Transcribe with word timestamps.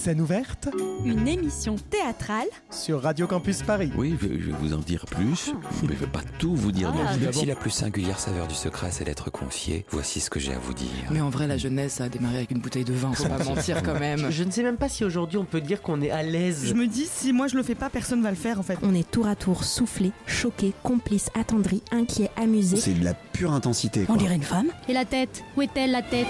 Scène 0.00 0.22
ouverte 0.22 0.70
Une 1.04 1.28
émission 1.28 1.76
théâtrale 1.76 2.46
sur 2.70 3.02
Radio 3.02 3.26
Campus 3.26 3.62
Paris. 3.62 3.92
Oui, 3.98 4.16
je, 4.18 4.28
je 4.28 4.46
vais 4.46 4.56
vous 4.58 4.72
en 4.72 4.78
dire 4.78 5.04
plus, 5.04 5.52
mais 5.82 5.88
je 5.88 5.92
ne 5.92 5.98
vais 5.98 6.06
pas 6.06 6.22
tout 6.38 6.54
vous 6.56 6.72
dire 6.72 6.90
non 6.90 7.04
plus. 7.18 7.30
Si 7.34 7.44
la 7.44 7.54
plus 7.54 7.68
singulière 7.68 8.18
saveur 8.18 8.46
du 8.46 8.54
secret, 8.54 8.88
c'est 8.92 9.04
d'être 9.04 9.30
confié, 9.30 9.84
voici 9.90 10.20
ce 10.20 10.30
que 10.30 10.40
j'ai 10.40 10.54
à 10.54 10.58
vous 10.58 10.72
dire. 10.72 10.88
Mais 11.10 11.20
en 11.20 11.28
vrai, 11.28 11.46
la 11.46 11.58
jeunesse 11.58 12.00
a 12.00 12.08
démarré 12.08 12.38
avec 12.38 12.50
une 12.50 12.60
bouteille 12.60 12.86
de 12.86 12.94
vin, 12.94 13.12
faut 13.12 13.24
pas 13.28 13.44
mentir 13.44 13.82
quand 13.82 14.00
même. 14.00 14.30
Je 14.30 14.42
ne 14.42 14.50
sais 14.50 14.62
même 14.62 14.78
pas 14.78 14.88
si 14.88 15.04
aujourd'hui 15.04 15.36
on 15.36 15.44
peut 15.44 15.60
dire 15.60 15.82
qu'on 15.82 16.00
est 16.00 16.10
à 16.10 16.22
l'aise. 16.22 16.64
Je 16.64 16.72
me 16.72 16.86
dis, 16.86 17.04
si 17.04 17.34
moi 17.34 17.46
je 17.48 17.56
le 17.56 17.62
fais 17.62 17.74
pas, 17.74 17.90
personne 17.90 18.22
va 18.22 18.30
le 18.30 18.36
faire 18.36 18.58
en 18.58 18.62
fait. 18.62 18.78
On 18.82 18.94
est 18.94 19.08
tour 19.10 19.26
à 19.26 19.36
tour 19.36 19.64
soufflé, 19.64 20.12
choqué, 20.26 20.72
complice, 20.82 21.28
attendri, 21.38 21.82
inquiet, 21.92 22.30
amusé. 22.38 22.78
C'est 22.78 22.98
de 22.98 23.04
la 23.04 23.12
pure 23.12 23.52
intensité. 23.52 24.06
On 24.08 24.16
dirait 24.16 24.36
une 24.36 24.42
femme. 24.44 24.68
Et 24.88 24.94
la 24.94 25.04
tête? 25.04 25.44
Où 25.58 25.62
est-elle 25.62 25.90
la 25.90 26.00
tête? 26.00 26.26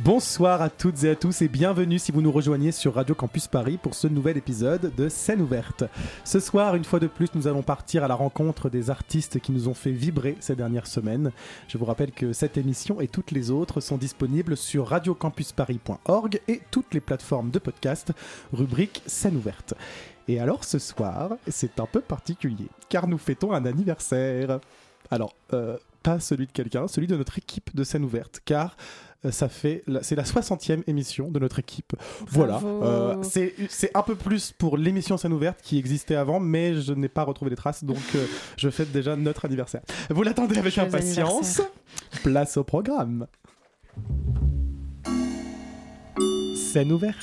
Bonsoir 0.00 0.60
à 0.60 0.68
toutes 0.68 1.04
et 1.04 1.10
à 1.10 1.16
tous 1.16 1.40
et 1.40 1.48
bienvenue 1.48 1.98
si 1.98 2.12
vous 2.12 2.20
nous 2.20 2.30
rejoignez 2.30 2.70
sur 2.70 2.96
Radio 2.96 3.14
Campus 3.14 3.46
Paris 3.46 3.78
pour 3.82 3.94
ce 3.94 4.06
nouvel 4.06 4.36
épisode 4.36 4.94
de 4.94 5.08
Scène 5.08 5.40
ouverte. 5.40 5.84
Ce 6.22 6.38
soir, 6.38 6.76
une 6.76 6.84
fois 6.84 7.00
de 7.00 7.06
plus, 7.06 7.28
nous 7.34 7.48
allons 7.48 7.62
partir 7.62 8.04
à 8.04 8.08
la 8.08 8.14
rencontre 8.14 8.68
des 8.68 8.90
artistes 8.90 9.40
qui 9.40 9.52
nous 9.52 9.68
ont 9.68 9.74
fait 9.74 9.92
vibrer 9.92 10.36
ces 10.38 10.54
dernières 10.54 10.86
semaines. 10.86 11.32
Je 11.66 11.78
vous 11.78 11.86
rappelle 11.86 12.12
que 12.12 12.34
cette 12.34 12.58
émission 12.58 13.00
et 13.00 13.08
toutes 13.08 13.30
les 13.30 13.50
autres 13.50 13.80
sont 13.80 13.96
disponibles 13.96 14.58
sur 14.58 14.86
radiocampusparis.org 14.88 16.42
et 16.46 16.60
toutes 16.70 16.92
les 16.92 17.00
plateformes 17.00 17.50
de 17.50 17.58
podcast, 17.58 18.12
rubrique 18.52 19.02
Scène 19.06 19.36
ouverte. 19.36 19.72
Et 20.28 20.38
alors 20.40 20.64
ce 20.64 20.78
soir, 20.78 21.36
c'est 21.48 21.80
un 21.80 21.86
peu 21.86 22.02
particulier 22.02 22.68
car 22.90 23.08
nous 23.08 23.18
fêtons 23.18 23.52
un 23.52 23.64
anniversaire. 23.64 24.60
Alors, 25.10 25.34
euh, 25.54 25.78
pas 26.06 26.20
celui 26.20 26.46
de 26.46 26.52
quelqu'un, 26.52 26.86
celui 26.86 27.08
de 27.08 27.16
notre 27.16 27.36
équipe 27.38 27.74
de 27.74 27.82
scène 27.82 28.04
ouverte, 28.04 28.40
car 28.44 28.76
ça 29.30 29.48
fait, 29.48 29.82
c'est 30.02 30.14
la 30.16 30.22
60e 30.24 30.82
émission 30.86 31.30
de 31.30 31.38
notre 31.38 31.58
équipe. 31.58 31.92
Voilà, 32.28 32.60
Euh, 32.62 33.16
c'est 33.22 33.54
c'est 33.68 33.90
un 33.96 34.02
peu 34.02 34.14
plus 34.14 34.52
pour 34.52 34.76
l'émission 34.76 35.16
scène 35.16 35.32
ouverte 35.32 35.60
qui 35.62 35.78
existait 35.78 36.14
avant, 36.16 36.40
mais 36.40 36.80
je 36.80 36.92
n'ai 36.92 37.08
pas 37.08 37.22
retrouvé 37.24 37.50
les 37.50 37.56
traces, 37.56 37.84
donc 37.84 37.98
euh, 38.14 38.26
je 38.56 38.68
fête 38.70 38.92
déjà 38.92 39.16
notre 39.16 39.44
anniversaire. 39.44 39.82
Vous 40.10 40.22
l'attendez 40.22 40.58
avec 40.58 40.74
Joyeux 40.74 40.88
impatience. 40.88 41.60
Place 42.22 42.56
au 42.56 42.64
programme. 42.64 43.26
Scène 46.72 46.92
ouverte. 46.92 47.16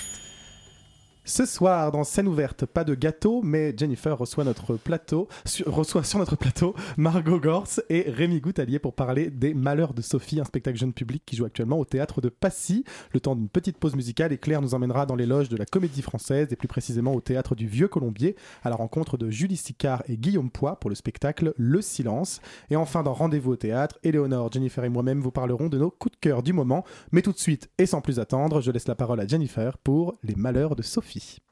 Ce 1.25 1.45
soir, 1.45 1.93
dans 1.93 2.03
scène 2.03 2.27
ouverte, 2.27 2.65
pas 2.65 2.83
de 2.83 2.95
gâteau, 2.95 3.41
mais 3.41 3.73
Jennifer 3.77 4.17
reçoit 4.17 4.43
notre 4.43 4.75
plateau, 4.75 5.29
reçoit 5.65 6.03
sur 6.03 6.19
notre 6.19 6.35
plateau 6.35 6.75
Margot 6.97 7.39
Gors 7.39 7.79
et 7.87 8.01
Rémi 8.09 8.41
Goutalier 8.41 8.77
pour 8.77 8.93
parler 8.93 9.29
des 9.29 9.53
Malheurs 9.53 9.93
de 9.93 10.01
Sophie, 10.01 10.41
un 10.41 10.43
spectacle 10.43 10.77
jeune 10.77 10.91
public 10.91 11.23
qui 11.25 11.37
joue 11.37 11.45
actuellement 11.45 11.79
au 11.79 11.85
théâtre 11.85 12.19
de 12.19 12.27
Passy. 12.27 12.83
Le 13.13 13.21
temps 13.21 13.37
d'une 13.37 13.47
petite 13.47 13.77
pause 13.77 13.95
musicale 13.95 14.33
et 14.33 14.37
Claire 14.37 14.61
nous 14.61 14.73
emmènera 14.73 15.05
dans 15.05 15.15
les 15.15 15.25
loges 15.25 15.47
de 15.47 15.55
la 15.55 15.65
Comédie 15.65 16.01
Française 16.01 16.49
et 16.51 16.57
plus 16.57 16.67
précisément 16.67 17.13
au 17.13 17.21
théâtre 17.21 17.55
du 17.55 17.67
Vieux 17.67 17.87
Colombier 17.87 18.35
à 18.61 18.69
la 18.69 18.75
rencontre 18.75 19.15
de 19.15 19.29
Julie 19.29 19.55
Sicard 19.55 20.03
et 20.09 20.17
Guillaume 20.17 20.51
Poix 20.51 20.77
pour 20.77 20.89
le 20.89 20.95
spectacle 20.95 21.53
Le 21.55 21.81
Silence. 21.81 22.41
Et 22.69 22.75
enfin, 22.75 23.01
dans 23.01 23.13
Rendez-vous 23.13 23.53
au 23.53 23.55
théâtre, 23.55 23.97
Éléonore, 24.03 24.51
Jennifer 24.51 24.83
et 24.83 24.89
moi-même 24.89 25.21
vous 25.21 25.31
parlerons 25.31 25.69
de 25.69 25.77
nos 25.77 25.89
coups 25.89 26.15
de 26.15 26.19
cœur 26.19 26.43
du 26.43 26.51
moment. 26.51 26.83
Mais 27.13 27.21
tout 27.21 27.31
de 27.31 27.39
suite 27.39 27.69
et 27.77 27.85
sans 27.85 28.01
plus 28.01 28.19
attendre, 28.19 28.59
je 28.59 28.71
laisse 28.71 28.89
la 28.89 28.95
parole 28.95 29.21
à 29.21 29.27
Jennifer 29.27 29.77
pour 29.77 30.17
les 30.21 30.35
Malheurs 30.35 30.75
de 30.75 30.81
Sophie. 30.81 31.12
Quand 31.13 31.42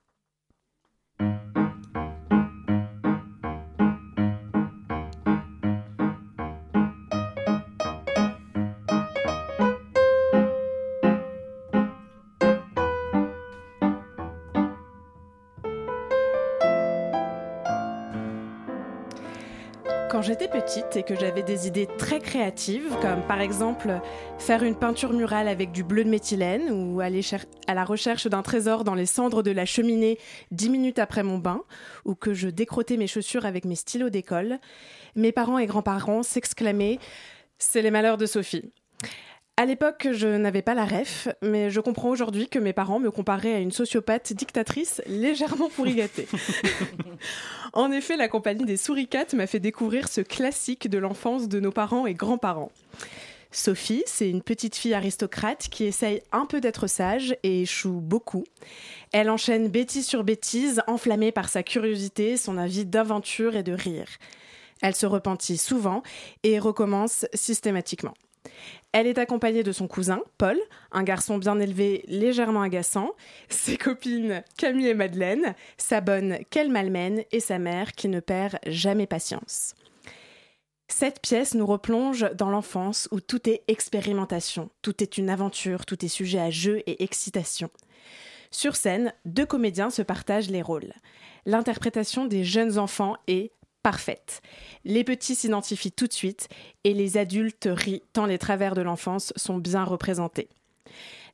petite 20.47 20.95
et 20.95 21.03
que 21.03 21.15
j'avais 21.15 21.43
des 21.43 21.67
idées 21.67 21.87
très 21.97 22.19
créatives, 22.19 22.95
comme 23.01 23.21
par 23.27 23.41
exemple 23.41 23.99
faire 24.39 24.63
une 24.63 24.75
peinture 24.75 25.13
murale 25.13 25.47
avec 25.47 25.71
du 25.71 25.83
bleu 25.83 26.03
de 26.03 26.09
méthylène 26.09 26.71
ou 26.71 26.99
aller 27.01 27.21
à 27.67 27.73
la 27.73 27.83
recherche 27.83 28.27
d'un 28.27 28.41
trésor 28.41 28.83
dans 28.83 28.95
les 28.95 29.05
cendres 29.05 29.43
de 29.43 29.51
la 29.51 29.65
cheminée 29.65 30.17
dix 30.51 30.69
minutes 30.69 30.99
après 30.99 31.23
mon 31.23 31.37
bain, 31.37 31.63
ou 32.05 32.15
que 32.15 32.33
je 32.33 32.49
décrottais 32.49 32.97
mes 32.97 33.07
chaussures 33.07 33.45
avec 33.45 33.65
mes 33.65 33.75
stylos 33.75 34.09
d'école, 34.09 34.59
mes 35.15 35.31
parents 35.31 35.57
et 35.57 35.65
grands-parents 35.65 36.23
s'exclamaient 36.23 36.99
C'est 37.57 37.81
les 37.81 37.91
malheurs 37.91 38.17
de 38.17 38.25
Sophie. 38.25 38.71
À 39.61 39.65
l'époque, 39.67 40.07
je 40.11 40.27
n'avais 40.27 40.63
pas 40.63 40.73
la 40.73 40.85
ref, 40.85 41.27
mais 41.43 41.69
je 41.69 41.79
comprends 41.79 42.09
aujourd'hui 42.09 42.47
que 42.47 42.57
mes 42.57 42.73
parents 42.73 42.97
me 42.97 43.11
comparaient 43.11 43.53
à 43.53 43.59
une 43.59 43.69
sociopathe 43.71 44.33
dictatrice 44.33 45.03
légèrement 45.05 45.69
pourrigatée. 45.75 46.27
En 47.73 47.91
effet, 47.91 48.17
la 48.17 48.27
compagnie 48.27 48.65
des 48.65 48.75
souricates 48.75 49.35
m'a 49.35 49.45
fait 49.45 49.59
découvrir 49.59 50.07
ce 50.07 50.21
classique 50.21 50.89
de 50.89 50.97
l'enfance 50.97 51.47
de 51.47 51.59
nos 51.59 51.71
parents 51.71 52.07
et 52.07 52.15
grands-parents. 52.15 52.71
Sophie, 53.51 54.01
c'est 54.07 54.27
une 54.27 54.41
petite 54.41 54.75
fille 54.75 54.95
aristocrate 54.95 55.67
qui 55.69 55.83
essaye 55.83 56.23
un 56.31 56.47
peu 56.47 56.59
d'être 56.59 56.87
sage 56.87 57.37
et 57.43 57.61
échoue 57.61 58.01
beaucoup. 58.01 58.45
Elle 59.11 59.29
enchaîne 59.29 59.67
bêtise 59.67 60.07
sur 60.07 60.23
bêtise, 60.23 60.81
enflammée 60.87 61.31
par 61.31 61.49
sa 61.49 61.61
curiosité, 61.61 62.35
son 62.35 62.57
envie 62.57 62.85
d'aventure 62.85 63.55
et 63.55 63.63
de 63.63 63.73
rire. 63.73 64.09
Elle 64.81 64.95
se 64.95 65.05
repentit 65.05 65.57
souvent 65.57 66.01
et 66.41 66.57
recommence 66.57 67.27
systématiquement. 67.35 68.15
Elle 68.93 69.07
est 69.07 69.17
accompagnée 69.17 69.63
de 69.63 69.71
son 69.71 69.87
cousin, 69.87 70.21
Paul, 70.37 70.57
un 70.91 71.03
garçon 71.03 71.37
bien 71.37 71.59
élevé, 71.59 72.03
légèrement 72.07 72.61
agaçant, 72.61 73.11
ses 73.47 73.77
copines 73.77 74.43
Camille 74.57 74.89
et 74.89 74.93
Madeleine, 74.93 75.55
sa 75.77 76.01
bonne 76.01 76.39
qu'elle 76.49 76.69
malmène 76.69 77.23
et 77.31 77.39
sa 77.39 77.57
mère 77.57 77.93
qui 77.93 78.09
ne 78.09 78.19
perd 78.19 78.59
jamais 78.65 79.07
patience. 79.07 79.75
Cette 80.89 81.21
pièce 81.21 81.53
nous 81.55 81.65
replonge 81.65 82.29
dans 82.35 82.49
l'enfance 82.49 83.07
où 83.11 83.21
tout 83.21 83.49
est 83.49 83.63
expérimentation, 83.69 84.69
tout 84.81 85.01
est 85.01 85.17
une 85.17 85.29
aventure, 85.29 85.85
tout 85.85 86.03
est 86.03 86.09
sujet 86.09 86.39
à 86.39 86.49
jeu 86.49 86.83
et 86.85 87.01
excitation. 87.01 87.69
Sur 88.51 88.75
scène, 88.75 89.13
deux 89.23 89.45
comédiens 89.45 89.89
se 89.89 90.01
partagent 90.01 90.49
les 90.49 90.61
rôles. 90.61 90.93
L'interprétation 91.45 92.25
des 92.25 92.43
jeunes 92.43 92.77
enfants 92.77 93.15
est 93.27 93.53
parfaite. 93.83 94.41
Les 94.85 95.03
petits 95.03 95.35
s'identifient 95.35 95.91
tout 95.91 96.07
de 96.07 96.13
suite 96.13 96.47
et 96.83 96.93
les 96.93 97.17
adultes 97.17 97.67
rient 97.71 98.03
tant 98.13 98.25
les 98.25 98.37
travers 98.37 98.75
de 98.75 98.81
l'enfance 98.81 99.33
sont 99.35 99.57
bien 99.57 99.83
représentés. 99.83 100.49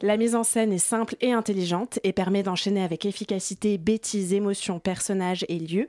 La 0.01 0.17
mise 0.17 0.35
en 0.35 0.43
scène 0.43 0.71
est 0.71 0.77
simple 0.77 1.15
et 1.21 1.31
intelligente 1.31 1.99
et 2.03 2.13
permet 2.13 2.43
d'enchaîner 2.43 2.83
avec 2.83 3.05
efficacité 3.05 3.77
bêtises, 3.77 4.33
émotions, 4.33 4.79
personnages 4.79 5.45
et 5.49 5.57
lieux. 5.57 5.87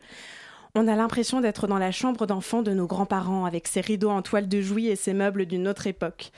On 0.74 0.88
a 0.88 0.96
l'impression 0.96 1.40
d'être 1.40 1.66
dans 1.66 1.78
la 1.78 1.90
chambre 1.90 2.26
d'enfant 2.26 2.62
de 2.62 2.72
nos 2.72 2.86
grands-parents 2.86 3.44
avec 3.44 3.68
ses 3.68 3.80
rideaux 3.80 4.10
en 4.10 4.22
toile 4.22 4.48
de 4.48 4.60
jouy 4.60 4.86
et 4.86 4.96
ses 4.96 5.12
meubles 5.12 5.46
d'une 5.46 5.68
autre 5.68 5.86
époque. 5.86 6.30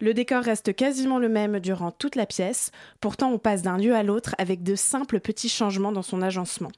Le 0.00 0.14
décor 0.14 0.42
reste 0.42 0.74
quasiment 0.74 1.18
le 1.18 1.28
même 1.28 1.60
durant 1.60 1.90
toute 1.90 2.16
la 2.16 2.26
pièce, 2.26 2.70
pourtant 3.00 3.30
on 3.30 3.38
passe 3.38 3.62
d'un 3.62 3.78
lieu 3.78 3.94
à 3.94 4.02
l'autre 4.02 4.34
avec 4.38 4.62
de 4.62 4.74
simples 4.74 5.20
petits 5.20 5.48
changements 5.48 5.92
dans 5.92 6.02
son 6.02 6.22
agencement. 6.22 6.72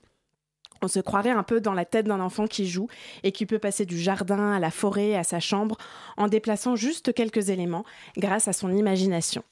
On 0.83 0.89
se 0.89 1.01
croirait 1.01 1.31
un 1.31 1.43
peu 1.43 1.61
dans 1.61 1.75
la 1.75 1.85
tête 1.85 2.07
d'un 2.07 2.21
enfant 2.21 2.47
qui 2.47 2.69
joue 2.69 2.89
et 3.23 3.33
qui 3.33 3.47
peut 3.47 3.59
passer 3.59 3.87
du 3.87 3.99
jardin 3.99 4.53
à 4.53 4.59
la 4.59 4.71
forêt 4.71 5.15
à 5.15 5.25
sa 5.25 5.41
chambre 5.41 5.77
en 6.17 6.29
déplaçant 6.29 6.77
juste 6.77 7.13
quelques 7.13 7.49
éléments 7.49 7.85
grâce 8.17 8.49
à 8.49 8.53
son 8.53 8.73
imagination. 8.73 9.43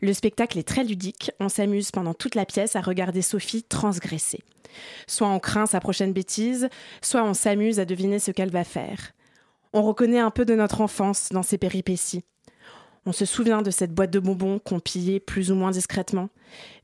Le 0.00 0.12
spectacle 0.12 0.58
est 0.58 0.68
très 0.68 0.84
ludique, 0.84 1.32
on 1.40 1.48
s'amuse 1.48 1.90
pendant 1.90 2.14
toute 2.14 2.34
la 2.34 2.46
pièce 2.46 2.76
à 2.76 2.80
regarder 2.80 3.22
Sophie 3.22 3.64
transgresser. 3.64 4.40
Soit 5.06 5.28
on 5.28 5.40
craint 5.40 5.66
sa 5.66 5.80
prochaine 5.80 6.12
bêtise, 6.12 6.68
soit 7.02 7.24
on 7.24 7.34
s'amuse 7.34 7.80
à 7.80 7.84
deviner 7.84 8.18
ce 8.18 8.30
qu'elle 8.30 8.50
va 8.50 8.64
faire. 8.64 9.12
On 9.72 9.82
reconnaît 9.82 10.20
un 10.20 10.30
peu 10.30 10.44
de 10.44 10.54
notre 10.54 10.80
enfance 10.80 11.30
dans 11.30 11.42
ces 11.42 11.58
péripéties. 11.58 12.24
On 13.08 13.12
se 13.12 13.24
souvient 13.24 13.62
de 13.62 13.70
cette 13.70 13.94
boîte 13.94 14.10
de 14.10 14.18
bonbons 14.18 14.58
qu'on 14.58 14.80
pillait 14.80 15.18
plus 15.18 15.50
ou 15.50 15.54
moins 15.54 15.70
discrètement, 15.70 16.28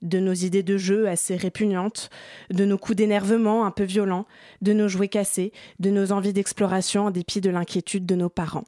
de 0.00 0.18
nos 0.18 0.32
idées 0.32 0.62
de 0.62 0.78
jeu 0.78 1.06
assez 1.06 1.36
répugnantes, 1.36 2.08
de 2.48 2.64
nos 2.64 2.78
coups 2.78 2.96
d'énervement 2.96 3.66
un 3.66 3.70
peu 3.70 3.84
violents, 3.84 4.24
de 4.62 4.72
nos 4.72 4.88
jouets 4.88 5.08
cassés, 5.08 5.52
de 5.80 5.90
nos 5.90 6.12
envies 6.12 6.32
d'exploration 6.32 7.04
en 7.04 7.10
dépit 7.10 7.42
de 7.42 7.50
l'inquiétude 7.50 8.06
de 8.06 8.14
nos 8.14 8.30
parents. 8.30 8.64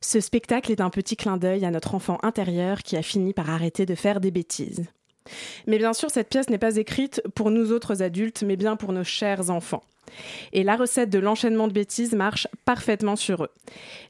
Ce 0.00 0.18
spectacle 0.18 0.72
est 0.72 0.80
un 0.80 0.90
petit 0.90 1.14
clin 1.14 1.36
d'œil 1.36 1.64
à 1.64 1.70
notre 1.70 1.94
enfant 1.94 2.18
intérieur 2.24 2.82
qui 2.82 2.96
a 2.96 3.02
fini 3.02 3.32
par 3.34 3.50
arrêter 3.50 3.86
de 3.86 3.94
faire 3.94 4.18
des 4.18 4.32
bêtises. 4.32 4.82
Mais 5.68 5.78
bien 5.78 5.92
sûr, 5.92 6.10
cette 6.10 6.28
pièce 6.28 6.50
n'est 6.50 6.58
pas 6.58 6.74
écrite 6.74 7.22
pour 7.36 7.52
nous 7.52 7.70
autres 7.70 8.02
adultes, 8.02 8.42
mais 8.44 8.56
bien 8.56 8.74
pour 8.74 8.92
nos 8.92 9.04
chers 9.04 9.48
enfants. 9.48 9.84
Et 10.52 10.62
la 10.62 10.76
recette 10.76 11.10
de 11.10 11.18
l'enchaînement 11.18 11.68
de 11.68 11.72
bêtises 11.72 12.14
marche 12.14 12.48
parfaitement 12.64 13.16
sur 13.16 13.44
eux. 13.44 13.50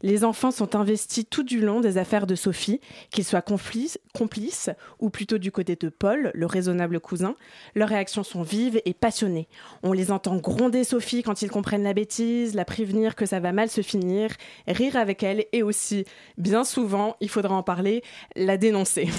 Les 0.03 0.25
enfants 0.25 0.51
sont 0.51 0.77
investis 0.77 1.25
tout 1.29 1.43
du 1.43 1.61
long 1.61 1.81
des 1.81 1.99
affaires 1.99 2.27
de 2.27 2.35
Sophie, 2.35 2.81
qu'ils 3.11 3.25
soient 3.25 3.43
complices, 3.43 3.99
complices 4.15 4.71
ou 4.99 5.11
plutôt 5.11 5.39
du 5.39 5.51
côté 5.51 5.77
de 5.77 5.89
Paul, 5.89 6.31
le 6.35 6.47
raisonnable 6.47 7.01
cousin. 7.01 7.37
Leurs 7.75 7.89
réactions 7.89 8.23
sont 8.23 8.43
vives 8.43 8.81
et 8.85 8.95
passionnées. 8.95 9.49
On 9.83 9.93
les 9.93 10.11
entend 10.11 10.37
gronder 10.37 10.85
Sophie 10.85 11.23
quand 11.23 11.43
ils 11.43 11.51
comprennent 11.51 11.83
la 11.83 11.95
bêtise, 11.95 12.55
la 12.55 12.65
prévenir 12.65 13.17
que 13.17 13.27
ça 13.27 13.41
va 13.41 13.53
mal 13.53 13.69
se 13.69 13.83
finir, 13.83 14.31
rire 14.67 14.97
avec 14.97 15.23
elle 15.23 15.47
et 15.53 15.63
aussi, 15.63 16.05
bien 16.39 16.65
souvent, 16.65 17.17
il 17.21 17.29
faudra 17.29 17.55
en 17.55 17.63
parler, 17.63 18.03
la 18.37 18.57
dénoncer. 18.57 19.09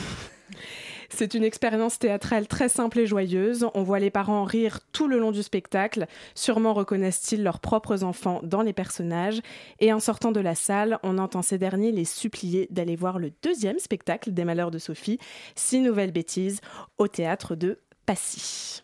C'est 1.10 1.34
une 1.34 1.44
expérience 1.44 2.00
théâtrale 2.00 2.48
très 2.48 2.70
simple 2.70 3.00
et 3.00 3.08
joyeuse. 3.08 3.68
On 3.74 3.84
voit 3.84 4.00
les 4.00 4.10
parents 4.10 4.44
rire 4.44 4.80
tout 4.92 5.08
le 5.08 5.20
long 5.20 5.32
du 5.32 5.44
spectacle. 5.44 6.08
Sûrement 6.34 6.74
reconnaissent-ils 6.74 7.44
leurs 7.44 7.60
propres 7.60 8.04
enfants 8.04 8.40
dans 8.44 8.62
les 8.62 8.74
personnages. 8.74 9.42
Et 9.80 9.94
en 9.94 10.00
sortant 10.00 10.32
de 10.32 10.40
la 10.40 10.56
salle, 10.56 11.00
on 11.04 11.18
entend 11.18 11.42
ces 11.42 11.58
derniers 11.58 11.92
les 11.92 12.06
supplier 12.06 12.68
d'aller 12.72 12.96
voir 12.96 13.20
le 13.20 13.32
deuxième 13.42 13.80
spectacle 13.80 14.32
des 14.32 14.46
Malheurs 14.46 14.72
de 14.72 14.80
Sophie, 14.80 15.20
Six 15.56 15.80
nouvelles 15.80 16.12
bêtises, 16.12 16.62
au 16.98 17.08
théâtre 17.08 17.56
de 17.56 17.80
Passy. 18.06 18.82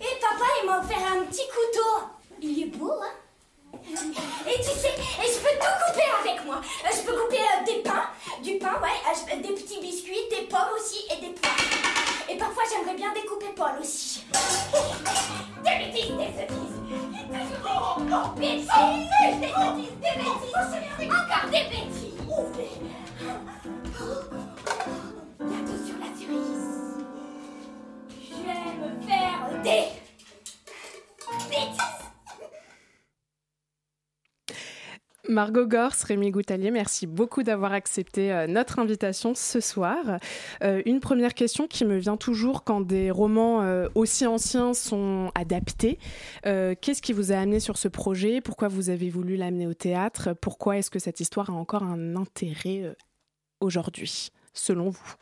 Et 0.00 0.04
papa, 0.20 0.44
il 0.62 0.66
m'a 0.66 0.80
offert 0.80 0.98
un 0.98 1.24
petit 1.26 1.46
couteau. 1.48 2.08
Il 2.40 2.62
est 2.62 2.76
beau, 2.76 2.90
hein? 2.90 3.21
Et 3.88 4.56
tu 4.58 4.70
sais, 4.70 4.94
et 4.94 5.26
je 5.26 5.38
peux 5.38 5.54
tout 5.58 5.74
couper 5.86 6.06
avec 6.20 6.44
moi. 6.44 6.60
Euh, 6.84 6.88
Je 6.94 7.02
peux 7.06 7.16
couper 7.16 7.38
euh, 7.38 7.64
des 7.66 7.82
pains, 7.82 8.06
du 8.42 8.58
pain, 8.58 8.74
ouais, 8.82 8.98
euh, 9.32 9.36
des 9.42 9.54
petits 9.54 9.80
biscuits, 9.80 10.28
des 10.30 10.46
pommes 10.46 10.72
aussi 10.76 11.04
et 11.10 11.20
des 11.20 11.32
pois. 11.32 11.50
Et 12.28 12.36
parfois, 12.36 12.62
j'aimerais 12.70 12.94
bien 12.96 13.12
découper 13.12 13.52
Paul 13.56 13.72
aussi. 13.80 14.24
Des 15.64 15.84
bêtises, 15.84 16.10
des 16.10 16.16
bêtises. 16.16 16.76
Des 17.12 17.24
bêtises, 18.40 18.68
des 19.20 19.32
bêtises, 19.40 19.92
des 20.00 20.14
bêtises. 20.16 21.12
Encore 21.12 21.50
des 21.50 21.64
bêtises. 21.64 22.18
Bientôt 25.40 25.78
sur 25.84 25.96
la 25.98 26.10
cerise. 26.16 26.68
J'aime 28.28 29.00
faire 29.06 29.62
des 29.62 30.01
Margot 35.28 35.66
Gors, 35.68 35.92
Rémi 36.08 36.32
Goutalier, 36.32 36.72
merci 36.72 37.06
beaucoup 37.06 37.44
d'avoir 37.44 37.72
accepté 37.72 38.32
euh, 38.32 38.48
notre 38.48 38.80
invitation 38.80 39.36
ce 39.36 39.60
soir. 39.60 40.18
Euh, 40.64 40.82
une 40.84 40.98
première 40.98 41.34
question 41.34 41.68
qui 41.68 41.84
me 41.84 41.96
vient 41.96 42.16
toujours 42.16 42.64
quand 42.64 42.80
des 42.80 43.12
romans 43.12 43.62
euh, 43.62 43.88
aussi 43.94 44.26
anciens 44.26 44.74
sont 44.74 45.30
adaptés. 45.36 46.00
Qu'est-ce 46.42 47.02
qui 47.02 47.12
vous 47.12 47.30
a 47.30 47.36
amené 47.36 47.60
sur 47.60 47.78
ce 47.78 47.86
projet? 47.86 48.40
Pourquoi 48.40 48.66
vous 48.66 48.90
avez 48.90 49.10
voulu 49.10 49.36
l'amener 49.36 49.68
au 49.68 49.74
théâtre? 49.74 50.34
Pourquoi 50.40 50.78
est-ce 50.78 50.90
que 50.90 50.98
cette 50.98 51.20
histoire 51.20 51.50
a 51.50 51.52
encore 51.52 51.84
un 51.84 52.16
intérêt 52.16 52.96
aujourd'hui, 53.60 54.30
selon 54.52 54.90
vous? 54.90 55.14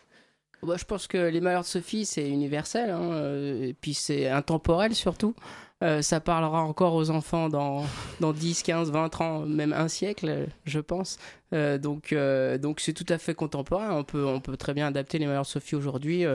Bah, 0.62 0.76
je 0.78 0.84
pense 0.84 1.06
que 1.06 1.18
Les 1.18 1.40
Malheurs 1.40 1.62
de 1.62 1.66
Sophie, 1.66 2.06
c'est 2.06 2.28
universel, 2.28 2.90
hein, 2.90 3.34
et 3.62 3.74
puis 3.78 3.94
c'est 3.94 4.28
intemporel 4.28 4.94
surtout. 4.94 5.34
Euh, 5.82 6.02
ça 6.02 6.20
parlera 6.20 6.62
encore 6.62 6.94
aux 6.94 7.10
enfants 7.10 7.48
dans, 7.48 7.84
dans 8.20 8.32
10, 8.32 8.62
15, 8.62 8.90
20 8.90 9.20
ans, 9.20 9.40
même 9.46 9.72
un 9.72 9.88
siècle, 9.88 10.46
je 10.64 10.78
pense. 10.78 11.18
Euh, 11.52 11.78
donc 11.78 12.12
euh, 12.12 12.58
donc 12.58 12.80
c'est 12.80 12.92
tout 12.92 13.06
à 13.08 13.18
fait 13.18 13.34
contemporain. 13.34 13.90
On 13.92 14.04
peut, 14.04 14.24
on 14.24 14.40
peut 14.40 14.56
très 14.56 14.74
bien 14.74 14.86
adapter 14.86 15.18
Les 15.18 15.26
de 15.26 15.42
Sophie 15.44 15.76
aujourd'hui. 15.76 16.26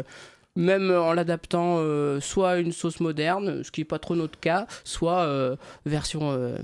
même 0.56 0.90
en 0.92 1.14
l'adaptant 1.14 1.76
euh, 1.80 2.20
soit 2.20 2.52
à 2.52 2.58
une 2.58 2.72
sauce 2.72 3.00
moderne, 3.00 3.64
ce 3.64 3.72
qui 3.72 3.82
n'est 3.82 3.86
pas 3.86 4.00
trop 4.00 4.16
notre 4.16 4.40
cas, 4.40 4.68
soit 4.84 5.20
euh, 5.20 5.56
version 5.86 6.32
euh, 6.32 6.58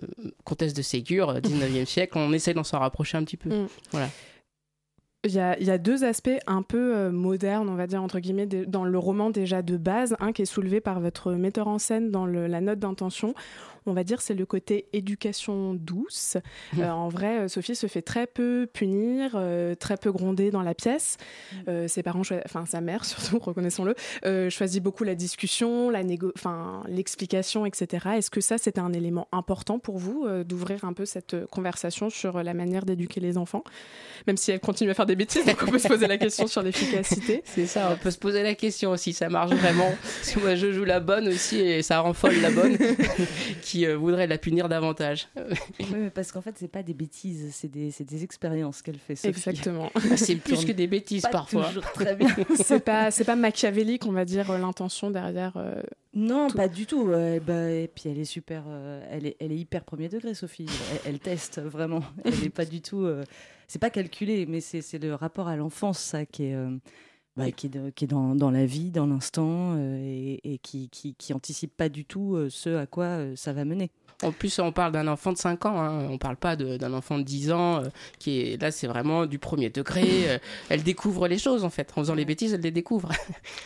comtesse 0.44 0.74
de 0.74 0.82
Ségur, 0.82 1.30
euh, 1.30 1.40
19e 1.40 1.86
siècle. 1.86 2.18
On 2.18 2.32
essaye 2.34 2.54
d'en 2.54 2.64
s'en 2.64 2.80
rapprocher 2.80 3.18
un 3.18 3.24
petit 3.24 3.38
peu. 3.38 3.50
Mm. 3.50 3.68
Voilà. 3.92 4.10
Il 5.24 5.34
y, 5.34 5.40
a, 5.40 5.78
deux 5.78 6.04
aspects 6.04 6.32
un 6.48 6.64
peu 6.64 6.96
euh, 6.96 7.12
modernes, 7.12 7.70
on 7.70 7.76
va 7.76 7.86
dire, 7.86 8.02
entre 8.02 8.18
guillemets, 8.18 8.48
dans 8.48 8.84
le 8.84 8.98
roman 8.98 9.30
déjà 9.30 9.62
de 9.62 9.78
base. 9.78 10.16
Un 10.20 10.32
qui 10.32 10.42
est 10.42 10.46
soulevé 10.46 10.82
par 10.82 11.00
votre 11.00 11.34
metteur 11.34 11.68
en 11.68 11.78
scène 11.78 12.10
dans 12.10 12.26
la 12.26 12.60
note 12.60 12.80
d'intention. 12.80 13.36
On 13.86 13.94
va 13.94 14.04
dire 14.04 14.22
c'est 14.22 14.34
le 14.34 14.46
côté 14.46 14.88
éducation 14.94 15.74
douce. 15.74 16.38
Euh, 16.78 16.90
en 16.90 17.10
vrai, 17.10 17.40
euh, 17.40 17.48
Sophie 17.48 17.76
se 17.76 17.88
fait 17.88 18.02
très 18.02 18.28
peu 18.28 18.68
punir, 18.72 19.32
euh, 19.36 19.74
très 19.74 19.98
peu 19.98 20.12
gronder 20.12 20.52
dans 20.52 20.62
la 20.62 20.76
pièce. 20.76 21.18
Euh, 21.68 21.88
ses 21.88 22.04
parents, 22.04 22.22
enfin 22.46 22.66
sa 22.66 22.82
mère 22.82 23.06
surtout, 23.12 23.40
reconnaissons-le, 23.40 23.96
choisit 24.50 24.84
beaucoup 24.84 25.04
la 25.04 25.16
discussion, 25.16 25.90
la 25.90 26.02
enfin 26.36 26.84
l'explication, 26.88 27.66
etc. 27.66 28.10
Est-ce 28.18 28.30
que 28.30 28.42
ça 28.42 28.58
c'était 28.58 28.80
un 28.80 28.94
élément 28.94 29.28
important 29.32 29.80
pour 29.80 29.98
vous 29.98 30.28
d'ouvrir 30.44 30.84
un 30.86 30.94
peu 30.94 31.06
cette 31.06 31.46
conversation 31.48 32.10
sur 32.10 32.44
la 32.44 32.54
manière 32.54 32.86
d'éduquer 32.86 33.20
les 33.20 33.38
enfants, 33.38 33.64
même 34.28 34.38
si 34.38 34.52
elle 34.52 34.60
continue 34.60 34.92
à 34.92 34.94
faire 34.94 35.06
des 35.06 35.16
bêtises, 35.16 35.46
donc 35.46 35.58
on 35.66 35.72
peut 35.72 35.80
se 35.80 35.88
poser 35.88 36.08
la 36.08 36.18
question 36.18 36.48
sur 36.48 36.62
l'efficacité. 36.62 37.42
C'est 37.46 37.66
ça, 37.66 37.90
on 37.94 37.98
peut 37.98 38.12
se 38.12 38.18
poser 38.18 38.44
la 38.44 38.56
question 38.56 38.92
aussi, 38.92 39.14
ça 39.14 39.30
marche 39.30 39.54
vraiment. 39.54 39.92
Parce 40.02 40.32
que 40.34 40.40
moi 40.40 40.56
je 40.56 40.72
joue 40.72 40.84
la 40.84 41.00
bonne 41.00 41.28
aussi 41.28 41.60
et 41.60 41.82
ça 41.82 42.00
rend 42.00 42.14
folle 42.14 42.36
la 42.42 42.52
bonne 42.52 42.78
qui 43.72 43.86
euh, 43.86 43.98
voudrait 43.98 44.28
la 44.28 44.38
punir 44.38 44.68
davantage. 44.70 45.28
Oui, 45.80 45.86
mais 45.92 46.10
parce 46.10 46.32
qu'en 46.32 46.42
fait, 46.42 46.56
c'est 46.58 46.68
pas 46.68 46.84
des 46.84 46.94
bêtises, 46.94 47.50
c'est 47.54 47.68
des, 47.68 47.92
c'est 47.92 48.04
des 48.04 48.24
expériences 48.24 48.82
qu'elle 48.82 48.98
fait. 48.98 49.16
Sophie. 49.16 49.30
Exactement. 49.30 49.90
C'est 50.16 50.36
plus 50.36 50.66
que 50.66 50.72
des 50.72 50.88
bêtises 50.88 51.24
Pas 51.24 51.30
parfois. 51.30 51.66
toujours 51.68 51.92
très 51.92 52.16
bien. 52.18 52.28
c'est 52.56 52.84
pas 52.84 53.12
c'est 53.12 53.24
pas 53.26 53.36
machiavélique, 53.36 54.06
on 54.06 54.12
va 54.12 54.26
dire 54.26 54.50
euh, 54.52 54.58
l'intention 54.58 55.10
derrière. 55.12 55.54
euh, 55.58 55.82
Non, 56.14 56.48
Tout. 56.50 56.58
pas 56.58 56.68
du 56.68 56.86
tout. 56.86 57.06
bah, 57.08 57.70
et 57.72 57.88
puis 57.94 58.10
elle 58.10 58.20
est 58.20 58.26
super, 58.26 58.64
euh, 58.68 59.02
elle 59.10 59.26
est, 59.26 59.36
elle 59.40 59.52
est 59.52 59.58
hyper 59.58 59.84
premier 59.84 60.10
degré, 60.10 60.34
Sophie. 60.34 60.66
Elle, 61.06 61.14
elle 61.14 61.20
teste 61.20 61.60
vraiment. 61.60 62.04
Elle 62.26 62.40
n'est 62.42 62.50
pas 62.50 62.66
du 62.66 62.82
tout. 62.82 63.06
euh, 63.06 63.24
c'est 63.68 63.80
pas 63.80 63.90
calculé, 63.90 64.46
mais 64.48 64.60
c'est 64.62 64.82
c'est 64.82 65.00
le 65.00 65.14
rapport 65.16 65.48
à 65.48 65.56
l'enfance, 65.56 66.00
ça, 66.00 66.26
qui 66.26 66.46
est, 66.46 66.56
euh, 66.56 66.76
bah, 67.38 67.52
qui 67.52 67.68
est, 67.68 67.70
de- 67.70 67.90
qui 67.92 68.06
est 68.06 68.08
dans, 68.08 68.36
dans 68.36 68.52
la 68.52 68.66
vie, 68.66 68.92
dans 68.92 69.08
l'instant, 69.08 69.74
euh, 69.76 69.98
et, 70.04 70.54
et 70.54 70.58
qui, 70.58 70.90
qui, 70.90 71.16
qui 71.16 71.34
anticipe 71.34 71.76
pas 71.76 71.90
du 71.90 72.06
tout 72.06 72.36
euh, 72.36 72.50
ce 72.50 72.76
à 72.78 72.86
quoi 72.86 73.06
euh, 73.06 73.36
ça 73.36 73.54
va 73.54 73.66
mener. 73.66 73.90
En 74.24 74.32
plus, 74.32 74.60
on 74.60 74.72
parle 74.72 74.92
d'un 74.92 75.08
enfant 75.08 75.32
de 75.34 75.38
5 75.38 75.66
ans, 75.66 75.80
hein. 75.82 76.08
on 76.10 76.18
parle 76.20 76.36
pas 76.38 76.56
d'un 76.56 76.94
enfant 76.94 77.18
de 77.18 77.24
10 77.24 77.52
ans, 77.52 77.82
qui 78.20 78.40
est 78.42 78.62
là, 78.62 78.70
c'est 78.70 78.86
vraiment 78.86 79.26
du 79.26 79.40
premier 79.40 79.72
degré. 79.72 80.40
elle 80.70 80.84
découvre 80.84 81.28
les 81.28 81.40
choses 81.40 81.64
en 81.64 81.72
fait. 81.72 81.92
En 81.96 82.02
faisant 82.02 82.14
les 82.14 82.26
bêtises, 82.26 82.54
elle 82.54 82.62
les 82.62 82.70
découvre. 82.72 83.10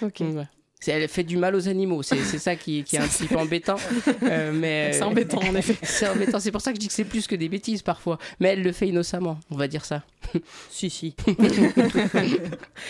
Ok. 0.02 0.20
Donc. 0.34 0.46
Elle 0.88 1.08
fait 1.08 1.24
du 1.24 1.38
mal 1.38 1.56
aux 1.56 1.68
animaux, 1.68 2.04
c'est 2.04 2.18
c'est 2.18 2.38
ça 2.38 2.56
qui, 2.56 2.84
qui 2.84 2.96
est 2.96 3.00
un 3.00 3.08
petit 3.08 3.26
peu 3.26 3.38
embêtant. 3.38 3.76
Euh, 4.24 4.52
mais 4.54 4.94
C'est 4.94 5.04
embêtant 5.04 5.40
en 5.40 5.56
effet. 5.56 5.76
C'est 5.84 6.08
embêtant, 6.08 6.40
c'est 6.40 6.52
pour 6.52 6.62
ça 6.62 6.72
que 6.72 6.78
je 6.78 6.80
dis 6.80 6.88
que 6.88 6.94
c'est 6.94 7.04
plus 7.04 7.28
que 7.28 7.36
des 7.36 7.50
bêtises 7.50 7.82
parfois. 7.82 8.18
Mais 8.40 8.50
elle 8.50 8.64
le 8.64 8.72
fait 8.72 8.88
innocemment, 8.88 9.40
on 9.52 9.56
va 9.56 9.68
dire 9.68 9.86
ça. 9.86 10.04
Si, 10.70 10.90
si. 10.90 11.16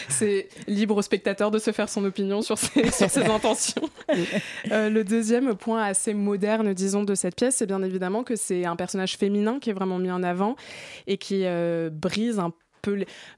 C'est 0.08 0.48
libre 0.68 0.98
au 0.98 1.02
spectateur 1.02 1.52
de 1.52 1.60
se 1.60 1.72
faire 1.72 1.90
son 1.90 2.06
opinion 2.06 2.42
sur 2.42 2.58
ses, 2.58 2.92
sur 2.92 3.10
ses 3.10 3.24
intentions. 3.24 3.90
Euh, 4.72 4.90
le 4.90 5.04
deuxième 5.04 5.56
point 5.56 5.84
assez 5.84 6.14
moderne, 6.14 6.74
disons, 6.74 7.04
de 7.04 7.16
cette 7.16 7.36
pièce, 7.36 7.58
c'est 7.58 7.68
bien 7.68 7.84
évidemment 7.84 8.24
que 8.24 8.36
c'est 8.36 8.66
un 8.66 8.76
personnage 8.76 9.18
féminin 9.18 9.60
qui 9.60 9.70
est 9.70 9.74
vraiment 9.74 10.00
mis 10.00 10.12
en 10.12 10.24
avant 10.24 10.56
et 11.08 11.18
qui 11.18 11.42
euh, 11.46 11.90
brise 11.92 12.40
un 12.40 12.52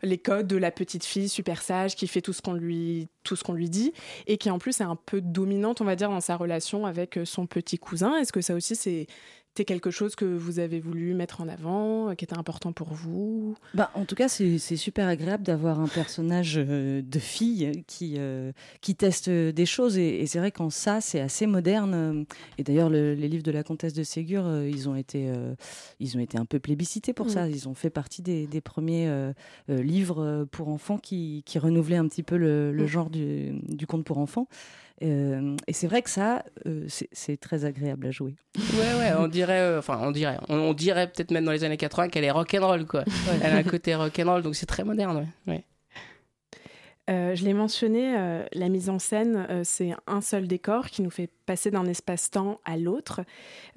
les 0.02 0.18
codes 0.18 0.48
de 0.48 0.58
la 0.58 0.72
petite 0.72 1.06
fille 1.06 1.30
super 1.30 1.62
sage 1.62 1.96
qui 1.96 2.08
fait 2.08 2.22
tout 2.22 2.34
ce 2.34 2.42
qu'on 2.42 2.54
lui 2.54 3.08
tout 3.24 3.36
ce 3.36 3.44
qu'on 3.44 3.54
lui 3.54 3.70
dit 3.70 3.94
et 4.25 4.38
qui 4.38 4.50
en 4.50 4.60
plus 4.60 4.80
est 4.80 4.86
un 4.86 4.96
peu 4.96 5.22
dominante 5.22 5.82
on 5.82 5.86
va 5.86 5.96
dire 5.96 6.10
dans 6.10 6.22
sa 6.22 6.36
relation 6.36 6.86
avec 6.86 7.18
euh, 7.18 7.25
son 7.25 7.46
petit 7.46 7.77
cousin. 7.77 8.18
Est-ce 8.18 8.32
que 8.32 8.42
ça 8.42 8.56
aussi 8.56 8.75
c'est 8.75 9.08
c'était 9.58 9.74
quelque 9.74 9.90
chose 9.90 10.16
que 10.16 10.24
vous 10.26 10.60
avez 10.60 10.80
voulu 10.80 11.16
mettre 11.16 11.42
en 11.42 11.48
avant, 11.48 12.10
euh, 12.10 12.14
qui 12.14 12.26
était 12.26 12.38
important 12.38 12.74
pour 12.74 12.94
vous 12.94 13.56
Bah, 13.74 13.90
en 13.96 14.06
tout 14.06 14.14
cas, 14.14 14.28
c'est 14.28 14.60
super 14.60 15.08
agréable 15.08 15.42
d'avoir 15.44 15.80
un 15.80 15.88
personnage 15.88 16.56
euh, 16.60 17.02
de 17.02 17.18
fille 17.20 17.84
qui, 17.88 18.16
euh, 18.20 18.52
qui 18.82 18.94
teste 18.94 19.32
des 19.32 19.66
choses. 19.66 19.98
Et, 19.98 20.22
et 20.22 20.28
c'est 20.28 20.38
vrai 20.38 20.52
qu'en 20.52 20.70
ça, 20.70 21.02
c'est 21.02 21.20
assez 21.20 21.48
moderne. 21.48 22.26
Et 22.60 22.64
d'ailleurs, 22.64 22.92
le- 22.92 23.16
les 23.16 23.28
livres 23.28 23.42
de 23.44 23.50
la 23.52 23.64
comtesse 23.64 23.94
de 23.94 24.04
Ségur, 24.04 24.44
ils, 24.66 24.88
ont 24.90 24.96
été, 24.96 25.28
euh, 25.30 25.56
ils 26.00 26.16
ont 26.18 26.20
été 26.20 26.38
un 26.38 26.46
peu 26.46 26.60
plébiscités 26.60 27.14
pour 27.14 27.26
Mm. 27.26 27.30
ça. 27.30 27.50
Ils 27.50 27.68
ont 27.68 27.74
fait 27.74 27.90
partie 27.90 28.22
des, 28.22 28.46
des 28.46 28.62
premiers 28.62 29.08
euh, 29.08 29.34
livres 29.70 30.46
pour 30.52 30.68
enfants 30.70 31.00
qui, 31.00 31.42
qui 31.48 31.58
renouvelaient 31.58 31.98
un 31.98 32.08
petit 32.08 32.22
peu 32.24 32.38
le, 32.38 32.72
le 32.72 32.84
Mm. 32.84 32.88
genre 32.88 33.10
du, 33.10 33.54
du 33.70 33.88
conte 33.88 34.06
pour 34.06 34.20
enfants. 34.20 34.48
Euh, 35.04 35.56
et 35.68 35.74
c'est 35.74 35.88
vrai 35.88 36.01
que 36.01 36.10
ça, 36.10 36.44
euh, 36.66 36.88
c'est 37.12 37.38
très 37.38 37.66
agréable 37.66 38.08
à 38.08 38.12
jouer. 38.12 38.36
Ouais, 38.58 39.00
ouais, 39.00 39.12
on 39.18 39.27
dirait, 39.30 39.60
euh, 39.60 39.80
enfin, 39.80 40.00
on 40.01 40.12
dirait, 40.12 40.38
on, 40.50 40.56
on 40.58 40.74
dirait 40.74 41.08
peut-être 41.08 41.32
même 41.32 41.46
dans 41.46 41.51
les 41.51 41.63
années 41.63 41.77
80 41.77 42.10
qu'elle 42.10 42.24
est 42.24 42.32
rock'n'roll, 42.32 42.86
quoi. 42.86 43.04
Elle 43.44 43.54
a 43.54 43.58
un 43.58 43.63
côté 43.63 43.94
rock'n'roll, 43.96 44.42
donc 44.42 44.56
c'est 44.56 44.66
très 44.66 44.84
moderne, 44.84 45.30
ouais. 45.46 45.54
ouais. 45.54 45.63
Euh, 47.10 47.36
je 47.36 47.46
l'ai 47.46 47.54
mentionné, 47.54 48.18
euh, 48.18 48.44
la 48.51 48.68
mise 48.68 48.89
en 48.89 49.00
scène, 49.00 49.48
euh, 49.50 49.62
c'est 49.63 49.94
un 50.08 50.20
seul 50.20 50.46
décor 50.46 50.88
qui 50.88 51.01
nous 51.01 51.10
fait 51.10 51.30
passer 51.46 51.72
d'un 51.72 51.86
espace-temps 51.86 52.60
à 52.66 52.75
l'autre. 52.75 53.22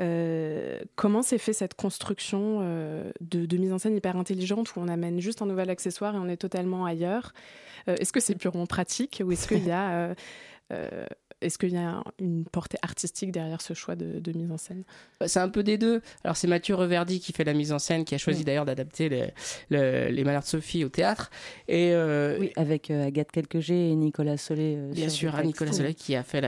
Euh, 0.01 0.81
comment 0.97 1.23
s'est 1.23 1.39
fait 1.39 1.53
cette 1.53 1.75
construction 1.75 2.59
euh, 2.63 3.13
de, 3.21 3.47
de 3.47 3.57
mise 3.57 3.73
en 3.73 3.79
scène 3.79 3.95
hyper 3.95 4.17
intelligente 4.17 4.75
où 4.75 4.81
on 4.81 4.89
amène 4.89 5.21
juste 5.21 5.43
un 5.43 5.47
nouvel 5.47 5.71
accessoire 5.71 6.17
et 6.17 6.19
on 6.19 6.29
est 6.29 6.39
totalement 6.39 6.87
ailleurs? 6.87 7.33
Euh, 7.89 7.95
Est-ce 8.01 8.13
que 8.13 8.19
c'est 8.19 8.35
purement 8.35 8.67
pratique 8.67 9.23
ou 9.25 9.31
est-ce 9.31 9.47
qu'il 9.47 9.65
y 9.65 9.71
a 9.71 10.13
euh, 10.73 11.07
est-ce 11.41 11.59
qu'il 11.59 11.73
y 11.73 11.77
a 11.77 12.03
une 12.19 12.45
portée 12.45 12.79
artistique 12.83 13.33
derrière 13.33 13.63
ce 13.63 13.73
choix 13.75 13.97
de, 13.97 14.33
mise 14.33 14.51
en 14.51 14.59
scène? 14.59 14.85
Bah, 15.19 15.29
C'est 15.29 15.41
un 15.41 15.49
peu 15.49 15.63
des 15.63 15.79
deux. 15.79 16.03
Alors 16.23 16.37
c'est 16.37 16.47
Mathieu 16.47 16.75
Reverdy 16.75 17.21
qui 17.21 17.33
fait 17.33 17.45
la 17.45 17.55
mise 17.55 17.73
en 17.73 17.79
scène, 17.79 18.05
qui 18.05 18.15
a 18.15 18.19
choisi 18.19 18.45
d'ailleurs 18.45 18.67
d'adapter 18.67 19.09
les, 19.09 19.33
les, 19.71 20.25
Malheurs 20.25 20.43
de 20.43 20.47
Sophie 20.47 20.85
au 20.85 20.89
théâtre. 20.89 21.31
Et 21.69 21.93
euh, 21.93 22.37
oui, 22.39 22.53
avec 22.57 22.91
euh, 22.91 23.07
Agathe 23.07 23.33
Quelqueger 23.33 23.91
et 23.91 23.95
Nicolas 23.95 24.37
Solé. 24.37 24.77
Euh, 24.77 24.93
bien 24.93 25.09
sûr, 25.09 25.37
Nicolas 25.43 25.73
Solé 25.73 25.95
qui 25.95 26.15
a 26.15 26.23
fait 26.23 26.43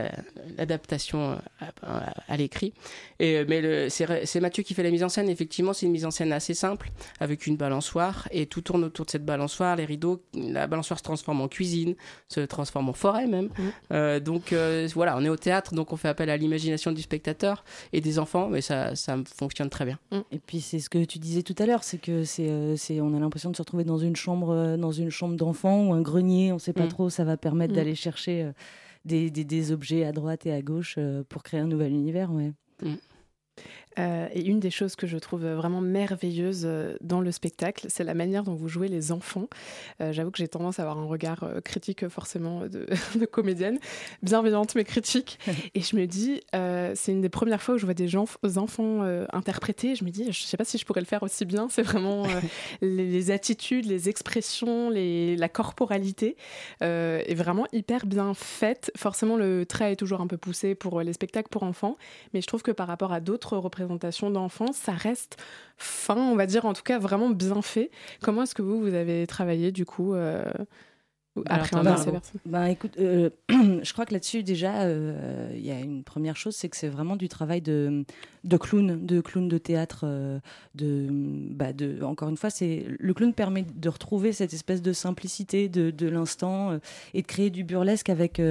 l'adaptation 0.57 1.37
à, 1.81 2.37
l'écrit. 2.37 2.73
Et 3.19 3.45
mais 3.45 3.89
c'est 3.89 4.39
Mathieu 4.39 4.63
qui 4.63 4.73
fait 4.73 4.83
la 4.83 4.91
mise 4.91 5.03
en 5.03 5.09
scène. 5.09 5.29
Effectivement, 5.29 5.73
c'est 5.73 5.85
une 5.85 5.91
mise 5.91 6.05
en 6.05 6.11
scène 6.11 6.31
assez 6.31 6.53
simple, 6.53 6.91
avec 7.19 7.47
une 7.47 7.57
balançoire 7.57 8.27
et 8.31 8.45
tout 8.45 8.61
tourne 8.61 8.83
autour 8.83 9.05
de 9.05 9.11
cette 9.11 9.25
balançoire. 9.25 9.75
Les 9.75 9.85
rideaux, 9.85 10.21
la 10.35 10.67
balançoire 10.67 10.99
se 10.99 11.03
transforme 11.03 11.41
en 11.41 11.47
cuisine, 11.47 11.95
se 12.27 12.41
transforme 12.41 12.89
en 12.89 12.93
forêt 12.93 13.27
même. 13.27 13.49
Mmh. 13.89 14.19
donc 14.19 14.53
voilà, 14.93 15.17
on 15.17 15.23
est 15.23 15.29
au 15.29 15.37
théâtre, 15.37 15.73
donc 15.73 15.93
on 15.93 15.97
fait 15.97 16.07
appel 16.07 16.29
à 16.29 16.37
l'imagination 16.37 16.91
du 16.91 17.01
spectateur 17.01 17.63
et 17.91 18.01
des 18.01 18.19
enfants, 18.19 18.47
mais 18.49 18.61
ça, 18.61 18.95
ça 18.95 19.17
fonctionne 19.35 19.69
très 19.69 19.85
bien. 19.85 19.99
Mm. 20.11 20.19
Et 20.31 20.39
puis 20.39 20.61
c'est 20.61 20.79
ce 20.79 20.89
que 20.89 21.03
tu 21.03 21.19
disais 21.19 21.43
tout 21.43 21.55
à 21.59 21.65
l'heure, 21.65 21.83
c'est 21.83 21.97
que 21.97 22.23
c'est, 22.23 22.49
euh, 22.49 22.75
c'est, 22.75 23.01
on 23.01 23.13
a 23.15 23.19
l'impression 23.19 23.51
de 23.51 23.55
se 23.55 23.61
retrouver 23.61 23.83
dans 23.83 23.97
une 23.97 24.15
chambre, 24.15 24.51
euh, 24.51 24.77
dans 24.77 24.91
une 24.91 25.09
chambre 25.09 25.35
d'enfant 25.35 25.87
ou 25.87 25.93
un 25.93 26.01
grenier, 26.01 26.51
on 26.51 26.55
ne 26.55 26.59
sait 26.59 26.73
pas 26.73 26.85
mm. 26.85 26.89
trop. 26.89 27.09
Ça 27.09 27.23
va 27.23 27.37
permettre 27.37 27.73
mm. 27.73 27.75
d'aller 27.75 27.95
chercher 27.95 28.43
euh, 28.43 28.51
des, 29.05 29.29
des, 29.29 29.43
des, 29.43 29.71
objets 29.71 30.05
à 30.05 30.11
droite 30.11 30.45
et 30.45 30.53
à 30.53 30.61
gauche 30.61 30.97
pour 31.29 31.43
créer 31.43 31.59
un 31.59 31.67
nouvel 31.67 31.91
univers. 31.91 32.31
Ouais. 32.31 32.53
Euh, 33.99 34.27
et 34.33 34.45
une 34.45 34.59
des 34.59 34.71
choses 34.71 34.95
que 34.95 35.07
je 35.07 35.17
trouve 35.17 35.45
vraiment 35.45 35.81
merveilleuse 35.81 36.63
euh, 36.65 36.95
dans 37.01 37.21
le 37.21 37.31
spectacle, 37.31 37.87
c'est 37.89 38.03
la 38.03 38.13
manière 38.13 38.43
dont 38.43 38.55
vous 38.55 38.67
jouez 38.67 38.87
les 38.87 39.11
enfants. 39.11 39.47
Euh, 40.01 40.11
j'avoue 40.11 40.31
que 40.31 40.37
j'ai 40.37 40.47
tendance 40.47 40.79
à 40.79 40.83
avoir 40.83 40.97
un 40.97 41.05
regard 41.05 41.45
critique 41.63 42.07
forcément 42.07 42.61
de, 42.67 43.25
comédienne, 43.25 43.79
bienveillante 44.21 44.75
mais 44.75 44.83
critique. 44.83 45.39
et 45.75 45.81
je 45.81 45.95
me 45.95 46.05
dis, 46.05 46.41
c'est 46.95 47.11
une 47.11 47.21
des 47.21 47.29
premières 47.29 47.61
fois 47.61 47.75
où 47.75 47.77
je 47.77 47.85
vois 47.85 47.93
des 47.93 48.07
gens, 48.07 48.25
enfants 48.55 49.03
interpréter. 49.31 49.95
Je 49.95 50.03
me 50.03 50.09
dis, 50.09 50.23
je 50.23 50.29
ne 50.29 50.47
sais 50.47 50.57
pas 50.57 50.65
si 50.65 50.77
je 50.77 50.85
pourrais 50.85 51.01
le 51.01 51.05
faire 51.05 51.23
aussi 51.23 51.45
bien. 51.45 51.67
C'est 51.69 51.81
vraiment 51.81 52.25
les, 52.81 53.31
attitudes, 53.31 53.85
les 53.85 54.09
expressions, 54.09 54.89
les, 54.89 55.35
la 55.35 55.49
corporalité 55.49 56.35
est 56.81 57.35
vraiment 57.35 57.65
hyper 57.71 58.05
bien 58.05 58.33
faite. 58.33 58.91
Forcément, 58.95 59.37
le 59.37 59.65
trait 59.65 59.93
est 59.93 59.95
toujours 59.95 60.21
un 60.21 60.27
peu 60.27 60.37
poussé 60.37 60.75
pour 60.75 61.01
les 61.01 61.13
spectacles 61.13 61.49
pour 61.49 61.63
enfants, 61.63 61.97
mais 62.33 62.41
je 62.41 62.47
trouve 62.47 62.61
que 62.61 62.71
par 62.71 62.87
rapport 62.87 63.13
à 63.13 63.19
d'autres 63.19 63.57
représentations 63.57 63.82
présentation 63.83 64.29
d'enfance, 64.29 64.77
ça 64.77 64.93
reste 64.93 65.37
fin, 65.77 66.15
on 66.15 66.35
va 66.35 66.45
dire, 66.45 66.65
en 66.65 66.73
tout 66.73 66.83
cas 66.83 66.99
vraiment 66.99 67.29
bien 67.29 67.61
fait. 67.61 67.91
Comment 68.21 68.43
est-ce 68.43 68.55
que 68.55 68.61
vous, 68.61 68.79
vous 68.79 68.93
avez 68.93 69.27
travaillé 69.27 69.71
du 69.71 69.85
coup 69.85 70.13
euh, 70.13 70.45
après 71.47 71.83
bah, 71.83 71.97
bah, 72.45 72.69
écoute, 72.69 72.95
euh, 72.99 73.29
je 73.49 73.91
crois 73.91 74.05
que 74.05 74.13
là-dessus 74.13 74.43
déjà, 74.43 74.83
euh, 74.83 75.51
il 75.53 75.65
y 75.65 75.71
a 75.71 75.79
une 75.79 76.03
première 76.03 76.37
chose, 76.37 76.55
c'est 76.55 76.69
que 76.69 76.77
c'est 76.77 76.87
vraiment 76.87 77.17
du 77.17 77.27
travail 77.27 77.59
de, 77.59 78.05
de 78.45 78.57
clown, 78.57 79.05
de 79.05 79.19
clown 79.19 79.49
de 79.49 79.57
théâtre. 79.57 80.05
de, 80.75 81.07
bah, 81.11 81.73
de, 81.73 82.03
encore 82.03 82.29
une 82.29 82.37
fois, 82.37 82.51
c'est 82.51 82.85
le 82.87 83.13
clown 83.13 83.33
permet 83.33 83.65
de 83.75 83.89
retrouver 83.89 84.31
cette 84.31 84.53
espèce 84.53 84.81
de 84.81 84.93
simplicité 84.93 85.67
de, 85.67 85.91
de 85.91 86.07
l'instant 86.07 86.79
et 87.13 87.21
de 87.21 87.27
créer 87.27 87.49
du 87.49 87.65
burlesque 87.65 88.09
avec 88.09 88.41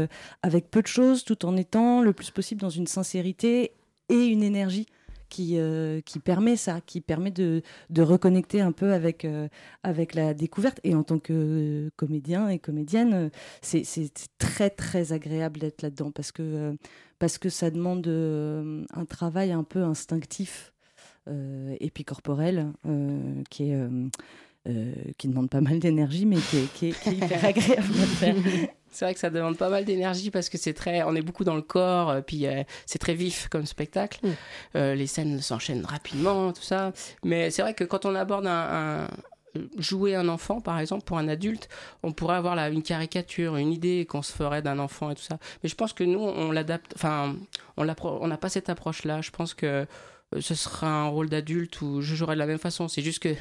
avec 0.43 0.71
peu 0.71 0.83
de 0.83 0.89
choses, 0.89 1.25
tout 1.25 1.47
en 1.47 1.57
étant 1.57 2.03
le 2.03 2.13
plus 2.13 2.31
possible 2.31 2.61
dans 2.61 2.71
une 2.71 2.87
sincérité 2.87 3.73
et 4.09 4.27
une 4.27 4.43
énergie 4.43 4.87
qui, 5.33 5.55
euh, 5.57 6.03
qui 6.03 6.19
permet 6.19 6.57
ça, 6.57 6.83
qui 6.83 7.01
permet 7.01 7.31
de, 7.31 7.63
de 7.89 8.03
reconnecter 8.03 8.61
un 8.61 8.71
peu 8.71 8.93
avec, 8.93 9.25
euh, 9.25 9.49
avec 9.83 10.15
la 10.15 10.35
découverte. 10.35 10.79
Et 10.85 10.95
en 10.95 11.05
tant 11.05 11.19
que 11.19 11.91
comédien 11.97 12.51
et 12.51 12.59
comédienne, 12.59 13.31
c'est 13.63 14.11
très 14.37 14.69
très 14.69 15.15
agréable 15.15 15.59
d'être 15.59 15.81
là-dedans 15.81 16.11
parce 16.11 16.33
que, 16.33 16.77
parce 17.19 17.39
que 17.39 17.49
ça 17.49 17.71
demande 17.71 18.07
euh, 18.09 18.85
un 18.93 19.07
travail 19.07 19.53
un 19.53 19.65
peu 19.65 19.83
instinctif 19.83 20.75
et 21.29 21.91
puis 21.95 22.05
corporel 22.05 22.73
qui 23.49 23.71
est... 23.71 23.89
qui 25.17 25.29
demande 25.29 25.49
pas 25.49 25.61
mal 25.61 25.79
d'énergie, 25.79 26.27
mais 26.27 26.37
qui 26.37 26.59
est, 26.59 26.73
qui, 26.75 26.89
est, 26.89 27.01
qui 27.01 27.09
est, 27.11 27.15
hyper 27.15 27.45
agréable 27.45 27.95
à 28.03 28.07
faire. 28.07 28.35
C'est 28.93 29.05
vrai 29.07 29.15
que 29.15 29.21
ça 29.21 29.31
demande 29.31 29.57
pas 29.57 29.69
mal 29.69 29.85
d'énergie 29.85 30.31
parce 30.31 30.49
que 30.49 30.59
c'est 30.59 30.75
très, 30.75 31.03
on 31.03 31.15
est 31.15 31.23
beaucoup 31.23 31.45
dans 31.45 31.57
le 31.57 31.63
corps, 31.63 32.11
euh, 32.11 32.21
puis 32.21 32.47
euh, 32.47 32.63
c'est 32.87 32.99
très 32.99 33.15
vif 33.15 33.49
comme 33.49 33.67
spectacle. 33.67 34.21
Mm. 34.23 34.31
Euh, 34.77 34.95
les 34.95 35.07
scènes 35.07 35.41
s'enchaînent 35.41 35.85
rapidement, 35.85 36.53
tout 36.53 36.63
ça. 36.63 36.93
Mais 37.25 37.51
c'est 37.51 37.63
vrai 37.63 37.75
que 37.75 37.85
quand 37.85 38.05
on 38.05 38.15
aborde 38.15 38.47
un, 38.47 39.09
jouer 39.79 40.15
un 40.15 40.29
enfant, 40.29 40.61
par 40.61 40.79
exemple, 40.79 41.05
pour 41.05 41.19
un 41.19 41.29
adulte, 41.29 41.69
on 42.03 42.13
pourrait 42.13 42.37
avoir 42.37 42.55
là 42.55 42.69
une 42.69 42.83
caricature, 42.83 43.57
une 43.57 43.73
idée 43.73 44.07
qu'on 44.07 44.23
se 44.23 44.33
ferait 44.33 44.63
d'un 44.63 44.79
enfant 44.79 45.11
et 45.11 45.15
tout 45.15 45.23
ça. 45.23 45.39
Mais 45.63 45.69
je 45.69 45.75
pense 45.75 45.93
que 45.93 46.05
nous, 46.05 46.21
on 46.21 46.53
l'adapte, 46.53 46.93
enfin, 46.95 47.37
on 47.77 47.85
n'a 47.85 48.37
pas 48.37 48.49
cette 48.49 48.69
approche-là. 48.69 49.21
Je 49.21 49.31
pense 49.31 49.55
que 49.55 49.87
ce 50.41 50.55
sera 50.55 50.89
un 50.89 51.09
rôle 51.09 51.29
d'adulte 51.29 51.81
où 51.81 52.01
je 52.01 52.15
jouerai 52.15 52.35
de 52.35 52.39
la 52.39 52.47
même 52.47 52.59
façon. 52.59 52.89
C'est 52.89 53.03
juste 53.03 53.23
que 53.23 53.35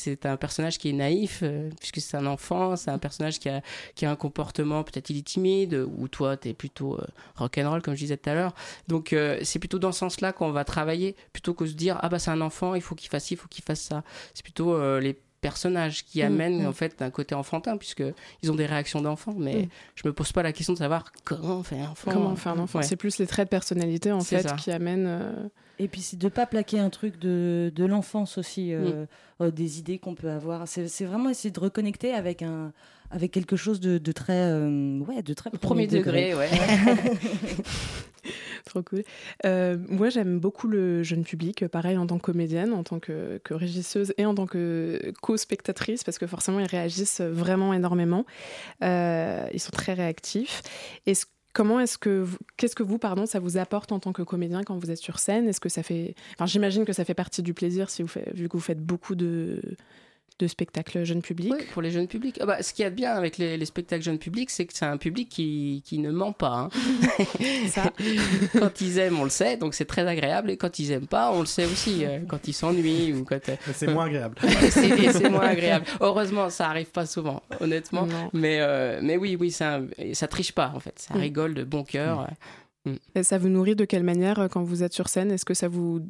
c'est 0.00 0.26
un 0.26 0.36
personnage 0.36 0.78
qui 0.78 0.88
est 0.88 0.94
naïf, 0.94 1.40
euh, 1.42 1.68
puisque 1.78 2.00
c'est 2.00 2.16
un 2.16 2.26
enfant, 2.26 2.76
c'est 2.76 2.90
un 2.90 2.98
personnage 2.98 3.38
qui 3.38 3.48
a, 3.48 3.60
qui 3.94 4.06
a 4.06 4.10
un 4.10 4.16
comportement, 4.16 4.82
peut-être 4.82 5.10
il 5.10 5.18
est 5.18 5.26
timide, 5.26 5.86
ou 5.96 6.08
toi, 6.08 6.36
tu 6.36 6.48
es 6.48 6.54
plutôt 6.54 6.94
euh, 6.94 7.06
rock'n'roll, 7.36 7.82
comme 7.82 7.94
je 7.94 8.00
disais 8.00 8.16
tout 8.16 8.30
à 8.30 8.34
l'heure. 8.34 8.54
Donc, 8.88 9.12
euh, 9.12 9.38
c'est 9.42 9.58
plutôt 9.58 9.78
dans 9.78 9.92
ce 9.92 9.98
sens-là 9.98 10.32
qu'on 10.32 10.52
va 10.52 10.64
travailler, 10.64 11.16
plutôt 11.32 11.54
que 11.54 11.64
de 11.64 11.68
se 11.68 11.74
dire, 11.74 11.98
ah 12.00 12.08
bah 12.08 12.18
c'est 12.18 12.30
un 12.30 12.40
enfant, 12.40 12.74
il 12.74 12.80
faut 12.80 12.94
qu'il 12.94 13.10
fasse 13.10 13.24
ci, 13.24 13.34
il 13.34 13.36
faut 13.36 13.48
qu'il 13.48 13.64
fasse 13.64 13.80
ça. 13.80 14.02
C'est 14.34 14.42
plutôt 14.42 14.78
les 14.98 15.18
personnages 15.40 16.04
qui 16.04 16.22
mm, 16.22 16.26
amènent 16.26 16.62
mm. 16.62 16.66
en 16.66 16.72
fait 16.72 17.02
un 17.02 17.10
côté 17.10 17.34
enfantin 17.34 17.76
puisque 17.76 18.02
ils 18.42 18.50
ont 18.50 18.54
des 18.54 18.66
réactions 18.66 19.00
d'enfants 19.00 19.34
mais 19.38 19.62
mm. 19.62 19.68
je 19.94 20.08
me 20.08 20.12
pose 20.12 20.32
pas 20.32 20.42
la 20.42 20.52
question 20.52 20.74
de 20.74 20.78
savoir 20.78 21.12
comment 21.24 21.62
faire 21.62 21.88
un 21.88 21.92
enfant 21.92 22.12
comment 22.12 22.36
faire 22.36 22.52
un 22.52 22.58
enfant 22.58 22.82
c'est 22.82 22.96
plus 22.96 23.16
les 23.16 23.26
traits 23.26 23.46
de 23.46 23.50
personnalité 23.50 24.12
en 24.12 24.20
fait 24.20 24.54
qui 24.56 24.70
amènent 24.70 25.50
et 25.80 25.88
puis 25.88 26.02
c'est 26.02 26.18
de 26.18 26.28
pas 26.28 26.44
plaquer 26.44 26.78
un 26.78 26.90
truc 26.90 27.18
de, 27.18 27.72
de 27.74 27.84
l'enfance 27.86 28.36
aussi, 28.36 28.74
euh, 28.74 29.04
mm. 29.40 29.44
euh, 29.44 29.50
des 29.50 29.78
idées 29.78 29.98
qu'on 29.98 30.14
peut 30.14 30.30
avoir. 30.30 30.68
C'est 30.68 31.04
vraiment 31.04 31.30
essayer 31.30 31.50
de 31.50 31.58
reconnecter 31.58 32.12
avec 32.12 32.42
un 32.42 32.72
avec 33.12 33.32
quelque 33.32 33.56
chose 33.56 33.80
de, 33.80 33.98
de 33.98 34.12
très 34.12 34.50
euh, 34.50 35.00
ouais 35.00 35.22
de 35.22 35.34
très 35.34 35.50
premier, 35.50 35.86
degré. 35.86 36.34
ouais. 36.34 36.48
Trop 38.66 38.82
cool. 38.82 39.02
moi, 39.42 40.10
j'aime 40.10 40.38
beaucoup 40.38 40.68
le 40.68 41.02
jeune 41.02 41.24
public, 41.24 41.66
pareil 41.66 41.96
en 41.96 42.06
tant 42.06 42.18
que 42.18 42.24
comédienne, 42.24 42.74
en 42.74 42.84
tant 42.84 43.00
que, 43.00 43.40
que 43.42 43.54
régisseuse 43.54 44.12
et 44.18 44.26
en 44.26 44.34
tant 44.34 44.46
que 44.46 45.12
co-spectatrice, 45.22 46.04
parce 46.04 46.18
que 46.18 46.26
forcément, 46.26 46.60
ils 46.60 46.66
réagissent 46.66 47.22
vraiment 47.22 47.72
énormément. 47.72 48.26
ils 48.82 49.58
sont 49.58 49.72
très 49.72 49.94
réactifs. 49.94 50.62
Et 51.06 51.14
ce 51.14 51.24
Comment 51.52 51.80
est-ce 51.80 51.98
que 51.98 52.26
qu'est-ce 52.56 52.76
que 52.76 52.84
vous 52.84 52.98
pardon 52.98 53.26
ça 53.26 53.40
vous 53.40 53.56
apporte 53.56 53.90
en 53.90 53.98
tant 53.98 54.12
que 54.12 54.22
comédien 54.22 54.62
quand 54.62 54.76
vous 54.76 54.90
êtes 54.90 54.98
sur 54.98 55.18
scène? 55.18 55.48
Est-ce 55.48 55.60
que 55.60 55.68
ça 55.68 55.82
fait 55.82 56.14
enfin 56.34 56.46
j'imagine 56.46 56.84
que 56.84 56.92
ça 56.92 57.04
fait 57.04 57.14
partie 57.14 57.42
du 57.42 57.54
plaisir 57.54 57.90
si 57.90 58.02
vous 58.02 58.08
faites, 58.08 58.32
vu 58.34 58.48
que 58.48 58.56
vous 58.56 58.62
faites 58.62 58.80
beaucoup 58.80 59.16
de 59.16 59.60
de 60.40 60.46
spectacles 60.46 61.04
jeunes 61.04 61.22
publics. 61.22 61.52
Oui, 61.52 61.66
pour 61.72 61.82
les 61.82 61.90
jeunes 61.90 62.08
publics. 62.08 62.38
Ah 62.40 62.46
bah, 62.46 62.62
ce 62.62 62.72
qu'il 62.72 62.82
y 62.82 62.86
a 62.86 62.90
de 62.90 62.94
bien 62.94 63.12
avec 63.12 63.36
les, 63.38 63.62
spectacles 63.64 64.02
jeunes 64.02 64.18
publics, 64.18 64.50
c'est 64.50 64.64
que 64.64 64.72
c'est 64.74 64.86
un 64.86 64.96
public 64.96 65.28
qui, 65.28 65.82
qui, 65.84 65.98
ne 65.98 66.10
ment 66.10 66.32
pas. 66.32 66.70
Hein. 66.70 66.70
Ça. 67.68 67.92
quand 68.58 68.80
ils 68.80 68.98
aiment, 68.98 69.20
on 69.20 69.24
le 69.24 69.30
sait, 69.30 69.56
donc 69.56 69.74
c'est 69.74 69.84
très 69.84 70.06
agréable. 70.06 70.50
Et 70.50 70.56
quand 70.56 70.78
ils 70.78 70.90
aiment 70.92 71.06
pas, 71.06 71.30
on 71.32 71.40
le 71.40 71.46
sait 71.46 71.66
aussi. 71.66 72.04
Euh, 72.04 72.20
quand 72.26 72.48
ils 72.48 72.54
s'ennuient 72.54 73.12
ou 73.12 73.24
quand. 73.24 73.48
Euh, 73.48 73.56
c'est 73.74 73.88
moins 73.88 74.06
agréable. 74.06 74.36
c'est 74.70 75.28
moins 75.28 75.46
agréable. 75.46 75.84
Heureusement, 76.00 76.48
ça 76.48 76.68
arrive 76.68 76.90
pas 76.90 77.06
souvent, 77.06 77.42
honnêtement. 77.60 78.08
Mais, 78.32 78.58
euh, 78.60 79.00
mais 79.02 79.16
oui, 79.16 79.36
oui, 79.38 79.50
ça, 79.50 79.80
ça 80.14 80.26
triche 80.26 80.52
pas 80.52 80.72
en 80.74 80.80
fait. 80.80 80.98
Ça 80.98 81.14
mm. 81.14 81.18
rigole 81.18 81.54
de 81.54 81.64
bon 81.64 81.84
cœur. 81.84 82.22
Mm. 82.22 82.26
Mm. 82.86 82.94
Et 83.14 83.22
ça 83.22 83.36
vous 83.36 83.48
nourrit 83.48 83.76
de 83.76 83.84
quelle 83.84 84.04
manière 84.04 84.38
euh, 84.40 84.48
quand 84.48 84.62
vous 84.62 84.82
êtes 84.82 84.94
sur 84.94 85.08
scène? 85.08 85.30
Est-ce 85.30 85.44
que 85.44 85.54
ça 85.54 85.68
vous... 85.68 86.00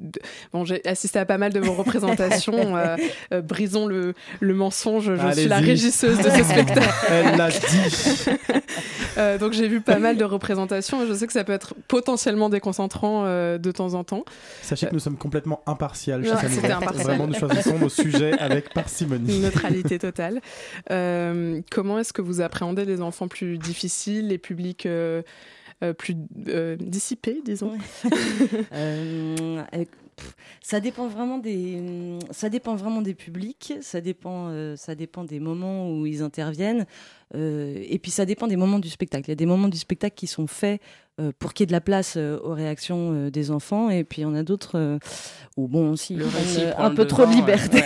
Bon, 0.52 0.64
j'ai 0.64 0.86
assisté 0.86 1.18
à 1.18 1.24
pas 1.24 1.38
mal 1.38 1.52
de 1.52 1.60
vos 1.60 1.72
représentations. 1.72 2.50
Euh, 2.80 2.96
euh, 3.32 3.40
brisons 3.42 3.86
le, 3.86 4.14
le, 4.38 4.54
mensonge, 4.54 5.14
je 5.14 5.32
suis 5.32 5.48
la 5.48 5.58
régisseuse 5.58 6.18
de 6.18 6.30
ce 6.30 6.44
spectacle. 6.44 6.88
Elle 7.10 7.36
l'a 7.36 7.48
dit. 7.50 9.38
donc 9.40 9.52
j'ai 9.52 9.66
vu 9.68 9.80
pas 9.80 9.98
mal 9.98 10.16
de 10.16 10.24
représentations 10.24 11.02
et 11.02 11.06
je 11.06 11.12
sais 11.14 11.26
que 11.26 11.32
ça 11.32 11.44
peut 11.44 11.52
être 11.52 11.74
potentiellement 11.88 12.48
déconcentrant 12.48 13.24
de 13.24 13.72
temps 13.72 13.94
en 13.94 14.04
temps. 14.04 14.24
Sachez 14.62 14.86
que 14.86 14.94
nous 14.94 15.00
sommes 15.00 15.16
complètement 15.16 15.62
impartials 15.66 16.24
chez 16.24 16.30
ouais, 16.30 16.68
Vraiment, 16.94 17.26
nous 17.26 17.34
choisissons 17.34 17.78
nos 17.78 17.88
sujets 17.88 18.38
avec 18.38 18.72
parcimonie. 18.72 19.36
Une 19.36 19.42
neutralité 19.42 19.98
totale. 19.98 20.40
comment 20.88 21.98
est-ce 21.98 22.12
que 22.12 22.22
vous 22.22 22.40
appréhendez 22.40 22.84
les 22.84 23.00
enfants 23.02 23.28
plus 23.28 23.58
difficiles, 23.58 24.28
les 24.28 24.38
publics 24.38 24.86
euh, 24.86 25.22
plus 25.96 26.14
euh, 26.48 26.76
dissipé, 26.76 27.40
disons 27.44 27.72
euh, 28.72 29.62
ça 30.60 30.80
dépend 30.80 31.08
vraiment 31.08 31.38
des 31.38 32.18
ça 32.30 32.50
dépend 32.50 32.76
vraiment 32.76 33.00
des 33.00 33.14
publics 33.14 33.74
ça 33.80 34.02
dépend 34.02 34.76
ça 34.76 34.94
dépend 34.94 35.24
des 35.24 35.40
moments 35.40 35.90
où 35.90 36.06
ils 36.06 36.22
interviennent 36.22 36.86
Euh, 37.34 37.82
et 37.88 37.98
puis 37.98 38.10
ça 38.10 38.24
dépend 38.24 38.46
des 38.46 38.56
moments 38.56 38.78
du 38.78 38.88
spectacle. 38.88 39.28
Il 39.28 39.32
y 39.32 39.32
a 39.32 39.36
des 39.36 39.46
moments 39.46 39.68
du 39.68 39.78
spectacle 39.78 40.16
qui 40.16 40.26
sont 40.26 40.46
faits 40.46 40.80
euh, 40.80 41.09
pour 41.38 41.52
qu'il 41.52 41.64
y 41.64 41.66
ait 41.66 41.66
de 41.68 41.72
la 41.72 41.80
place 41.80 42.14
euh, 42.16 42.38
aux 42.42 42.54
réactions 42.54 43.12
euh, 43.12 43.30
des 43.30 43.50
enfants, 43.50 43.90
et 43.90 44.04
puis 44.04 44.22
il 44.22 44.24
y 44.24 44.26
en 44.26 44.34
a 44.34 44.42
d'autres 44.42 44.78
euh, 44.78 44.98
où 45.56 45.68
bon, 45.68 45.96
si 45.96 46.14
Le 46.16 46.24
prennent, 46.26 46.66
euh, 46.66 46.72
un 46.78 46.90
peu 46.94 47.06
trop 47.06 47.26
de 47.26 47.32
liberté, 47.32 47.82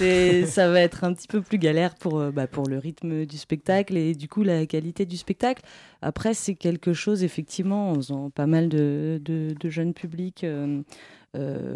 ouais, 0.00 0.44
ça 0.46 0.70
va 0.70 0.80
être 0.80 1.04
un 1.04 1.12
petit 1.12 1.28
peu 1.28 1.40
plus 1.42 1.58
galère 1.58 1.94
pour 1.94 2.18
euh, 2.18 2.30
bah, 2.30 2.46
pour 2.46 2.66
le 2.68 2.78
rythme 2.78 3.26
du 3.26 3.36
spectacle 3.36 3.96
et 3.96 4.14
du 4.14 4.28
coup 4.28 4.42
la 4.42 4.66
qualité 4.66 5.04
du 5.06 5.16
spectacle. 5.16 5.62
Après, 6.02 6.34
c'est 6.34 6.54
quelque 6.54 6.92
chose 6.92 7.24
effectivement 7.24 7.90
en 7.90 7.94
faisant 7.96 8.30
pas 8.30 8.46
mal 8.46 8.68
de, 8.68 9.20
de, 9.24 9.54
de 9.58 9.68
jeunes 9.68 9.94
publics. 9.94 10.44
euh, 10.44 10.56
euh, 10.66 10.82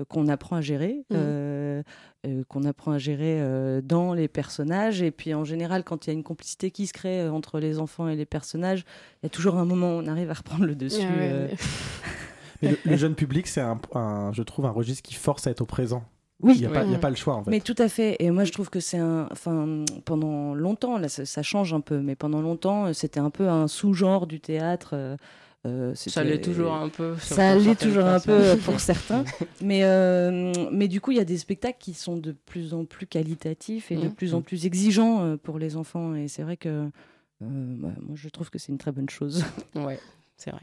qu'on 0.08 0.28
apprend 0.28 0.56
à 0.56 0.60
gérer, 0.60 1.04
Mhm. 1.10 1.16
euh, 1.18 1.82
euh, 2.26 2.42
qu'on 2.48 2.64
apprend 2.64 2.92
à 2.92 2.98
gérer 2.98 3.40
euh, 3.40 3.80
dans 3.82 4.14
les 4.14 4.28
personnages. 4.28 5.02
Et 5.02 5.10
puis 5.10 5.34
en 5.34 5.44
général, 5.44 5.84
quand 5.84 6.06
il 6.06 6.10
y 6.10 6.12
a 6.12 6.14
une 6.14 6.22
complicité 6.22 6.70
qui 6.70 6.86
se 6.86 6.92
crée 6.92 7.20
euh, 7.20 7.30
entre 7.32 7.60
les 7.60 7.78
enfants 7.78 8.08
et 8.08 8.16
les 8.16 8.26
personnages, 8.26 8.84
il 9.22 9.24
y 9.24 9.26
a 9.26 9.30
toujours 9.30 9.56
un 9.56 9.64
moment 9.64 9.96
où 9.96 10.00
on 10.02 10.06
arrive 10.06 10.30
à 10.30 10.34
reprendre 10.34 10.64
le 10.64 10.74
dessus. 10.74 11.00
Ah 11.02 11.16
ouais, 11.18 11.30
euh. 11.32 11.46
ouais. 11.48 11.54
Mais 12.62 12.70
le, 12.70 12.78
le 12.84 12.96
jeune 12.96 13.14
public, 13.14 13.46
c'est 13.46 13.60
un, 13.62 13.80
un- 13.94 14.32
je 14.32 14.42
trouve 14.42 14.66
un 14.66 14.70
registre 14.70 15.02
qui 15.02 15.14
force 15.14 15.46
à 15.46 15.50
être 15.50 15.62
au 15.62 15.66
présent. 15.66 16.04
Oui. 16.42 16.54
Il 16.56 16.60
n'y 16.60 16.66
a, 16.66 16.70
pas- 16.70 16.84
il 16.84 16.92
y 16.92 16.94
a 16.94 16.98
pas 16.98 17.10
le 17.10 17.16
choix 17.16 17.34
en 17.34 17.44
fait. 17.44 17.50
Mais 17.50 17.60
tout 17.60 17.74
à 17.78 17.88
fait. 17.88 18.16
Et 18.18 18.30
moi, 18.30 18.44
je 18.44 18.52
trouve 18.52 18.70
que 18.70 18.80
c'est 18.80 18.96
un. 18.98 19.28
Enfin, 19.30 19.84
pendant 20.06 20.54
longtemps, 20.54 20.96
là, 20.98 21.08
ça, 21.10 21.24
ça 21.26 21.42
change 21.42 21.74
un 21.74 21.80
peu, 21.80 22.00
mais 22.00 22.16
pendant 22.16 22.40
longtemps, 22.40 22.86
euh, 22.86 22.92
c'était 22.94 23.20
un 23.20 23.28
peu 23.30 23.48
un 23.48 23.66
sous-genre 23.68 24.26
du 24.26 24.40
théâtre. 24.40 24.90
euh, 24.94 25.16
euh, 25.16 25.16
Ça 25.64 25.94
c'était- 25.94 26.24
l'est 26.24 26.40
toujours 26.40 26.72
un 26.72 26.88
peu. 26.88 27.16
Ça 27.18 27.52
pour 27.52 27.62
l'est 27.62 27.78
toujours 27.78 28.04
un 28.04 28.18
peu 28.20 28.56
pour 28.64 28.80
certains. 28.80 29.24
mais, 29.62 29.84
euh, 29.84 30.52
mais 30.72 30.88
du 30.88 31.00
coup, 31.00 31.10
il 31.10 31.18
y 31.18 31.20
a 31.20 31.24
des 31.24 31.36
spectacles 31.38 31.78
qui 31.78 31.92
sont 31.94 32.16
de 32.16 32.32
plus 32.32 32.72
en 32.72 32.84
plus 32.86 33.06
qualitatifs 33.06 33.90
et 33.92 33.96
de 33.96 34.08
plus 34.08 34.34
en 34.34 34.40
plus 34.40 34.64
exigeants 34.66 35.22
euh, 35.22 35.36
pour 35.36 35.58
les 35.58 35.76
enfants. 35.76 36.14
Et 36.14 36.28
c'est 36.28 36.42
vrai 36.42 36.56
que 36.56 36.68
euh, 36.68 36.88
bah, 37.40 37.88
moi, 38.00 38.14
je 38.14 38.28
trouve 38.30 38.48
que 38.50 38.58
c'est 38.58 38.72
une 38.72 38.78
très 38.78 38.92
bonne 38.92 39.10
chose. 39.10 39.44
Ouais, 39.74 39.98
c'est 40.36 40.50
vrai. 40.50 40.62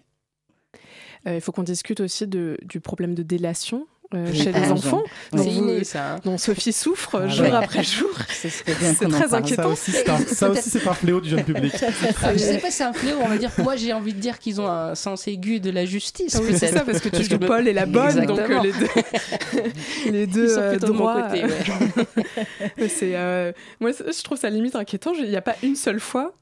Euh, 1.27 1.35
Il 1.35 1.41
faut 1.41 1.51
qu'on 1.51 1.63
discute 1.63 1.99
aussi 1.99 2.25
de, 2.27 2.57
du 2.63 2.79
problème 2.79 3.13
de 3.15 3.23
délation 3.23 3.87
euh, 4.13 4.33
chez 4.33 4.53
les 4.53 4.71
enfants, 4.71 5.03
Oui. 5.33 5.41
vous- 5.41 5.49
inné, 5.49 5.83
ça. 5.83 6.13
hein. 6.13 6.19
dont 6.23 6.37
Sophie 6.37 6.71
souffre 6.71 7.21
Ah 7.23 7.27
jour 7.27 7.45
ouais. 7.47 7.51
après 7.53 7.83
jour. 7.83 8.09
C'est 8.29 8.49
très 9.09 9.33
inquiétant. 9.33 9.75
Ça 9.75 10.49
aussi, 10.49 10.69
c'est 10.69 10.87
un, 10.87 10.93
fléau 10.93 11.19
du 11.19 11.29
jeune 11.29 11.43
public. 11.43 11.73
Je 12.33 12.37
sais 12.37 12.57
pas 12.59 12.67
si 12.71 12.77
c'est 12.77 12.83
un 12.85 12.93
fléau, 12.93 13.17
on 13.21 13.27
va 13.27 13.37
dire. 13.37 13.51
Moi, 13.57 13.75
j'ai 13.75 13.91
envie 13.93 14.13
de 14.13 14.19
dire 14.19 14.39
qu'ils 14.39 14.61
ont 14.61 14.67
un 14.67 14.95
sens 14.95 15.27
aigu 15.27 15.59
de 15.59 15.69
la 15.71 15.85
justice. 15.85 16.35
Ah 16.37 16.41
oui, 16.41 16.55
c'est 16.57 16.67
ça, 16.67 16.85
parce 16.85 16.99
que 17.01 17.09
tu 17.09 17.23
joues 17.23 17.37
que- 17.37 17.45
Paul 17.45 17.67
et 17.67 17.73
la 17.73 17.85
bonne, 17.85 18.25
donc 18.25 18.39
euh, 18.39 18.61
les 18.61 18.71
deux, 18.71 18.87
les 20.11 20.27
deux 20.27 20.57
euh, 20.57 20.73
de 20.77 20.85
droits. 20.85 21.27
ouais. 21.29 22.87
C'est, 22.89 23.53
moi, 23.79 23.91
je 23.91 24.23
trouve 24.23 24.37
ça 24.37 24.49
limite 24.49 24.75
inquiétant. 24.75 25.11
Il 25.17 25.29
n'y 25.29 25.35
a 25.35 25.41
pas 25.41 25.55
une 25.63 25.75
seule 25.75 25.99
fois, 25.99 26.33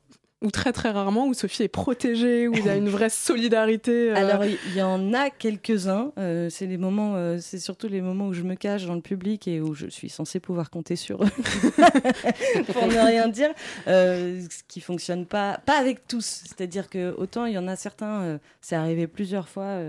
ou 0.41 0.51
très 0.51 0.73
très 0.73 0.91
rarement, 0.91 1.27
où 1.27 1.33
Sophie 1.33 1.63
est 1.63 1.67
protégée, 1.67 2.47
où 2.47 2.53
il 2.53 2.65
y 2.65 2.69
a 2.69 2.75
une 2.75 2.89
vraie 2.89 3.09
solidarité. 3.09 4.11
euh, 4.11 4.15
Alors, 4.15 4.43
il 4.43 4.75
y, 4.75 4.81
en 4.81 5.13
a 5.13 5.29
quelques-uns. 5.29 6.11
euh, 6.17 6.49
c'est 6.49 6.65
les 6.65 6.77
moments, 6.77 7.13
euh, 7.15 7.37
c'est 7.39 7.57
surtout 7.57 7.87
les 7.87 8.01
moments 8.01 8.27
où 8.27 8.33
je 8.33 8.43
me 8.43 8.55
cache 8.55 8.85
dans 8.85 8.95
le 8.95 9.01
public 9.01 9.47
et 9.47 9.61
où 9.61 9.73
je 9.73 9.87
suis 9.87 10.09
censée 10.09 10.39
pouvoir 10.39 10.69
compter 10.69 10.95
sur 10.97 11.23
eux 11.23 11.29
pour 12.73 12.87
ne 12.87 13.05
rien 13.05 13.27
dire. 13.29 13.49
ce 13.85 14.63
qui 14.67 14.81
fonctionne 14.81 15.25
pas, 15.25 15.59
pas 15.65 15.79
avec 15.79 16.05
tous. 16.07 16.43
C'est-à-dire 16.45 16.89
que 16.89 17.15
autant 17.17 17.45
il 17.45 17.53
y 17.53 17.57
en 17.57 17.67
a 17.67 17.75
certains, 17.75 18.39
c'est 18.61 18.75
arrivé 18.75 19.07
plusieurs 19.07 19.47
fois, 19.47 19.79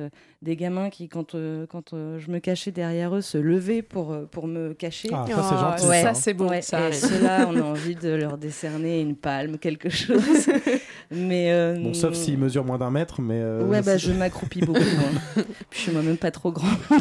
des 0.47 0.57
gamins 0.57 0.89
qui, 0.89 1.09
quand 1.09 1.35
euh, 1.35 1.67
quand 1.67 1.93
euh, 1.93 2.19
je 2.19 2.31
me 2.31 2.39
cachais 2.39 2.71
derrière 2.71 3.15
eux, 3.15 3.21
se 3.21 3.37
levaient 3.37 3.83
pour 3.83 4.13
euh, 4.13 4.25
pour 4.31 4.47
me 4.47 4.73
cacher. 4.73 5.09
Ah, 5.13 5.27
ça, 5.29 5.35
c'est 5.43 5.55
Oh, 5.55 5.59
gentil. 5.61 5.87
Ouais. 5.89 6.03
Ça, 6.03 6.15
c'est. 6.15 6.41
Ouais, 6.41 6.63
ça 6.63 6.89
et 6.89 6.93
ceux-là, 6.93 7.47
on 7.51 7.57
a 7.59 7.63
envie 7.63 7.97
de 7.97 8.09
leur 8.11 8.39
décerner 8.39 9.01
une 9.01 9.17
palme, 9.17 9.59
quelque 9.59 9.91
chose. 9.91 10.23
Mais 11.11 11.53
euh, 11.53 11.77
Bon, 11.79 11.93
sauf 11.95 12.15
s'il 12.15 12.39
mesure 12.39 12.65
moins 12.65 12.79
d'un 12.79 12.91
mètre, 12.91 13.21
mais. 13.21 13.39
euh, 13.41 13.65
Ouais, 13.67 13.83
bah, 13.83 13.97
je 13.97 14.13
m'accroupis 14.13 14.61
beaucoup. 14.61 14.81
moi. 14.81 15.21
Puis 15.71 15.79
je 15.79 15.79
suis 15.83 15.93
moi-même 15.93 16.17
pas 16.17 16.31
trop 16.31 16.51
grande. 16.53 16.71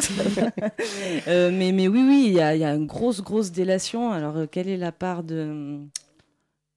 Euh, 1.28 1.50
mais, 1.52 1.72
mais 1.72 1.88
oui, 1.88 2.04
oui, 2.06 2.24
il 2.28 2.32
y 2.34 2.40
a, 2.40 2.54
il 2.54 2.60
y 2.60 2.64
a 2.64 2.74
une 2.74 2.86
grosse, 2.86 3.20
grosse 3.22 3.50
délation. 3.50 4.12
Alors, 4.12 4.36
quelle 4.50 4.68
est 4.68 4.76
la 4.76 4.92
part 4.92 5.22
de, 5.22 5.78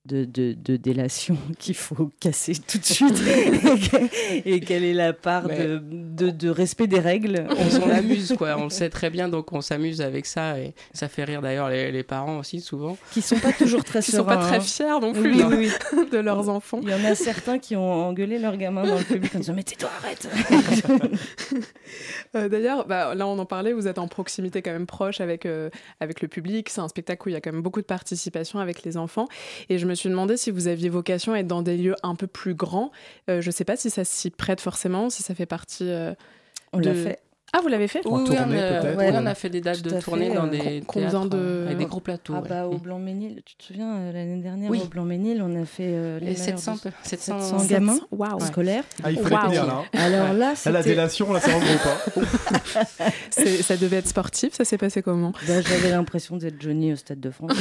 de, 0.06 0.24
de, 0.26 0.54
de 0.54 0.78
délation 0.78 1.38
qu'il 1.60 1.76
faut 1.76 2.12
casser 2.20 2.54
tout 2.56 2.78
de 2.78 2.86
suite 2.86 3.22
Et 4.46 4.60
quelle 4.62 4.84
est 4.84 4.94
la 4.94 5.14
part 5.14 5.48
de, 5.48 5.80
de, 6.30 6.50
respect 6.50 6.88
des 6.88 7.00
règles 7.00 7.48
on 7.58 7.70
s'en 7.70 7.90
amuse, 7.90 8.34
quoi. 8.38 8.56
On 8.58 8.66
le 8.66 8.70
sait 8.70 8.90
très 8.90 9.10
bien, 9.10 9.30
donc 9.30 9.52
on 9.54 9.62
s'amuse 9.62 10.02
avec 10.02 10.26
ça. 10.26 10.60
Et 10.60 10.74
ça 10.94 11.08
fait 11.10 11.24
rire 11.24 11.42
d'ailleurs 11.42 11.70
les, 11.70 11.92
les 11.92 12.04
parents 12.04 12.40
aussi, 12.40 12.62
souvent. 12.62 12.98
Qui 13.12 13.22
sont 13.22 13.40
pas 13.40 13.52
toujours 13.52 13.84
très 13.84 14.00
Qui 14.04 14.12
sont 14.12 14.24
pas 14.24 14.38
très 14.38 14.58
hein. 14.58 14.62
fiers 14.62 15.00
non 15.02 15.12
Oui, 15.14 15.20
plus 15.20 15.32
oui, 15.32 15.38
non, 15.38 15.50
oui. 15.50 15.70
de 16.12 16.18
leurs 16.18 16.50
enfants. 16.50 16.80
Il 16.82 16.90
y 16.90 16.94
en 16.94 17.04
a 17.04 17.16
certains 17.16 17.60
qui 17.60 17.76
ont 17.76 17.92
engueulé 17.92 18.40
leur 18.40 18.58
gamin 18.58 18.86
dans 18.86 18.98
le 18.98 19.04
public 19.04 19.36
en 19.36 19.40
disant 19.40 19.54
Mais 19.54 19.64
tais-toi, 19.64 19.90
arrête 20.00 20.28
Euh, 22.36 22.48
D'ailleurs, 22.48 22.86
bah, 22.86 23.16
là 23.16 23.28
on 23.28 23.40
en 23.40 23.46
parlait, 23.46 23.74
vous 23.74 23.88
êtes 23.88 23.98
en 23.98 24.08
proximité 24.08 24.62
quand 24.62 24.72
même 24.72 24.86
proche 24.86 25.20
avec, 25.20 25.46
euh, 25.46 25.70
avec 26.00 26.22
le 26.22 26.28
public. 26.28 26.70
C'est 26.70 26.82
un 26.82 26.88
spectacle 26.88 27.28
où 27.28 27.30
il 27.30 27.34
y 27.34 27.36
a 27.36 27.42
quand 27.42 27.52
même 27.52 27.64
beaucoup 27.64 27.82
de 27.82 27.86
participation 27.86 28.60
avec 28.60 28.84
les 28.84 28.98
enfants. 28.98 29.28
Et 29.70 29.78
je 29.80 29.88
me 29.90 29.96
suis 29.96 30.10
demandé 30.10 30.38
si 30.38 30.52
vous 30.52 30.68
aviez 30.68 30.90
vocation 30.90 31.34
à 31.34 31.40
être 31.40 31.48
dans 31.48 31.62
des 31.62 31.78
lieux 31.78 31.96
un 32.04 32.16
peu 32.16 32.28
plus 32.28 32.54
grands. 32.56 32.92
Euh, 33.30 33.42
je 33.42 33.48
ne 33.48 33.52
sais 33.52 33.66
pas 33.66 33.76
si 33.76 33.90
ça 33.90 34.04
s'y 34.06 34.30
prête 34.30 34.62
forcément, 34.62 35.10
si 35.10 35.24
ça 35.24 35.36
fait 35.36 35.46
partie. 35.46 35.90
euh, 35.90 36.14
On 36.74 36.80
de- 36.80 36.86
l'a 36.86 36.94
fait. 36.94 37.20
Ah, 37.52 37.60
vous 37.62 37.68
l'avez 37.68 37.88
fait 37.88 38.06
En 38.06 38.12
oui, 38.18 38.26
oui, 38.30 38.36
tournée, 38.36 38.42
on, 38.42 38.52
a, 38.52 38.80
peut-être, 38.82 38.98
oui, 38.98 39.06
ouais. 39.06 39.12
on 39.16 39.26
a 39.26 39.34
fait 39.36 39.50
des 39.50 39.62
dates 39.62 39.82
de 39.82 40.00
tournée 40.00 40.30
fait, 40.30 40.36
dans 40.36 40.46
euh, 40.46 40.50
des 40.50 40.84
combien 40.86 41.26
de- 41.26 41.38
euh, 41.38 41.66
avec 41.66 41.78
des 41.80 41.86
gros 41.86 42.00
plateaux. 42.00 42.34
Ah 42.36 42.42
ouais. 42.42 42.48
bah 42.50 42.68
au. 42.68 42.78
Blanc-Ménil, 42.78 43.42
tu 43.44 43.56
te 43.56 43.64
souviens 43.64 43.92
euh, 43.96 44.12
l'année 44.12 44.42
dernière 44.42 44.70
Oui. 44.70 44.82
au 44.84 44.88
Blanc-Ménil, 44.88 45.42
on 45.42 45.60
a 45.62 45.66
fait 45.66 45.84
euh, 45.88 46.20
les 46.20 46.28
Les 46.28 46.32
malheurs 46.40 46.60
700, 46.60 46.74
de- 46.86 46.92
700, 47.04 47.40
700 47.42 47.66
gamins 47.68 48.00
Waouh. 48.12 48.40
scolaires. 48.42 48.84
Ah, 49.04 49.12
il 49.12 49.18
fallait 49.20 49.48
tenir 49.48 49.66
là. 49.66 49.82
hein. 49.82 49.84
Alors 50.00 50.34
là, 50.34 50.54
Ah, 50.66 50.70
la 50.72 50.84
délation, 50.84 51.34
là, 51.34 51.40
c'est 51.40 51.54
en 51.54 51.60
gros 51.60 51.68
pas. 51.84 52.84
C'est- 53.32 53.64
Ça 53.64 53.78
devait 53.78 53.98
être 53.98 54.08
sportif, 54.08 54.54
ça 54.54 54.64
s'est 54.66 54.78
passé 54.78 55.02
comment? 55.02 55.32
Bah, 55.48 55.62
j'avais 55.62 55.90
l'impression 55.90 56.38
d'être 56.38 56.62
Johnny 56.62 56.94
au 56.94 56.96
Stade 56.96 57.20
de 57.20 57.32
France. 57.32 57.52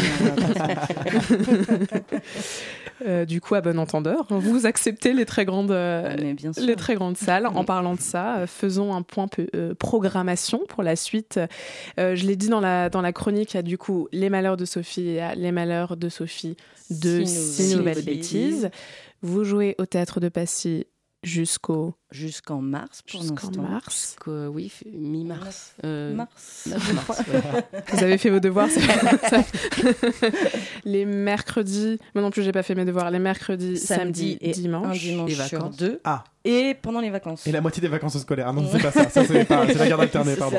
Euh, 3.07 3.25
Du 3.25 3.41
coup, 3.41 3.55
à 3.55 3.61
bon 3.61 3.79
entendeur, 3.79 4.27
vous 4.31 4.67
acceptez 4.67 5.13
les 5.13 5.25
très 5.25 5.45
grandes, 5.45 5.71
euh, 5.71 6.15
les 6.17 6.77
très 6.77 6.95
grandes 6.95 7.17
salles. 7.17 7.47
En 7.47 7.63
Mm. 7.63 7.67
parlant 7.67 7.95
de 7.95 8.01
ça, 8.01 8.39
euh, 8.39 8.47
faisons 8.47 8.95
un 8.95 9.03
point 9.03 9.29
peu- 9.29 9.47
euh, 9.55 9.75
programmation 9.75 10.61
pour 10.69 10.83
la 10.83 10.97
suite. 10.97 11.39
Je 11.97 12.27
l'ai 12.27 12.37
dit 12.37 12.49
dans 12.49 12.61
la, 12.61 12.91
dans 12.91 13.01
la 13.03 13.13
chronique, 13.13 13.55
il 13.55 13.57
y 13.57 13.61
a 13.61 13.63
du 13.63 13.79
coup 13.79 14.09
Les 14.13 14.31
Malheurs 14.31 14.57
de 14.57 14.65
Sophie 14.65 15.03
et 15.03 15.05
il 15.11 15.15
y 15.15 15.21
a 15.21 15.35
Les 15.35 15.53
Malheurs 15.53 15.97
de 15.97 16.09
Sophie 16.09 16.57
de 16.91 17.25
Six 17.25 17.77
nouvelles. 17.77 18.05
Bêtises. 18.05 18.71
Vous 19.23 19.45
jouez 19.45 19.75
au 19.79 19.87
Théâtre 19.87 20.21
de 20.21 20.29
Passy 20.29 20.87
jusqu'au 21.25 21.95
Jusqu'en 22.11 22.63
mars 22.63 23.03
pour 23.03 23.21
jusqu'en 23.21 23.35
l'instant. 23.49 23.63
mars. 23.63 24.09
Jusqu'au- 24.17 24.47
oui, 24.49 24.73
mi-mars. 24.95 25.75
Euh, 25.85 26.15
Mars. 26.15 26.67
9 26.67 26.95
mars, 26.95 27.23
ouais. 27.29 27.83
Vous 27.93 28.03
avez 28.03 28.17
fait 28.17 28.31
vos 28.31 28.41
devoirs 28.41 28.69
c'est- 28.71 28.81
ça- 28.81 29.45
Les 30.85 31.05
mercredis, 31.05 31.99
moi 32.15 32.23
non 32.23 32.31
plus 32.31 32.43
j'ai 32.43 32.53
pas 32.53 32.63
fait 32.63 32.75
mes 32.75 32.85
devoirs, 32.85 33.11
les 33.11 33.19
mercredis, 33.19 33.77
samedi, 33.77 34.33
Samedi 34.33 34.39
et 34.41 34.53
dimanche. 34.53 34.97
un 34.97 34.99
dimanche 34.99 35.29
Les 35.31 35.35
sur 35.37 35.59
vacances. 35.59 35.77
deux. 35.77 36.01
Ah. 36.05 36.25
Et 36.45 36.75
pendant 36.81 37.01
les 37.01 37.11
vacances. 37.11 37.47
Et 37.47 37.53
la 37.53 37.61
moitié 37.61 37.83
des 37.83 37.89
vacances 37.89 38.17
scolaires. 38.17 38.47
Ah 38.49 38.53
non, 38.53 38.65
c'est 38.73 38.81
pas 38.81 38.93
ça. 38.93 39.11
ça 39.11 39.25
c'est 39.25 39.45
pas- 39.45 39.67
la 39.67 39.89
garde 39.89 40.01
alternée, 40.03 40.35
pardon. 40.37 40.57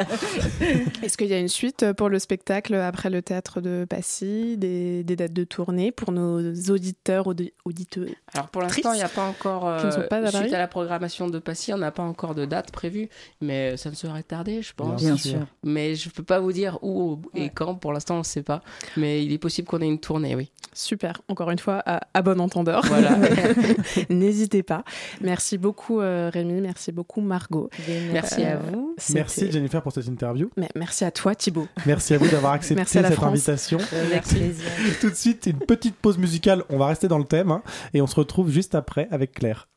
Est-ce 1.01 1.17
qu'il 1.17 1.27
y 1.27 1.33
a 1.33 1.39
une 1.39 1.47
suite 1.47 1.93
pour 1.93 2.09
le 2.09 2.19
spectacle 2.19 2.75
après 2.75 3.09
le 3.09 3.23
théâtre 3.23 3.59
de 3.59 3.87
Passy, 3.89 4.55
des, 4.57 5.03
des 5.03 5.15
dates 5.15 5.33
de 5.33 5.45
tournée 5.45 5.91
pour 5.91 6.11
nos 6.11 6.53
auditeurs, 6.69 7.25
audi- 7.27 7.53
auditeurs? 7.65 8.05
Alors 8.35 8.49
pour 8.49 8.61
l'instant, 8.61 8.93
il 8.93 8.97
n'y 8.97 9.03
a 9.03 9.09
pas 9.09 9.25
encore, 9.25 9.79
Qui 9.79 9.85
ne 9.87 9.91
sont 9.91 9.99
euh, 10.01 10.07
pas 10.07 10.29
suite 10.31 10.53
à 10.53 10.59
la 10.59 10.67
programmation 10.67 11.27
de 11.27 11.38
Passy, 11.39 11.73
on 11.73 11.77
n'a 11.77 11.91
pas 11.91 12.03
encore 12.03 12.35
de 12.35 12.45
date 12.45 12.71
prévue, 12.71 13.09
mais 13.41 13.75
ça 13.77 13.89
ne 13.89 13.95
serait 13.95 14.23
tardé, 14.23 14.61
je 14.61 14.73
pense. 14.73 15.01
Bien 15.01 15.17
sûr. 15.17 15.39
Mais 15.63 15.95
je 15.95 16.09
peux 16.09 16.23
pas 16.23 16.39
vous 16.39 16.51
dire 16.51 16.77
où 16.81 17.19
et 17.35 17.41
Ouais. 17.43 17.51
quand, 17.53 17.75
pour 17.75 17.93
l'instant, 17.93 18.15
on 18.15 18.19
ne 18.19 18.23
sait 18.23 18.43
pas. 18.43 18.61
Mais 18.97 19.23
il 19.23 19.31
est 19.33 19.37
possible 19.37 19.67
qu'on 19.67 19.79
ait 19.81 19.87
une 19.87 19.99
tournée, 19.99 20.35
oui. 20.35 20.51
Super, 20.73 21.21
encore 21.27 21.49
une 21.51 21.59
fois, 21.59 21.81
à, 21.85 22.01
à 22.13 22.21
bon 22.21 22.39
entendeur. 22.39 22.85
Voilà. 22.85 23.17
N'hésitez 24.09 24.63
pas. 24.63 24.83
Merci 25.21 25.57
beaucoup 25.57 25.99
euh, 25.99 26.29
Rémi, 26.31 26.61
merci 26.61 26.91
beaucoup 26.91 27.21
Margot. 27.21 27.69
Merci 28.13 28.43
Euh, 28.43 28.53
à 28.53 28.57
vous. 28.57 28.95
Merci 29.13 29.51
Jennifer 29.51 29.81
pour 29.81 29.91
cette 29.91 30.07
interview. 30.07 30.49
Mais 30.57 30.69
merci 30.75 31.05
à 31.05 31.11
toi 31.11 31.35
Thibaut. 31.35 31.67
Merci 31.85 32.13
à 32.13 32.17
vous 32.17 32.27
d'avoir 32.27 32.53
accepté 32.53 32.75
Merci 32.75 32.97
à 32.99 33.01
la 33.01 33.07
cette 33.09 33.17
France. 33.17 33.29
invitation. 33.31 33.77
Avec 33.91 34.23
plaisir. 34.23 34.65
Tout 35.01 35.09
de 35.09 35.15
suite, 35.15 35.45
une 35.47 35.59
petite 35.59 35.95
pause 35.95 36.17
musicale. 36.17 36.63
On 36.69 36.77
va 36.77 36.87
rester 36.87 37.07
dans 37.07 37.17
le 37.17 37.23
thème 37.25 37.51
hein, 37.51 37.63
et 37.93 38.01
on 38.01 38.07
se 38.07 38.15
retrouve 38.15 38.49
juste 38.51 38.75
après 38.75 39.07
avec 39.11 39.31
Claire. 39.33 39.67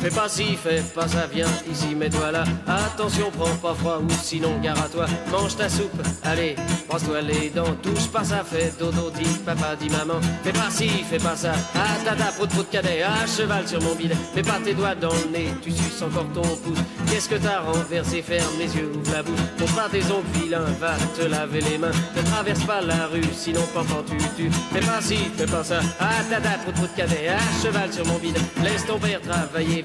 Fais 0.00 0.08
pas 0.08 0.28
ci, 0.30 0.56
fais 0.56 0.80
pas 0.94 1.06
ça, 1.06 1.26
viens 1.30 1.46
ici, 1.70 1.94
mets-toi 1.94 2.32
là. 2.32 2.44
Attention, 2.66 3.30
prends 3.36 3.54
pas 3.56 3.74
froid 3.74 3.98
ou 4.02 4.10
sinon 4.22 4.58
gare 4.62 4.80
à 4.82 4.88
toi. 4.88 5.04
Mange 5.30 5.56
ta 5.56 5.68
soupe, 5.68 6.00
allez, 6.24 6.56
brosse-toi 6.88 7.20
les 7.20 7.50
dents. 7.50 7.76
Touche 7.82 8.08
pas 8.08 8.24
ça, 8.24 8.42
fais 8.42 8.72
dodo, 8.78 9.10
dis 9.10 9.28
papa, 9.44 9.76
dis 9.78 9.90
maman. 9.90 10.18
Fais 10.42 10.52
pas 10.52 10.70
ci, 10.70 10.88
fais 11.10 11.18
pas 11.18 11.36
ça. 11.36 11.52
Ah 11.74 12.02
tata, 12.02 12.32
prout 12.32 12.48
prout 12.48 12.70
cadet, 12.70 13.02
à 13.02 13.26
cheval 13.26 13.68
sur 13.68 13.82
mon 13.82 13.94
bidet. 13.94 14.16
Mets 14.34 14.42
pas 14.42 14.58
tes 14.64 14.72
doigts 14.72 14.94
dans 14.94 15.12
le 15.12 15.30
nez, 15.32 15.54
tu 15.60 15.70
suces 15.70 16.00
encore 16.00 16.26
ton 16.32 16.42
pouce. 16.42 16.78
Qu'est-ce 17.06 17.28
que 17.28 17.34
t'as 17.34 17.60
renversé? 17.60 18.22
Ferme 18.22 18.58
les 18.58 18.74
yeux, 18.74 18.90
ouvre 18.94 19.12
la 19.12 19.22
bouche. 19.22 19.38
Montre 19.58 19.74
pas 19.74 19.88
tes 19.90 20.02
ongles 20.04 20.24
vilains, 20.32 20.64
va 20.80 20.94
te 21.14 21.26
laver 21.26 21.60
les 21.60 21.76
mains. 21.76 21.92
Ne 22.16 22.22
traverse 22.22 22.64
pas 22.64 22.80
la 22.80 23.06
rue, 23.06 23.20
sinon 23.34 23.66
pendant 23.74 24.02
tu 24.02 24.16
tu. 24.34 24.50
Fais 24.72 24.80
pas 24.80 25.02
ci, 25.02 25.18
fais 25.36 25.46
pas 25.46 25.62
ça. 25.62 25.80
Ah 26.00 26.24
tata, 26.30 26.56
prout 26.62 26.74
prout 26.74 26.90
cadet, 26.96 27.28
à 27.28 27.62
cheval 27.62 27.92
sur 27.92 28.06
mon 28.06 28.18
bidet. 28.18 28.40
Laisse 28.62 28.86
ton 28.86 28.98
père 28.98 29.20
travailler, 29.20 29.84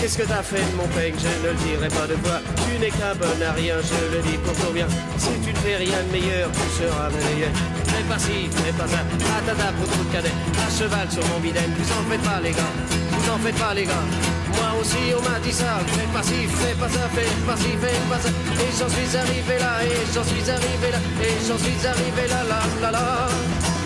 Qu'est-ce 0.00 0.18
que 0.18 0.22
t'as 0.24 0.42
fait 0.42 0.64
de 0.70 0.76
mon 0.76 0.88
peigne? 0.96 1.14
Je 1.18 1.28
ne 1.28 1.40
le 1.48 1.54
dirai 1.64 1.88
pas 1.88 2.06
de 2.06 2.14
toi. 2.24 2.38
Tu 2.64 2.78
n'es 2.78 2.90
qu'un 2.90 3.14
bon 3.20 3.36
à 3.44 3.52
rien, 3.52 3.76
je 3.82 4.16
le 4.16 4.22
dis 4.22 4.38
pour 4.38 4.54
ton 4.54 4.72
bien. 4.72 4.88
Si 5.18 5.32
tu 5.44 5.52
ne 5.52 5.58
fais 5.58 5.76
rien 5.76 6.00
de 6.06 6.10
meilleur, 6.12 6.48
tu 6.52 6.66
seras 6.78 7.10
meilleur. 7.10 7.52
Fais 7.90 8.04
pas 8.08 8.18
ci, 8.18 8.48
fais 8.50 8.72
pas 8.72 8.88
ça, 8.88 9.00
patata 9.28 9.72
pour 9.76 9.88
tout 9.92 10.06
cadet. 10.12 10.32
À 10.64 10.70
cheval 10.70 11.10
sur 11.10 11.26
mon 11.28 11.40
bidet, 11.40 11.68
vous 11.76 11.90
en 11.92 12.02
faites 12.08 12.22
pas 12.22 12.40
les 12.42 12.52
gars, 12.52 12.74
vous 13.10 13.30
en 13.30 13.38
faites 13.38 13.58
pas 13.58 13.74
les 13.74 13.84
gars. 13.84 14.06
Moi 14.56 14.80
aussi 14.80 15.02
on 15.16 15.22
m'a 15.28 15.38
dit 15.40 15.52
ça, 15.52 15.78
fais 15.86 16.08
pas 16.14 16.22
ci, 16.22 16.46
fais 16.60 16.74
pas 16.74 16.88
ça, 16.88 17.04
fais 17.14 17.28
pas 17.46 17.56
ci, 17.56 17.70
fais 17.82 18.00
pas 18.08 18.20
ça. 18.22 18.30
Et 18.62 18.70
j'en 18.78 18.88
suis 18.88 19.16
arrivé 19.16 19.58
là, 19.58 19.72
et 19.84 20.06
j'en 20.14 20.24
suis 20.24 20.46
arrivé 20.50 20.88
là, 20.94 21.00
et 21.22 21.34
j'en 21.46 21.58
suis 21.58 21.86
arrivé 21.86 22.24
là, 22.28 22.40
la 22.50 22.60
la 22.80 22.90
la, 22.90 23.04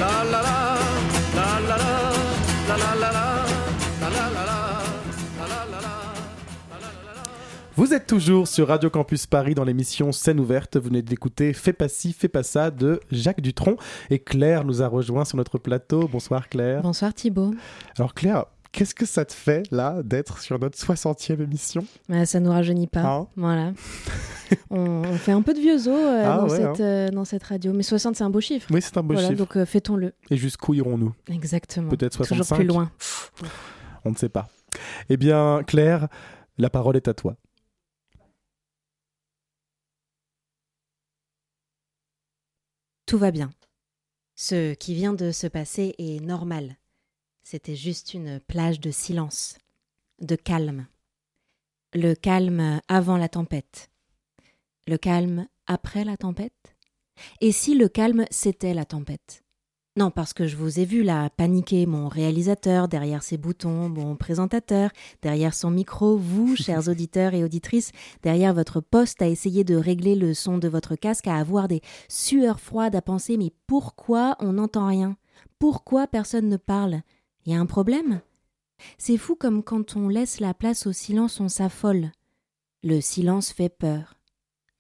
la 0.01 0.11
la 0.33 0.41
la, 0.43 0.67
la 1.37 1.47
la 1.67 1.77
la, 2.69 2.77
la 2.77 2.95
la 3.01 3.13
la. 3.13 3.14
Vous 7.77 7.93
êtes 7.93 8.07
toujours 8.07 8.47
sur 8.47 8.69
Radio 8.69 8.89
Campus 8.89 9.27
Paris 9.27 9.55
dans 9.55 9.65
l'émission 9.65 10.13
Scène 10.13 10.39
ouverte. 10.39 10.77
Vous 10.77 10.85
venez 10.89 11.03
d'écouter 11.03 11.53
Fais 11.53 11.73
pas 11.73 11.89
ci, 11.89 12.13
fais 12.13 12.29
pas 12.29 12.45
ça 12.45 12.71
de 12.71 13.01
Jacques 13.11 13.41
Dutronc. 13.41 13.77
Et 14.11 14.21
Claire 14.21 14.65
nous 14.65 14.81
a 14.83 14.87
rejoint 14.87 15.25
sur 15.25 15.37
notre 15.37 15.59
plateau. 15.59 16.07
Bonsoir 16.07 16.49
Claire. 16.49 16.83
Bonsoir 16.83 17.13
Thibaut. 17.13 17.53
Alors 17.99 18.15
Claire, 18.15 18.45
qu'est-ce 18.71 18.95
que 18.95 19.07
ça 19.07 19.25
te 19.25 19.33
fait 19.33 19.65
là 19.73 20.03
d'être 20.05 20.39
sur 20.39 20.57
notre 20.61 20.79
60e 20.79 21.43
émission? 21.43 21.85
Bah, 22.09 22.25
ça 22.27 22.39
nous 22.39 22.51
rajeunit 22.53 22.87
pas. 22.87 23.03
Hein? 23.03 23.27
Voilà. 23.35 23.73
on, 24.71 25.03
on 25.03 25.15
fait 25.15 25.33
un 25.33 25.43
peu 25.43 25.53
de 25.53 25.59
vieux 25.61 25.75
os 25.75 25.89
euh, 25.89 26.23
Ah 26.25 26.37
dans, 26.39 26.49
ouais, 26.49 26.57
cette, 26.57 26.81
euh, 26.81 27.09
dans 27.09 27.25
cette 27.25 27.43
radio. 27.43 27.73
Mais 27.73 27.83
60, 27.83 28.15
c'est 28.15 28.25
un 28.25 28.31
beau 28.31 28.41
chiffre. 28.41 28.69
Oui, 28.71 28.81
c'est 28.83 28.97
un 28.99 29.03
beau 29.03 29.15
Voilà, 29.15 29.29
chiffre. 29.31 29.39
donc 29.41 29.57
euh, 29.57 29.67
fêtons-le. 29.67 30.13
Et 30.31 30.37
jusqu'où 30.37 30.75
irons-nous? 30.75 31.13
Exactement. 31.29 31.89
Peut-être 31.89 32.19
Toujours 32.23 32.37
65 32.37 32.55
plus 32.57 32.67
loin. 32.67 32.93
On 34.05 34.13
ne 34.13 34.17
sait 34.17 34.29
pas. 34.29 34.47
Eh 35.09 35.17
bien, 35.17 35.63
Claire, 35.67 36.07
la 36.57 36.71
parole 36.71 36.95
est 36.97 37.09
à 37.09 37.15
toi. 37.15 37.35
Tout 43.07 43.19
va 43.19 43.31
bien. 43.31 43.51
Ce 44.35 44.75
qui 44.75 44.95
vient 44.95 45.13
de 45.13 45.31
se 45.31 45.47
passer 45.47 45.95
est 45.99 46.21
normal. 46.21 46.77
C'était 47.43 47.77
juste 47.77 48.15
une 48.15 48.41
plage 48.41 48.81
de 48.81 48.91
silence, 48.91 49.59
de 50.21 50.35
calme. 50.37 50.87
Le 51.93 52.15
calme 52.15 52.81
avant 52.89 53.17
la 53.17 53.29
tempête. 53.29 53.91
Le 54.87 54.97
calme 54.97 55.47
après 55.67 56.05
la 56.05 56.17
tempête? 56.17 56.77
Et 57.41 57.53
si 57.53 57.75
le 57.75 57.89
calme 57.89 58.25
c'était 58.31 58.75
la 58.75 58.85
tempête? 58.85 59.44
Non, 59.97 60.11
parce 60.11 60.33
que 60.33 60.49
je 60.49 60.57
vous 60.57 60.81
ai 60.81 60.85
vu 60.85 61.05
là 61.05 61.31
paniquer 61.31 61.87
mon 61.87 62.09
réalisateur 62.09 62.89
derrière 62.89 63.23
ses 63.23 63.37
boutons, 63.37 63.89
mon 63.89 64.17
présentateur, 64.17 64.91
derrière 65.23 65.55
son 65.55 65.71
micro, 65.71 66.17
vous, 66.17 66.57
chers 66.57 66.89
auditeurs 66.89 67.33
et 67.33 67.45
auditrices, 67.45 67.93
derrière 68.25 68.55
votre 68.55 68.81
poste 68.81 69.23
à 69.23 69.29
essayer 69.29 69.63
de 69.63 69.77
régler 69.77 70.17
le 70.17 70.35
son 70.35 70.59
de 70.59 70.67
votre 70.67 70.97
casque, 70.97 71.29
à 71.29 71.37
avoir 71.37 71.69
des 71.69 71.81
sueurs 72.09 72.59
froides, 72.59 72.97
à 72.97 73.03
penser 73.03 73.37
mais 73.37 73.53
pourquoi 73.69 74.37
on 74.41 74.55
n'entend 74.55 74.89
rien? 74.89 75.17
Pourquoi 75.61 76.09
personne 76.09 76.49
ne 76.49 76.57
parle? 76.57 77.03
Il 77.47 77.53
y 77.53 77.55
a 77.55 77.61
un 77.61 77.67
problème? 77.67 78.21
C'est 78.99 79.17
fou 79.17 79.37
comme 79.37 79.63
quand 79.63 79.95
on 79.95 80.09
laisse 80.09 80.41
la 80.41 80.55
place 80.55 80.89
au 80.89 80.93
silence, 80.93 81.39
on 81.39 81.49
s'affole. 81.49 82.11
Le 82.83 83.01
silence 83.01 83.53
fait 83.53 83.69
peur. 83.69 84.15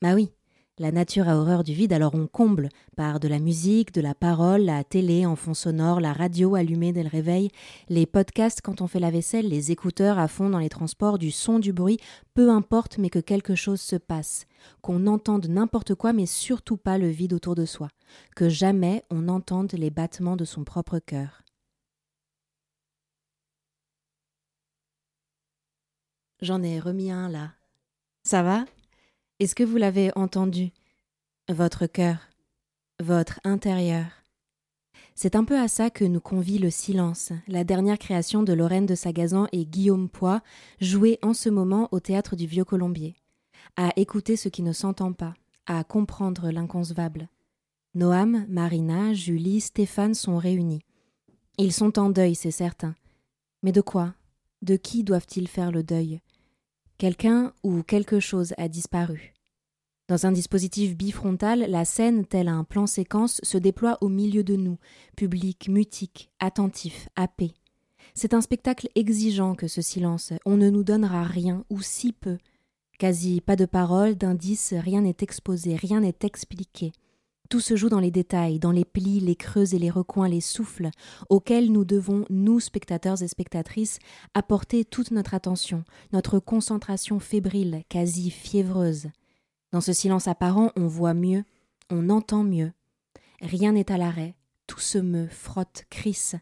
Bah 0.02 0.14
oui, 0.14 0.32
la 0.78 0.90
nature 0.90 1.28
a 1.28 1.36
horreur 1.36 1.62
du 1.62 1.72
vide, 1.72 1.92
alors 1.92 2.14
on 2.14 2.26
comble 2.26 2.68
par 2.96 3.20
de 3.20 3.28
la 3.28 3.38
musique, 3.38 3.92
de 3.94 4.00
la 4.00 4.14
parole, 4.14 4.62
la 4.62 4.82
télé 4.82 5.24
en 5.24 5.36
fond 5.36 5.54
sonore, 5.54 6.00
la 6.00 6.12
radio 6.12 6.56
allumée 6.56 6.92
dès 6.92 7.04
le 7.04 7.08
réveil, 7.08 7.50
les 7.88 8.06
podcasts 8.06 8.60
quand 8.60 8.80
on 8.80 8.88
fait 8.88 8.98
la 8.98 9.12
vaisselle, 9.12 9.48
les 9.48 9.70
écouteurs 9.70 10.18
à 10.18 10.26
fond 10.26 10.50
dans 10.50 10.58
les 10.58 10.68
transports, 10.68 11.18
du 11.18 11.30
son, 11.30 11.60
du 11.60 11.72
bruit, 11.72 12.00
peu 12.34 12.50
importe, 12.50 12.98
mais 12.98 13.10
que 13.10 13.20
quelque 13.20 13.54
chose 13.54 13.80
se 13.80 13.96
passe, 13.96 14.46
qu'on 14.80 15.06
entende 15.06 15.46
n'importe 15.46 15.94
quoi, 15.94 16.12
mais 16.12 16.26
surtout 16.26 16.76
pas 16.76 16.98
le 16.98 17.08
vide 17.08 17.34
autour 17.34 17.54
de 17.54 17.66
soi, 17.66 17.88
que 18.34 18.48
jamais 18.48 19.04
on 19.10 19.28
entende 19.28 19.72
les 19.74 19.90
battements 19.90 20.36
de 20.36 20.44
son 20.44 20.64
propre 20.64 20.98
cœur. 20.98 21.42
J'en 26.40 26.62
ai 26.62 26.80
remis 26.80 27.12
un 27.12 27.28
là. 27.28 27.52
Ça 28.24 28.42
va? 28.42 28.64
Est-ce 29.44 29.54
que 29.54 29.62
vous 29.62 29.76
l'avez 29.76 30.10
entendu? 30.16 30.70
Votre 31.50 31.84
cœur, 31.84 32.16
votre 32.98 33.40
intérieur. 33.44 34.06
C'est 35.14 35.36
un 35.36 35.44
peu 35.44 35.58
à 35.58 35.68
ça 35.68 35.90
que 35.90 36.06
nous 36.06 36.22
convie 36.22 36.58
le 36.58 36.70
silence, 36.70 37.30
la 37.46 37.62
dernière 37.62 37.98
création 37.98 38.42
de 38.42 38.54
Lorraine 38.54 38.86
de 38.86 38.94
Sagazan 38.94 39.46
et 39.52 39.66
Guillaume 39.66 40.08
Poix, 40.08 40.40
jouée 40.80 41.18
en 41.20 41.34
ce 41.34 41.50
moment 41.50 41.90
au 41.92 42.00
théâtre 42.00 42.36
du 42.36 42.46
Vieux 42.46 42.64
Colombier. 42.64 43.16
À 43.76 43.90
écouter 43.96 44.36
ce 44.36 44.48
qui 44.48 44.62
ne 44.62 44.72
s'entend 44.72 45.12
pas, 45.12 45.34
à 45.66 45.84
comprendre 45.84 46.50
l'inconcevable. 46.50 47.28
Noam, 47.94 48.46
Marina, 48.48 49.12
Julie, 49.12 49.60
Stéphane 49.60 50.14
sont 50.14 50.38
réunis. 50.38 50.86
Ils 51.58 51.74
sont 51.74 51.98
en 51.98 52.08
deuil, 52.08 52.34
c'est 52.34 52.50
certain. 52.50 52.94
Mais 53.62 53.72
de 53.72 53.82
quoi? 53.82 54.14
De 54.62 54.76
qui 54.76 55.04
doivent-ils 55.04 55.48
faire 55.48 55.70
le 55.70 55.82
deuil? 55.82 56.22
Quelqu'un 56.96 57.52
ou 57.62 57.82
quelque 57.82 58.20
chose 58.20 58.54
a 58.56 58.68
disparu? 58.68 59.33
Dans 60.06 60.26
un 60.26 60.32
dispositif 60.32 60.98
bifrontal, 60.98 61.64
la 61.66 61.86
scène, 61.86 62.26
tel 62.26 62.48
un 62.48 62.62
plan 62.62 62.86
séquence, 62.86 63.40
se 63.42 63.56
déploie 63.56 63.96
au 64.02 64.10
milieu 64.10 64.44
de 64.44 64.54
nous, 64.54 64.76
public 65.16 65.68
mutique, 65.70 66.30
attentif, 66.40 67.08
happé. 67.16 67.54
C'est 68.12 68.34
un 68.34 68.42
spectacle 68.42 68.88
exigeant 68.96 69.54
que 69.54 69.66
ce 69.66 69.80
silence. 69.80 70.34
On 70.44 70.58
ne 70.58 70.68
nous 70.68 70.84
donnera 70.84 71.22
rien, 71.22 71.64
ou 71.70 71.80
si 71.80 72.12
peu. 72.12 72.36
Quasi 72.98 73.40
pas 73.40 73.56
de 73.56 73.64
paroles, 73.64 74.14
d'indices, 74.14 74.74
rien 74.76 75.00
n'est 75.00 75.16
exposé, 75.20 75.74
rien 75.74 76.00
n'est 76.00 76.18
expliqué. 76.22 76.92
Tout 77.48 77.60
se 77.60 77.74
joue 77.74 77.88
dans 77.88 78.00
les 78.00 78.10
détails, 78.10 78.58
dans 78.58 78.72
les 78.72 78.84
plis, 78.84 79.20
les 79.20 79.36
creux 79.36 79.74
et 79.74 79.78
les 79.78 79.90
recoins, 79.90 80.28
les 80.28 80.42
souffles, 80.42 80.90
auxquels 81.30 81.72
nous 81.72 81.86
devons, 81.86 82.26
nous, 82.28 82.60
spectateurs 82.60 83.22
et 83.22 83.28
spectatrices, 83.28 84.00
apporter 84.34 84.84
toute 84.84 85.12
notre 85.12 85.32
attention, 85.32 85.82
notre 86.12 86.40
concentration 86.40 87.20
fébrile, 87.20 87.84
quasi 87.88 88.30
fiévreuse. 88.30 89.08
Dans 89.74 89.80
ce 89.80 89.92
silence 89.92 90.28
apparent, 90.28 90.70
on 90.76 90.86
voit 90.86 91.14
mieux, 91.14 91.42
on 91.90 92.08
entend 92.08 92.44
mieux. 92.44 92.70
Rien 93.40 93.72
n'est 93.72 93.90
à 93.90 93.98
l'arrêt, 93.98 94.36
tout 94.68 94.78
se 94.78 94.98
meut, 94.98 95.26
frotte, 95.26 95.86
crisse, 95.90 96.36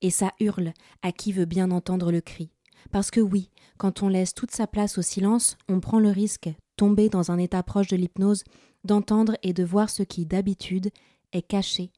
et 0.00 0.08
ça 0.08 0.32
hurle 0.40 0.72
à 1.02 1.12
qui 1.12 1.32
veut 1.32 1.44
bien 1.44 1.70
entendre 1.70 2.10
le 2.10 2.22
cri. 2.22 2.50
Parce 2.90 3.10
que 3.10 3.20
oui, 3.20 3.50
quand 3.76 4.02
on 4.02 4.08
laisse 4.08 4.32
toute 4.32 4.52
sa 4.52 4.66
place 4.66 4.96
au 4.96 5.02
silence, 5.02 5.58
on 5.68 5.80
prend 5.80 6.00
le 6.00 6.08
risque, 6.08 6.48
tomber 6.76 7.10
dans 7.10 7.30
un 7.30 7.36
état 7.36 7.62
proche 7.62 7.88
de 7.88 7.96
l'hypnose, 7.96 8.42
d'entendre 8.84 9.36
et 9.42 9.52
de 9.52 9.64
voir 9.64 9.90
ce 9.90 10.02
qui, 10.02 10.24
d'habitude, 10.24 10.88
est 11.34 11.42
caché. 11.42 11.92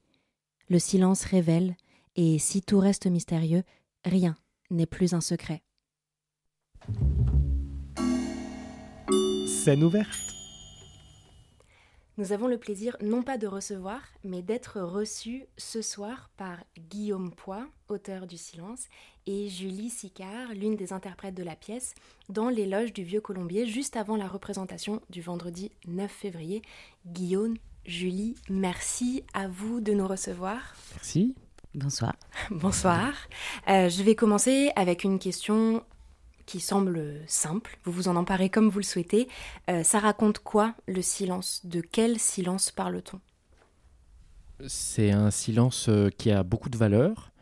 Le 0.68 0.80
silence 0.80 1.22
révèle, 1.22 1.76
et 2.16 2.40
si 2.40 2.62
tout 2.62 2.80
reste 2.80 3.06
mystérieux, 3.06 3.62
rien 4.04 4.34
n'est 4.70 4.86
plus 4.86 5.14
un 5.14 5.20
secret. 5.20 5.62
Scène 9.46 9.84
ouverte. 9.84 10.39
Nous 12.20 12.32
avons 12.32 12.48
le 12.48 12.58
plaisir 12.58 12.98
non 13.00 13.22
pas 13.22 13.38
de 13.38 13.46
recevoir, 13.46 14.02
mais 14.24 14.42
d'être 14.42 14.78
reçus 14.82 15.46
ce 15.56 15.80
soir 15.80 16.28
par 16.36 16.58
Guillaume 16.90 17.32
Poix, 17.32 17.66
auteur 17.88 18.26
du 18.26 18.36
Silence, 18.36 18.88
et 19.26 19.48
Julie 19.48 19.88
Sicard, 19.88 20.52
l'une 20.52 20.76
des 20.76 20.92
interprètes 20.92 21.34
de 21.34 21.42
la 21.42 21.56
pièce, 21.56 21.94
dans 22.28 22.50
l'éloge 22.50 22.92
du 22.92 23.04
Vieux 23.04 23.22
Colombier, 23.22 23.66
juste 23.66 23.96
avant 23.96 24.16
la 24.16 24.28
représentation 24.28 25.00
du 25.08 25.22
vendredi 25.22 25.72
9 25.86 26.10
février. 26.10 26.60
Guillaume, 27.06 27.56
Julie, 27.86 28.34
merci 28.50 29.24
à 29.32 29.48
vous 29.48 29.80
de 29.80 29.94
nous 29.94 30.06
recevoir. 30.06 30.60
Merci. 30.96 31.34
Bonsoir. 31.72 32.16
Bonsoir. 32.50 33.14
Euh, 33.66 33.88
je 33.88 34.02
vais 34.02 34.14
commencer 34.14 34.72
avec 34.76 35.04
une 35.04 35.18
question 35.18 35.82
qui 36.50 36.60
semble 36.60 37.20
simple. 37.26 37.78
Vous 37.84 37.92
vous 37.92 38.08
en 38.08 38.16
emparez 38.16 38.50
comme 38.50 38.68
vous 38.68 38.80
le 38.80 38.84
souhaitez. 38.84 39.28
Euh, 39.68 39.82
ça 39.84 40.00
raconte 40.00 40.40
quoi 40.40 40.74
le 40.88 41.02
silence? 41.02 41.60
De 41.64 41.80
quel 41.80 42.18
silence 42.18 42.70
parle-t-on? 42.72 43.20
C'est 44.66 45.10
un 45.10 45.30
silence 45.30 45.88
euh, 45.88 46.10
qui 46.10 46.30
a 46.30 46.42
beaucoup 46.42 46.68
de 46.68 46.76
valeur. 46.76 47.32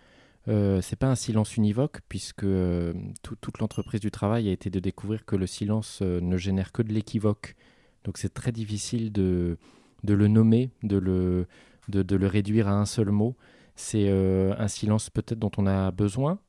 Euh, 0.48 0.82
c'est 0.82 0.96
pas 0.96 1.08
un 1.08 1.16
silence 1.16 1.56
univoque 1.56 2.00
puisque 2.08 2.44
euh, 2.44 2.94
tout- 3.22 3.36
toute 3.40 3.58
l'entreprise 3.60 4.00
du 4.00 4.10
travail 4.10 4.48
a 4.48 4.52
été 4.52 4.70
de 4.70 4.80
découvrir 4.80 5.24
que 5.26 5.36
le 5.36 5.46
silence 5.46 6.02
ne 6.02 6.36
génère 6.38 6.72
que 6.72 6.82
de 6.82 6.92
l'équivoque. 6.92 7.56
Donc 8.04 8.18
c'est 8.18 8.34
très 8.34 8.52
difficile 8.52 9.12
de, 9.12 9.58
de 10.04 10.14
le 10.14 10.28
nommer, 10.28 10.70
de 10.82 10.98
le, 10.98 11.48
de, 11.88 12.16
le 12.16 12.26
réduire 12.28 12.68
à 12.68 12.72
un 12.72 12.86
seul 12.86 13.10
mot. 13.10 13.36
C'est 13.76 14.10
un 14.10 14.68
silence 14.68 15.10
peut-être 15.10 15.38
dont 15.38 15.52
on 15.58 15.66
a 15.66 15.90
besoin, 15.92 16.40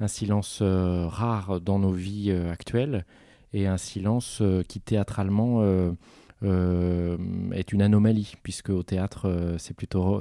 un 0.00 0.08
silence 0.08 0.60
euh, 0.62 1.06
rare 1.08 1.60
dans 1.60 1.78
nos 1.78 1.92
vies 1.92 2.30
euh, 2.30 2.52
actuelles 2.52 3.04
et 3.52 3.66
un 3.66 3.78
silence 3.78 4.38
euh, 4.40 4.62
qui 4.62 4.80
théâtralement 4.80 5.62
est 6.42 7.72
une 7.72 7.82
anomalie 7.82 8.34
puisque 8.42 8.70
au 8.70 8.84
théâtre 8.84 9.56
c'est 9.58 9.74
plutôt, 9.74 10.20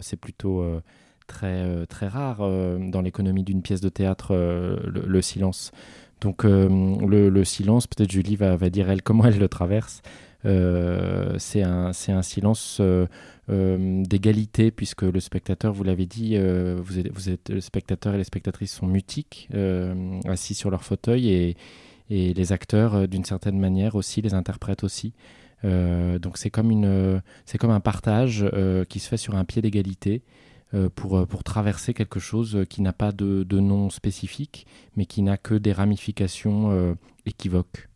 très, 1.28 1.86
très 1.86 2.08
rare 2.08 2.38
dans 2.40 3.02
l'économie 3.02 3.44
d'une 3.44 3.62
pièce 3.62 3.82
de 3.82 3.90
théâtre, 3.90 4.34
le, 4.34 5.04
le 5.06 5.22
silence. 5.22 5.72
Donc 6.22 6.44
le, 6.44 7.30
le 7.30 7.44
silence, 7.44 7.86
peut-être 7.86 8.12
Julie 8.12 8.36
va, 8.36 8.56
va 8.56 8.72
dire 8.72 8.90
elle 8.90 9.04
comment 9.04 9.26
elle 9.26 9.38
le 9.38 9.48
traverse. 9.48 10.02
Euh, 10.48 11.36
c'est 11.40 11.62
un, 11.62 11.92
silence 11.94 12.78
euh, 12.80 13.06
euh, 13.50 14.04
d'égalité 14.04 14.72
puisque 14.72 15.02
le 15.02 15.20
spectateur, 15.20 15.74
vous 15.74 15.84
l'avez 15.84 16.06
dit, 16.06 16.38
le 16.38 16.82
spectateur 17.60 18.16
et 18.16 18.18
les 18.18 18.24
spectatrices 18.24 18.74
sont 18.74 18.88
mutiques, 18.88 19.50
assis 20.26 20.54
sur 20.54 20.70
leur 20.70 20.84
fauteuil 20.84 21.30
et, 21.30 21.58
les 22.10 22.54
acteurs 22.54 23.06
d'une 23.10 23.26
certaine 23.26 23.60
manière 23.60 23.96
aussi, 23.96 24.22
les 24.22 24.34
interprètes 24.34 24.86
aussi. 24.86 25.14
Donc 25.64 26.38
c'est 26.38 26.50
comme, 26.50 26.72
un 26.86 27.80
partage 27.82 28.46
qui 28.88 29.00
se 29.00 29.10
fait 29.10 29.18
sur 29.18 29.36
un 29.36 29.44
pied 29.44 29.62
d'égalité 29.62 30.22
pour, 30.96 31.44
traverser 31.44 31.94
quelque 31.94 32.22
chose 32.22 32.64
qui 32.70 32.82
n'a 32.82 32.94
pas 32.94 33.12
de, 33.12 33.60
nom 33.60 33.90
spécifique, 33.90 34.68
mais 34.96 35.06
qui 35.06 35.22
n'a 35.22 35.36
que 35.36 35.56
des 35.56 35.74
ramifications 35.74 36.96
équivoques. 37.26 37.87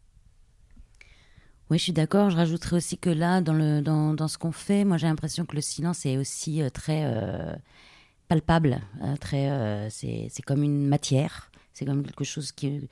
Oui, 1.71 1.77
je 1.77 1.84
suis 1.84 1.93
d'accord. 1.93 2.29
Je 2.29 2.36
rajouterais 2.36 2.75
aussi 2.75 2.97
que 2.97 3.10
là, 3.10 3.39
dans, 3.39 3.53
le, 3.53 3.79
dans, 3.81 4.13
dans 4.13 4.27
ce 4.27 4.38
qu'on 4.38 4.51
fait, 4.51 4.84
moi 4.84 4.97
j'ai 4.97 5.07
l'impression 5.07 5.45
que 5.45 5.55
le 5.55 5.62
silence 5.62 6.05
est 6.05 6.17
aussi 6.17 6.62
euh, 6.62 6.69
très 6.69 7.03
euh, 7.05 7.55
palpable. 8.27 8.81
euh, 9.01 9.15
très, 9.15 9.89
c'est, 9.89 10.29
comme 10.45 10.63
une 10.63 10.86
matière. 10.86 11.49
C'est 11.71 11.86
comme 11.86 12.03
quelque 12.03 12.25
chose 12.25 12.51
qui, 12.51 12.89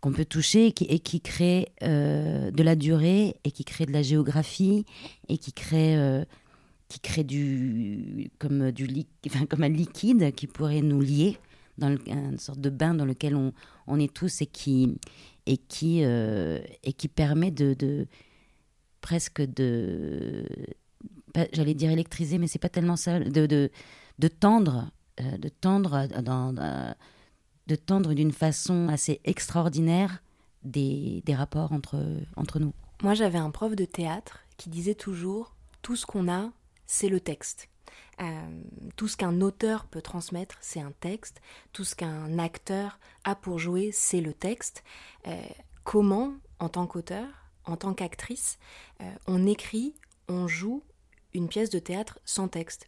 qu'on 0.00 0.12
peut 0.12 0.24
toucher 0.24 0.66
et 0.66 0.72
qui, 0.72 0.84
et 0.84 1.00
qui 1.00 1.20
crée 1.20 1.72
de 1.82 2.62
la 2.62 2.76
durée 2.76 3.34
et 3.42 3.50
qui 3.50 3.64
crée 3.64 3.84
de 3.84 3.92
la 3.92 4.02
géographie 4.02 4.86
et 5.28 5.36
qui 5.36 5.52
crée, 5.52 6.24
qui 6.86 7.00
crée 7.00 7.24
du, 7.24 8.30
comme, 8.38 8.70
du 8.70 8.86
enfin, 9.26 9.44
comme 9.46 9.64
un 9.64 9.68
liquide 9.68 10.32
qui 10.36 10.46
pourrait 10.46 10.82
nous 10.82 11.00
lier 11.00 11.36
dans 11.78 11.96
une 12.06 12.38
sorte 12.38 12.60
de 12.60 12.70
bain 12.70 12.94
dans 12.94 13.04
lequel 13.04 13.34
on, 13.34 13.52
on 13.88 13.98
est 13.98 14.12
tous 14.12 14.40
et 14.42 14.46
qui, 14.46 14.98
et 15.50 15.56
qui, 15.56 16.02
euh, 16.04 16.60
et 16.84 16.92
qui 16.92 17.08
permet 17.08 17.50
de, 17.50 17.74
de 17.74 18.06
presque 19.00 19.40
de 19.42 20.44
j'allais 21.52 21.74
dire 21.74 21.90
électriser 21.90 22.38
mais 22.38 22.46
c'est 22.48 22.58
pas 22.58 22.68
tellement 22.68 22.96
ça 22.96 23.20
de, 23.20 23.46
de, 23.46 23.70
de 24.18 24.28
tendre 24.28 24.90
euh, 25.20 25.36
de 25.38 25.48
tendre 25.48 26.06
dans- 26.22 26.52
de 27.66 27.76
tendre 27.76 28.14
d'une 28.14 28.32
façon 28.32 28.88
assez 28.88 29.20
extraordinaire 29.24 30.22
des, 30.64 31.22
des 31.26 31.34
rapports 31.34 31.72
entre, 31.72 32.02
entre 32.36 32.58
nous. 32.60 32.72
Moi, 33.02 33.12
j'avais 33.12 33.36
un 33.38 33.50
prof 33.50 33.76
de 33.76 33.84
théâtre 33.84 34.40
qui 34.56 34.70
disait 34.70 34.94
toujours 34.94 35.54
tout 35.82 35.94
ce 35.94 36.06
qu'on 36.06 36.28
a, 36.32 36.50
c'est 36.86 37.10
le 37.10 37.20
texte. 37.20 37.68
Euh, 38.20 38.24
tout 38.96 39.08
ce 39.08 39.16
qu'un 39.16 39.40
auteur 39.40 39.84
peut 39.86 40.02
transmettre, 40.02 40.56
c'est 40.60 40.80
un 40.80 40.92
texte. 41.00 41.40
Tout 41.72 41.84
ce 41.84 41.94
qu'un 41.94 42.38
acteur 42.38 42.98
a 43.24 43.34
pour 43.34 43.58
jouer, 43.58 43.90
c'est 43.92 44.20
le 44.20 44.32
texte. 44.32 44.82
Euh, 45.26 45.36
comment, 45.84 46.34
en 46.58 46.68
tant 46.68 46.86
qu'auteur, 46.86 47.26
en 47.64 47.76
tant 47.76 47.94
qu'actrice, 47.94 48.58
euh, 49.00 49.04
on 49.26 49.46
écrit, 49.46 49.94
on 50.28 50.48
joue 50.48 50.82
une 51.34 51.48
pièce 51.48 51.70
de 51.70 51.78
théâtre 51.78 52.18
sans 52.24 52.48
texte, 52.48 52.86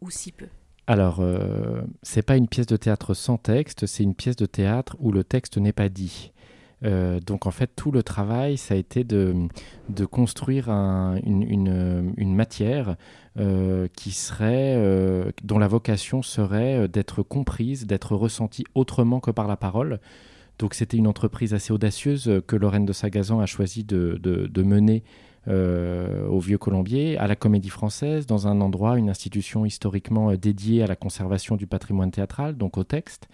ou 0.00 0.10
si 0.10 0.32
peu? 0.32 0.48
Alors, 0.86 1.22
c'est 2.02 2.22
pas 2.22 2.36
une 2.36 2.48
pièce 2.48 2.66
de 2.66 2.76
théâtre 2.76 3.14
sans 3.14 3.36
texte, 3.36 3.86
c'est 3.86 4.02
une 4.02 4.14
pièce 4.14 4.34
de 4.34 4.46
théâtre 4.46 4.96
où 4.98 5.12
le 5.12 5.22
texte 5.22 5.56
n'est 5.56 5.72
pas 5.72 5.88
dit. 5.88 6.32
Euh, 6.82 7.20
donc 7.20 7.46
en 7.46 7.50
fait, 7.50 7.70
tout 7.76 7.90
le 7.90 8.02
travail, 8.02 8.56
ça 8.56 8.74
a 8.74 8.76
été 8.76 9.04
de, 9.04 9.34
de 9.90 10.04
construire 10.06 10.70
un- 10.70 11.16
une, 11.24 11.42
une- 12.16 12.34
matière 12.34 12.96
euh, 13.38 13.86
qui 13.94 14.12
serait, 14.12 14.74
euh, 14.76 15.30
dont 15.44 15.58
la 15.58 15.68
vocation 15.68 16.22
serait 16.22 16.88
d'être 16.88 17.22
comprise, 17.22 17.86
d'être 17.86 18.16
ressentie 18.16 18.64
autrement 18.74 19.20
que 19.20 19.30
par 19.30 19.46
la 19.46 19.56
parole. 19.56 20.00
Donc 20.58 20.74
c'était 20.74 20.96
une 20.96 21.06
entreprise 21.06 21.54
assez 21.54 21.72
audacieuse 21.72 22.42
que 22.46 22.56
Lorraine 22.56 22.86
de 22.86 22.92
Sagazan 22.92 23.40
a 23.40 23.46
choisi 23.46 23.84
de, 23.84 24.18
de- 24.22 24.62
mener 24.62 25.02
au 25.48 26.38
Vieux 26.38 26.58
Colombier, 26.58 27.16
à 27.18 27.26
la 27.26 27.34
Comédie 27.34 27.70
Française, 27.70 28.26
dans 28.26 28.46
un 28.46 28.60
endroit, 28.60 28.98
une 28.98 29.08
institution 29.08 29.64
historiquement 29.64 30.32
dédiée 30.34 30.82
à 30.82 30.86
la 30.86 30.96
conservation 30.96 31.56
du 31.56 31.66
patrimoine 31.66 32.10
théâtral, 32.10 32.56
donc 32.56 32.76
au 32.76 32.84
texte. 32.84 33.26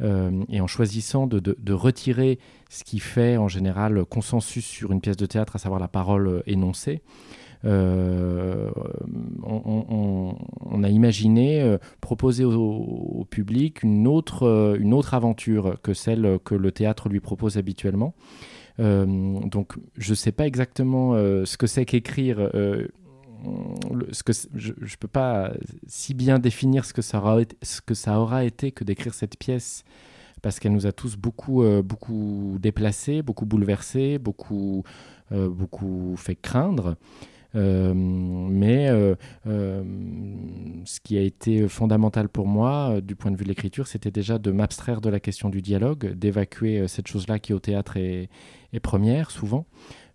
Euh, 0.00 0.30
et 0.48 0.60
en 0.60 0.66
choisissant 0.66 1.26
de, 1.26 1.72
retirer 1.72 2.38
ce 2.68 2.84
qui 2.84 2.98
fait 2.98 3.36
en 3.36 3.48
général 3.48 4.04
consensus 4.04 4.64
sur 4.64 4.92
une 4.92 5.00
pièce 5.00 5.16
de 5.16 5.26
théâtre, 5.26 5.56
à 5.56 5.58
savoir 5.58 5.80
la 5.80 5.88
parole 5.88 6.42
énoncée, 6.46 7.02
euh, 7.64 8.70
on, 9.44 10.82
a 10.82 10.88
imaginé 10.88 11.62
euh, 11.62 11.78
proposer 12.00 12.44
au, 12.44 13.24
public 13.30 13.82
une 13.84 14.08
autre, 14.08 14.76
une 14.80 14.92
autre 14.92 15.14
aventure 15.14 15.76
que 15.82 15.94
celle 15.94 16.38
que 16.44 16.56
le 16.56 16.72
théâtre 16.72 17.08
lui 17.08 17.20
propose 17.20 17.56
habituellement. 17.56 18.14
Donc 18.78 19.74
je 19.96 20.10
ne 20.10 20.14
sais 20.14 20.32
pas 20.32 20.46
exactement 20.46 21.14
ce 21.14 21.56
que 21.56 21.66
c'est 21.66 21.84
qu'écrire. 21.84 22.50
Ce 24.12 24.22
que 24.22 24.32
je 24.54 24.72
ne 24.72 24.96
peux 24.98 25.08
pas 25.08 25.52
si 25.86 26.14
bien 26.14 26.38
définir 26.38 26.84
ce 26.84 26.92
que 26.92 27.02
ça 27.02 27.18
aura 27.18 27.40
été, 27.40 27.56
ce 27.62 27.80
que 27.80 27.94
ça 27.94 28.18
aura 28.18 28.44
été 28.44 28.72
que 28.72 28.84
d'écrire 28.84 29.14
cette 29.14 29.38
pièce 29.38 29.84
parce 30.42 30.58
qu'elle 30.58 30.72
nous 30.72 30.86
a 30.86 30.92
tous 30.92 31.16
beaucoup, 31.16 31.62
euh, 31.62 31.82
beaucoup 31.82 32.58
déplacés, 32.60 33.22
beaucoup 33.22 33.46
bouleversés, 33.46 34.18
beaucoup, 34.18 34.82
euh, 35.30 35.48
beaucoup 35.48 36.14
fait 36.18 36.34
craindre. 36.34 36.96
Euh, 37.54 37.92
mais 37.94 38.88
ce 39.46 41.00
qui 41.00 41.18
a 41.18 41.20
été 41.20 41.68
fondamental 41.68 42.28
pour 42.28 42.46
moi, 42.46 43.00
du 43.02 43.14
point 43.14 43.30
de 43.30 43.36
vue 43.36 43.44
de 43.44 43.48
l'écriture, 43.48 43.86
c'était 43.86 44.10
déjà 44.10 44.38
de 44.38 44.50
m'abstraire 44.50 45.00
de 45.00 45.10
la 45.10 45.20
question 45.20 45.48
du 45.48 45.62
dialogue, 45.62 46.12
d'évacuer 46.14 46.88
cette 46.88 47.08
chose-là 47.08 47.38
qui 47.38 47.52
au 47.52 47.58
théâtre 47.58 47.98
est, 47.98 48.30
première 48.82 49.30
souvent, 49.30 49.66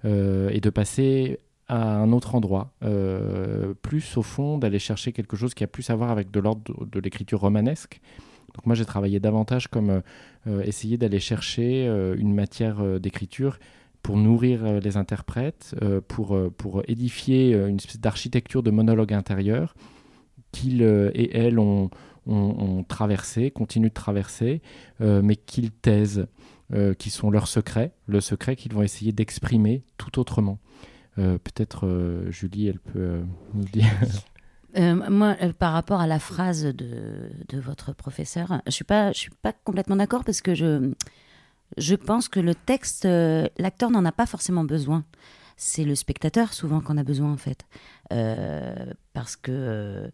et 0.04 0.60
de 0.60 0.70
passer 0.72 1.40
à 1.70 1.98
un 1.98 2.12
autre 2.14 2.36
endroit, 2.36 2.72
euh, 2.84 3.74
plus 3.82 4.18
au 4.18 4.22
fond, 4.22 4.58
d'aller 4.58 4.80
chercher 4.80 5.12
quelque 5.12 5.36
chose 5.36 5.54
qui 5.54 5.64
a 5.64 5.68
plus 5.68 5.90
à 5.90 5.96
voir 5.96 6.12
avec 6.12 6.32
de 6.32 6.40
l'ordre 6.40 6.86
de, 6.86 7.00
l'écriture 7.00 7.42
romanesque. 7.42 8.00
Donc 8.56 8.66
moi 8.66 8.76
j'ai 8.76 8.86
travaillé 8.86 9.20
davantage 9.20 9.68
comme 9.68 9.90
euh, 9.90 10.02
euh, 10.48 10.62
essayer 10.62 10.98
d'aller 10.98 11.20
chercher 11.20 11.86
une 12.18 12.34
matière 12.34 13.00
d'écriture 13.00 13.60
pour 14.02 14.16
nourrir 14.16 14.80
les 14.80 14.96
interprètes, 14.96 15.76
pour, 16.08 16.38
pour 16.58 16.82
édifier 16.88 17.54
une 17.54 17.76
espèce 17.76 18.00
d'architecture 18.00 18.64
de 18.64 18.72
monologue 18.72 19.12
intérieur 19.12 19.76
qu'ils 20.54 20.82
et 20.82 21.36
elles 21.38 21.60
ont, 21.60 21.90
ont, 22.26 22.86
traversé, 22.88 23.52
continuent 23.52 23.90
de 23.90 23.94
traverser, 23.94 24.62
mais 25.02 25.36
qu'ils 25.36 25.72
taisent, 25.72 26.28
qui 26.98 27.10
sont 27.10 27.30
leurs 27.32 27.50
secrets, 27.50 27.92
le 28.06 28.22
secret 28.22 28.56
qu'ils 28.56 28.72
vont 28.74 28.84
essayer 28.84 29.12
d'exprimer 29.12 29.84
tout 29.98 30.20
autrement. 30.20 30.60
Euh, 31.20 31.38
Peut-être 31.38 31.88
euh, 31.88 32.30
Julie, 32.32 32.68
elle 32.68 32.80
peut 32.80 33.00
euh, 33.00 33.24
nous 33.54 33.64
dire. 33.64 33.86
Moi, 35.10 35.36
par 35.58 35.74
rapport 35.74 36.02
à 36.02 36.08
la 36.08 36.20
phrase 36.20 36.64
de, 36.64 37.32
de 37.48 37.60
votre 37.60 37.94
professeur, 37.94 38.62
je 38.68 38.72
suis 38.72 38.86
suis 39.14 39.32
pas 39.42 39.54
complètement 39.64 39.96
d'accord 39.96 40.24
parce 40.24 40.42
que 40.42 40.54
je, 40.54 40.92
je 41.78 41.96
pense 41.96 42.30
que 42.30 42.40
le 42.40 42.54
texte, 42.54 43.06
l'acteur 43.06 43.90
n'en 43.90 44.06
a 44.06 44.12
pas 44.12 44.28
forcément 44.28 44.64
besoin. 44.64 45.04
c'est 45.56 45.84
le 45.84 45.96
spectateur 45.96 46.54
souvent 46.54 46.80
qu'on 46.80 46.98
a 46.98 47.04
besoin 47.04 47.32
en 47.32 47.38
fait. 47.38 47.66
parce 49.14 49.36
que 49.36 50.12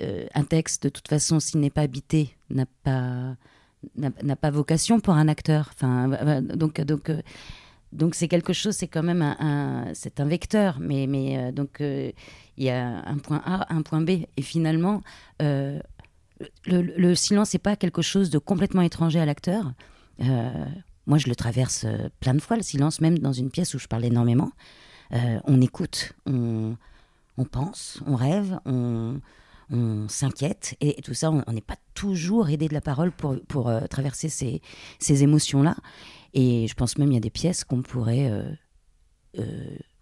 un 0.00 0.44
texte, 0.44 0.82
de 0.82 0.88
toute 0.90 1.08
façon, 1.08 1.40
s'il 1.40 1.60
n'est 1.60 1.70
pas 1.70 1.82
habité, 1.82 2.36
n'a 2.50 2.66
pas 2.82 3.36
pas 4.36 4.50
vocation 4.50 5.00
pour 5.00 5.14
un 5.14 5.28
acteur. 5.28 5.70
Enfin, 5.72 6.42
donc 6.42 6.78
donc 6.82 7.10
donc 7.94 8.14
c'est 8.14 8.28
quelque 8.28 8.52
chose, 8.52 8.74
c'est 8.74 8.88
quand 8.88 9.02
même 9.02 9.22
un, 9.22 9.86
c'est 9.94 10.20
un 10.20 10.26
vecteur, 10.26 10.78
mais 10.80 11.06
mais 11.06 11.52
donc 11.52 11.78
il 11.80 12.12
y 12.58 12.70
a 12.70 13.02
un 13.06 13.18
point 13.18 13.42
A, 13.46 13.72
un 13.72 13.82
point 13.82 14.02
B, 14.02 14.10
et 14.36 14.42
finalement 14.42 15.02
le, 16.66 17.14
silence 17.14 17.52
n'est 17.54 17.58
pas 17.58 17.76
quelque 17.76 18.02
chose 18.02 18.30
de 18.30 18.38
complètement 18.38 18.82
étranger 18.82 19.20
à 19.20 19.26
l'acteur. 19.26 19.72
Euh, 20.20 20.50
moi, 21.06 21.18
je 21.18 21.28
le 21.28 21.36
traverse 21.36 21.84
euh, 21.84 22.08
plein 22.20 22.34
de 22.34 22.40
fois, 22.40 22.56
le 22.56 22.62
silence, 22.62 23.00
même 23.00 23.18
dans 23.18 23.32
une 23.32 23.50
pièce 23.50 23.74
où 23.74 23.78
je 23.78 23.86
parle 23.86 24.04
énormément. 24.04 24.52
Euh, 25.12 25.38
on 25.44 25.60
écoute, 25.60 26.12
on, 26.26 26.76
pense, 27.50 28.00
on 28.06 28.16
rêve, 28.16 28.58
on, 28.64 29.20
s'inquiète, 30.08 30.76
et, 30.80 31.00
tout 31.02 31.14
ça, 31.14 31.30
on 31.30 31.52
n'est 31.52 31.60
pas 31.60 31.76
toujours 31.94 32.48
aidé 32.48 32.68
de 32.68 32.74
la 32.74 32.80
parole 32.80 33.12
pour, 33.12 33.36
pour 33.48 33.72
traverser 33.88 34.28
ces, 34.28 34.60
ces 34.98 35.22
émotions-là. 35.22 35.76
Et 36.32 36.66
je 36.68 36.74
pense 36.74 36.98
même 36.98 37.08
qu'il 37.08 37.14
y 37.14 37.18
a 37.18 37.20
des 37.20 37.30
pièces 37.30 37.64
qu'on 37.64 37.82
pourrait 37.82 38.30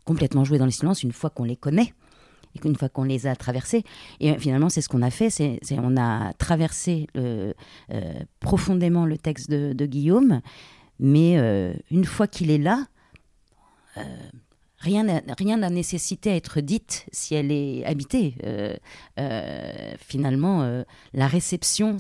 complètement 0.05 0.45
jouer 0.45 0.59
dans 0.59 0.65
le 0.65 0.71
silence 0.71 1.03
une 1.03 1.13
fois 1.13 1.31
qu'on 1.31 1.45
les 1.45 1.57
connaît 1.57 1.95
et 2.55 2.59
qu'une 2.59 2.77
fois 2.77 2.89
qu'on 2.89 3.05
les 3.05 3.27
a 3.27 3.35
traversés, 3.35 3.83
et 4.21 4.39
finalement 4.39 4.69
c'est 4.69 4.83
ce 4.83 4.89
qu'on 4.89 5.03
a 5.03 5.11
fait, 5.11 5.31
c'est 5.31 5.61
on 5.79 5.97
a 5.97 6.33
traversé 6.35 7.07
euh, 7.17 7.53
profondément 8.41 9.07
le 9.07 9.17
texte 9.17 9.51
de, 9.51 9.87
Guillaume, 9.87 10.41
mais 10.99 11.39
euh, 11.39 11.73
une 11.91 12.05
fois 12.05 12.27
qu'il 12.27 12.51
est 12.51 12.59
là, 12.59 12.87
euh, 13.97 14.03
rien 14.83 15.05
n'a 15.05 15.71
nécessité 15.71 16.31
à 16.31 16.37
être 16.37 16.61
dite 16.61 17.07
si 17.13 17.35
elle 17.35 17.51
est 17.53 17.85
habitée. 17.85 18.35
finalement, 19.99 20.85
la 21.13 21.27
réception, 21.27 21.97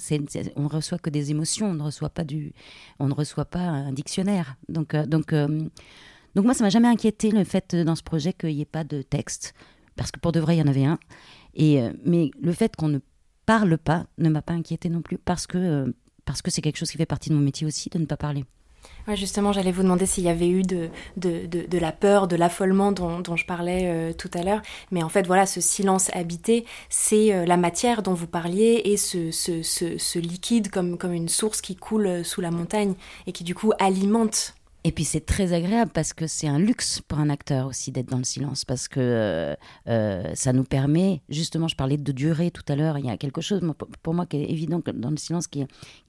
on 0.56 0.62
ne 0.62 0.68
reçoit 0.68 0.98
que 0.98 1.10
des 1.10 1.30
émotions, 1.30 1.66
on 1.70 1.74
ne 1.74 1.82
reçoit 1.82 2.10
pas 2.10 2.24
du, 2.24 2.52
on 2.98 3.08
ne 3.08 3.14
reçoit 3.14 3.44
pas 3.44 3.60
un 3.60 3.92
dictionnaire. 3.92 4.56
Donc, 4.68 4.96
donc, 4.96 5.32
donc 5.32 6.44
moi, 6.44 6.54
ça 6.54 6.64
m'a 6.64 6.70
jamais 6.70 6.88
inquiété 6.88 7.30
le 7.30 7.44
fait 7.44 7.74
dans 7.76 7.94
ce 7.94 8.02
projet 8.02 8.32
qu'il 8.32 8.54
n'y 8.54 8.62
ait 8.62 8.64
pas 8.64 8.84
de 8.84 9.02
texte 9.02 9.54
parce 9.96 10.10
que 10.10 10.20
pour 10.20 10.32
de 10.32 10.40
vrai, 10.40 10.56
il 10.56 10.58
y 10.60 10.62
en 10.62 10.66
avait 10.66 10.84
un. 10.84 10.98
Et, 11.54 11.80
euh, 11.80 11.92
mais 12.04 12.30
le 12.40 12.52
fait 12.52 12.74
qu'on 12.76 12.88
ne 12.88 12.98
parle 13.46 13.78
pas 13.78 14.06
ne 14.18 14.28
m'a 14.28 14.42
pas 14.42 14.54
inquiété 14.54 14.88
non 14.88 15.02
plus, 15.02 15.18
parce 15.18 15.46
que 15.46 15.58
euh, 15.58 15.92
parce 16.24 16.40
que 16.40 16.50
c'est 16.50 16.62
quelque 16.62 16.78
chose 16.78 16.90
qui 16.90 16.98
fait 16.98 17.06
partie 17.06 17.30
de 17.30 17.34
mon 17.34 17.40
métier 17.40 17.66
aussi, 17.66 17.88
de 17.90 17.98
ne 17.98 18.06
pas 18.06 18.16
parler. 18.16 18.44
Ouais, 19.08 19.16
justement, 19.16 19.52
j'allais 19.52 19.72
vous 19.72 19.82
demander 19.82 20.06
s'il 20.06 20.24
y 20.24 20.28
avait 20.28 20.48
eu 20.48 20.62
de, 20.62 20.88
de, 21.16 21.46
de, 21.46 21.78
la 21.78 21.92
peur, 21.92 22.28
de 22.28 22.36
l'affolement 22.36 22.92
dont, 22.92 23.36
je 23.36 23.46
parlais 23.46 23.82
euh, 23.86 24.12
tout 24.12 24.30
à 24.34 24.42
l'heure. 24.42 24.62
Mais 24.90 25.02
en 25.02 25.08
fait, 25.08 25.26
voilà, 25.26 25.46
ce 25.46 25.60
silence 25.60 26.08
habité, 26.14 26.64
c'est 26.88 27.46
la 27.46 27.56
matière 27.56 28.02
dont 28.02 28.14
vous 28.14 28.26
parliez 28.26 28.82
et 28.84 28.96
ce, 28.96 29.30
ce, 29.30 29.62
ce, 29.62 29.98
ce, 29.98 30.18
liquide 30.18 30.70
comme, 30.70 30.98
comme 30.98 31.12
une 31.12 31.28
source 31.28 31.60
qui 31.60 31.74
coule 31.74 32.24
sous 32.24 32.40
la 32.40 32.50
montagne 32.50 32.94
et 33.26 33.32
qui 33.32 33.44
du 33.44 33.54
coup 33.54 33.72
alimente 33.78 34.54
et 34.84 34.90
puis 34.90 35.04
c'est 35.04 35.24
très 35.24 35.52
agréable 35.52 35.92
parce 35.94 36.12
que 36.12 36.26
c'est 36.26 36.48
un 36.48 36.58
luxe 36.58 37.00
pour 37.06 37.20
un 37.20 37.30
acteur 37.30 37.68
aussi 37.68 37.92
d'être 37.92 38.08
dans 38.08 38.18
le 38.18 38.24
silence 38.24 38.64
parce 38.64 38.88
que 38.88 38.98
euh, 39.00 39.54
euh, 39.88 40.32
ça 40.34 40.52
nous 40.52 40.64
permet, 40.64 41.22
justement, 41.28 41.68
je 41.68 41.76
parlais 41.76 41.96
de 41.96 42.12
durée 42.12 42.50
tout 42.50 42.64
à 42.66 42.74
l'heure, 42.74 42.98
il 42.98 43.06
y 43.06 43.10
a 43.10 43.16
quelque 43.16 43.40
chose 43.40 43.60
pour 44.02 44.14
moi 44.14 44.26
qui 44.26 44.38
est 44.38 44.50
évident 44.50 44.82
dans 44.94 45.10
le 45.10 45.16
silence 45.16 45.46
qui, 45.46 45.64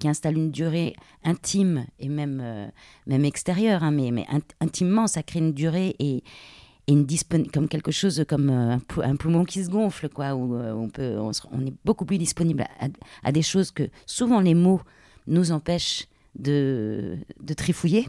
installe 0.05 0.37
une 0.37 0.51
durée 0.51 0.95
intime 1.23 1.85
et 1.99 2.09
même, 2.09 2.41
euh, 2.43 2.67
même 3.05 3.25
extérieure, 3.25 3.83
hein, 3.83 3.91
mais, 3.91 4.11
mais 4.11 4.25
intimement, 4.59 5.07
ça 5.07 5.23
crée 5.23 5.39
une 5.39 5.53
durée 5.53 5.95
et, 5.99 6.23
une 6.89 7.07
comme 7.53 7.69
quelque 7.69 7.91
chose 7.91 8.25
comme 8.27 8.49
un, 8.49 9.15
poumon 9.15 9.45
qui 9.45 9.63
se 9.63 9.69
gonfle, 9.69 10.09
quoi, 10.09 10.35
où 10.35 10.53
on, 10.57 10.89
peut, 10.89 11.15
on, 11.17 11.65
est 11.65 11.73
beaucoup 11.85 12.03
plus 12.03 12.17
disponible 12.17 12.65
à, 13.23 13.31
des 13.31 13.41
choses 13.41 13.71
que 13.71 13.83
souvent 14.05 14.41
les 14.41 14.53
mots 14.53 14.81
nous 15.25 15.53
empêchent 15.53 16.07
de, 16.35 17.17
trifouiller. 17.55 18.07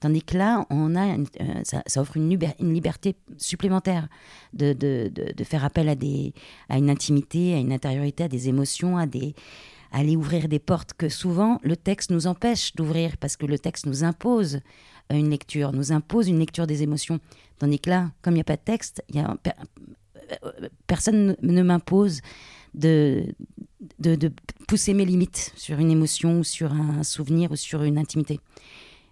Tandis 0.00 0.22
que 0.22 0.38
là, 0.38 0.66
on 0.70 0.94
a 0.94 1.16
euh, 1.16 1.18
ça, 1.64 1.82
offre 1.96 2.16
une, 2.16 2.28
liberté 2.60 3.16
supplémentaire 3.38 4.08
de, 4.52 4.72
de, 4.72 5.10
de, 5.14 5.44
faire 5.44 5.64
appel 5.64 5.88
à, 5.88 5.94
des, 5.94 6.32
à 6.68 6.78
une 6.78 6.90
intimité, 6.90 7.54
à 7.54 7.58
une 7.58 7.72
intériorité, 7.72 8.24
à 8.24 8.28
des 8.28 8.48
émotions, 8.48 8.96
à, 8.96 9.06
des, 9.06 9.34
aller 9.90 10.16
ouvrir 10.16 10.48
des 10.48 10.58
portes 10.58 10.92
que 10.94 11.08
souvent 11.08 11.60
le 11.62 11.76
texte 11.76 12.10
nous 12.10 12.26
empêche 12.26 12.74
d'ouvrir 12.74 13.16
parce 13.16 13.36
que 13.36 13.46
le 13.46 13.58
texte 13.58 13.86
nous 13.86 14.04
impose 14.04 14.60
une 15.10 15.30
lecture, 15.30 15.72
nous 15.72 15.92
impose 15.92 16.28
une 16.28 16.38
lecture 16.38 16.66
des 16.66 16.82
émotions. 16.82 17.20
Tandis 17.58 17.78
que 17.78 17.90
là, 17.90 18.10
comme 18.22 18.34
il 18.34 18.36
n'y 18.36 18.40
a 18.42 18.44
pas 18.44 18.56
de 18.56 18.62
texte, 18.62 19.02
a, 19.16 19.36
personne 20.86 21.36
ne 21.42 21.62
m'impose 21.62 22.20
de, 22.74 23.24
de, 23.98 24.32
pousser 24.68 24.94
mes 24.94 25.04
limites 25.04 25.52
sur 25.56 25.78
une 25.78 25.90
émotion, 25.90 26.42
sur 26.42 26.72
un 26.72 27.02
souvenir 27.02 27.50
ou 27.52 27.56
sur 27.56 27.82
une 27.82 27.98
intimité. 27.98 28.40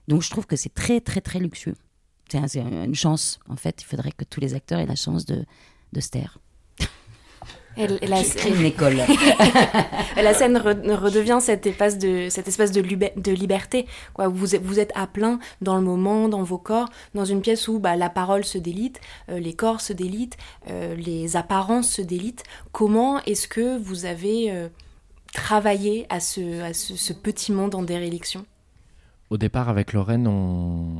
Donc 0.09 0.23
je 0.23 0.31
trouve 0.31 0.47
que 0.47 0.57
c'est 0.57 0.73
très 0.75 1.01
très 1.01 1.21
très 1.21 1.39
luxueux. 1.39 1.75
C'est 2.29 2.61
une 2.61 2.95
chance, 2.95 3.39
en 3.49 3.57
fait. 3.57 3.83
Il 3.83 3.85
faudrait 3.85 4.13
que 4.13 4.25
tous 4.25 4.41
les 4.41 4.55
acteurs 4.55 4.79
aient 4.79 4.87
la 4.87 4.97
chance 4.97 5.27
de, 5.27 5.45
de 5.93 6.01
se 6.01 6.09
taire. 6.09 6.39
Et, 7.77 7.87
la, 8.07 8.21
une 8.47 8.65
école. 8.65 8.97
la 10.17 10.35
scène 10.35 10.59
redevient 10.59 11.39
cet 11.41 11.67
espace 11.67 11.99
de, 11.99 12.29
cet 12.29 12.49
espace 12.49 12.71
de, 12.71 12.81
de 12.83 13.33
liberté. 13.33 13.87
Quoi. 14.15 14.29
Vous, 14.29 14.55
êtes, 14.55 14.63
vous 14.63 14.79
êtes 14.79 14.93
à 14.95 15.07
plein 15.07 15.39
dans 15.61 15.77
le 15.77 15.83
moment, 15.83 16.29
dans 16.29 16.43
vos 16.43 16.59
corps, 16.59 16.89
dans 17.15 17.25
une 17.25 17.41
pièce 17.41 17.69
où 17.69 17.79
bah, 17.79 17.97
la 17.97 18.11
parole 18.11 18.45
se 18.45 18.59
délite, 18.59 19.01
euh, 19.31 19.39
les 19.39 19.55
corps 19.55 19.81
se 19.81 19.93
délitent, 19.93 20.37
euh, 20.71 20.95
les 20.95 21.37
apparences 21.37 21.89
se 21.89 22.03
délitent. 22.03 22.45
Comment 22.73 23.23
est-ce 23.25 23.49
que 23.49 23.79
vous 23.79 24.05
avez 24.05 24.51
euh, 24.51 24.69
travaillé 25.33 26.07
à 26.11 26.21
ce, 26.21 26.63
à 26.63 26.75
ce, 26.75 26.97
ce 26.97 27.13
petit 27.13 27.53
monde 27.53 27.75
en 27.75 27.83
déréliction? 27.83 28.45
Au 29.33 29.39
départ, 29.39 29.71
avec 29.71 29.95
Lorraine, 29.95 30.27
on, 30.27 30.93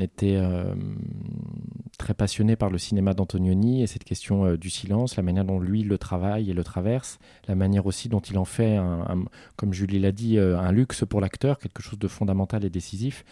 était 0.00 0.36
euh, 0.36 0.74
très 1.98 2.14
passionné 2.14 2.56
par 2.56 2.70
le 2.70 2.78
cinéma 2.78 3.12
d'Antonioni 3.12 3.82
et 3.82 3.86
cette 3.86 4.04
question 4.04 4.46
euh, 4.46 4.56
du 4.56 4.70
silence, 4.70 5.16
la 5.16 5.22
manière 5.22 5.44
dont 5.44 5.60
lui 5.60 5.82
le 5.82 5.98
travaille 5.98 6.48
et 6.48 6.54
le 6.54 6.64
traverse, 6.64 7.18
la 7.48 7.54
manière 7.54 7.84
aussi 7.84 8.08
dont 8.08 8.20
il 8.20 8.38
en 8.38 8.46
fait, 8.46 8.78
comme 9.56 9.74
Julie 9.74 9.98
l'a 9.98 10.10
dit, 10.10 10.38
euh, 10.38 10.58
un 10.58 10.72
luxe 10.72 11.04
pour 11.06 11.20
l'acteur, 11.20 11.58
quelque 11.58 11.82
chose 11.82 11.98
de 11.98 12.08
fondamental 12.08 12.64
et 12.64 12.70
décisif. 12.70 13.26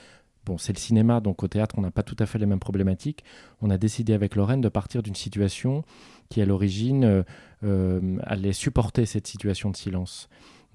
Bon, 0.45 0.59
c'est 0.59 0.75
le 0.75 0.79
cinéma, 0.79 1.21
donc 1.21 1.43
au 1.43 1.49
théâtre, 1.49 1.77
on 1.79 1.81
n'a 1.81 1.91
pas 1.91 2.03
tout 2.03 2.17
à 2.19 2.27
fait 2.27 2.39
les 2.39 2.45
mêmes 2.45 2.61
problématiques. 2.61 3.25
On 3.63 3.71
a 3.71 3.79
décidé 3.79 4.13
avec 4.13 4.37
Lorraine 4.37 4.61
de 4.61 4.69
partir 4.69 5.03
d'une 5.03 5.15
situation 5.15 5.85
qui, 6.29 6.43
à 6.43 6.45
l'origine, 6.45 7.25
allait 7.63 8.53
supporter 8.53 9.07
cette 9.07 9.27
situation 9.27 9.71
de 9.71 9.77
silence 9.77 10.29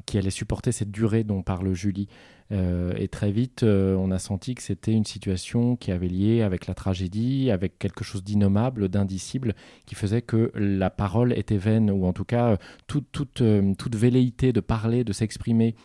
qui 0.05 0.17
allait 0.17 0.29
supporter 0.29 0.71
cette 0.71 0.91
durée 0.91 1.23
dont 1.23 1.41
parle 1.41 1.73
Julie. 1.73 2.07
Euh, 2.53 2.93
et 2.97 3.07
très 3.07 3.31
vite, 3.31 3.63
euh, 3.63 3.95
on 3.95 4.11
a 4.11 4.19
senti 4.19 4.53
que 4.53 4.61
c'était 4.61 4.91
une 4.91 5.05
situation 5.05 5.75
qui 5.75 5.91
avait 5.91 6.07
lié 6.07 6.43
avec 6.43 6.67
la 6.67 6.75
tragédie, 6.75 7.49
avec 7.49 7.79
quelque 7.79 8.03
chose 8.03 8.23
d'innommable, 8.23 8.89
d'indicible, 8.89 9.55
qui 9.85 9.95
faisait 9.95 10.21
que 10.21 10.51
la 10.53 10.91
parole 10.91 11.33
était 11.33 11.57
vaine, 11.57 11.89
ou 11.89 12.05
en 12.05 12.13
tout 12.13 12.25
cas, 12.25 12.51
euh, 12.51 12.57
toute, 12.87 13.95
velléité 13.95 14.53
de 14.53 14.59
parler, 14.59 15.03
de 15.03 15.13
s'exprimer 15.13 15.75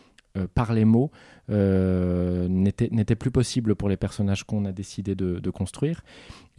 par 0.53 0.73
les 0.73 0.85
mots 0.85 1.11
n'était 1.49 3.15
plus 3.15 3.31
possible 3.31 3.75
pour 3.75 3.89
les 3.89 3.97
personnages 3.97 4.43
qu'on 4.43 4.65
a 4.65 4.71
décidé 4.71 5.15
de, 5.15 5.49
construire. 5.49 6.03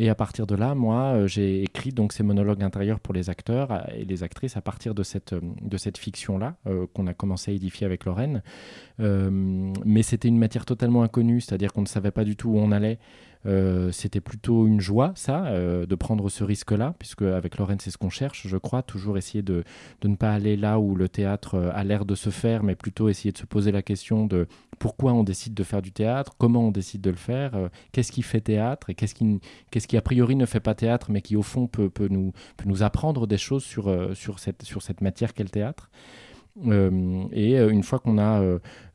Et 0.00 0.08
à 0.08 0.14
partir 0.14 0.46
de 0.46 0.54
là, 0.54 0.74
moi, 0.74 1.12
euh, 1.12 1.26
j'ai 1.26 1.62
écrit 1.62 1.92
donc 1.92 2.14
ces 2.14 2.22
monologues 2.22 2.62
intérieurs 2.62 3.00
pour 3.00 3.12
les 3.12 3.28
acteurs 3.28 3.70
euh, 3.70 3.80
et 3.94 4.06
les 4.06 4.22
actrices 4.22 4.56
à 4.56 4.62
partir 4.62 4.94
de 4.94 5.02
cette, 5.02 5.34
euh, 5.34 5.40
de 5.60 5.76
cette 5.76 5.98
fiction-là 5.98 6.56
qu'on 6.94 7.06
a 7.06 7.12
commencé 7.12 7.50
à 7.50 7.54
édifier 7.54 7.84
avec 7.84 8.04
Lorraine. 8.04 8.42
mais 8.98 10.02
c'était 10.02 10.28
une 10.28 10.38
matière 10.38 10.64
totalement 10.64 11.02
inconnue, 11.02 11.40
c'est-à-dire 11.40 11.72
qu'on 11.72 11.82
ne 11.82 11.86
savait 11.86 12.10
pas 12.10 12.24
du 12.24 12.36
tout 12.36 12.50
où 12.50 12.58
on 12.58 12.72
allait. 12.72 12.98
Euh, 13.46 13.90
c'était 13.90 14.20
plutôt 14.20 14.66
une 14.66 14.80
joie, 14.80 15.12
ça, 15.14 15.46
euh, 15.46 15.86
de 15.86 15.94
prendre 15.94 16.28
ce 16.28 16.44
risque-là, 16.44 16.94
puisque 16.98 17.22
avec 17.22 17.56
Lorraine, 17.56 17.80
c'est 17.80 17.90
ce 17.90 17.96
qu'on 17.96 18.10
cherche, 18.10 18.46
je 18.46 18.56
crois, 18.58 18.82
toujours 18.82 19.16
essayer 19.16 19.42
de, 19.42 19.64
de, 20.02 20.08
ne 20.08 20.16
pas 20.16 20.32
aller 20.32 20.56
là 20.56 20.78
où 20.78 20.94
le 20.94 21.08
théâtre 21.08 21.54
euh, 21.54 21.70
a 21.72 21.82
l'air 21.84 22.04
de 22.04 22.14
se 22.14 22.28
faire, 22.28 22.62
mais 22.62 22.74
plutôt 22.74 23.08
essayer 23.08 23.32
de 23.32 23.38
se 23.38 23.46
poser 23.46 23.72
la 23.72 23.82
question 23.82 24.26
de 24.26 24.46
pourquoi 24.80 25.12
on 25.12 25.22
décide 25.22 25.54
de 25.54 25.62
faire 25.62 25.82
du 25.82 25.92
théâtre, 25.92 26.32
comment 26.38 26.66
on 26.66 26.70
décide 26.72 27.02
de 27.02 27.10
le 27.10 27.16
faire, 27.16 27.52
qu'est-ce 27.92 28.10
qui 28.10 28.22
fait 28.22 28.40
théâtre 28.40 28.90
et 28.90 28.94
qu'est-ce 28.94 29.14
qui, 29.14 29.38
qu'est-ce 29.70 29.86
qui 29.86 29.96
a 29.96 30.02
priori 30.02 30.34
ne 30.34 30.46
fait 30.46 30.58
pas 30.58 30.74
théâtre, 30.74 31.12
mais 31.12 31.22
qui 31.22 31.36
au 31.36 31.42
fond 31.42 31.68
peut, 31.68 31.90
peut, 31.90 32.08
nous, 32.08 32.32
peut 32.56 32.68
nous 32.68 32.82
apprendre 32.82 33.28
des 33.28 33.38
choses 33.38 33.62
sur, 33.62 33.94
sur, 34.16 34.40
cette, 34.40 34.62
sur 34.64 34.82
cette 34.82 35.02
matière 35.02 35.34
qu'est 35.34 35.44
le 35.44 35.50
théâtre. 35.50 35.90
Euh, 36.66 37.24
et 37.32 37.58
euh, 37.58 37.70
une 37.70 37.82
fois 37.82 37.98
qu'on 37.98 38.18
a, 38.18 38.42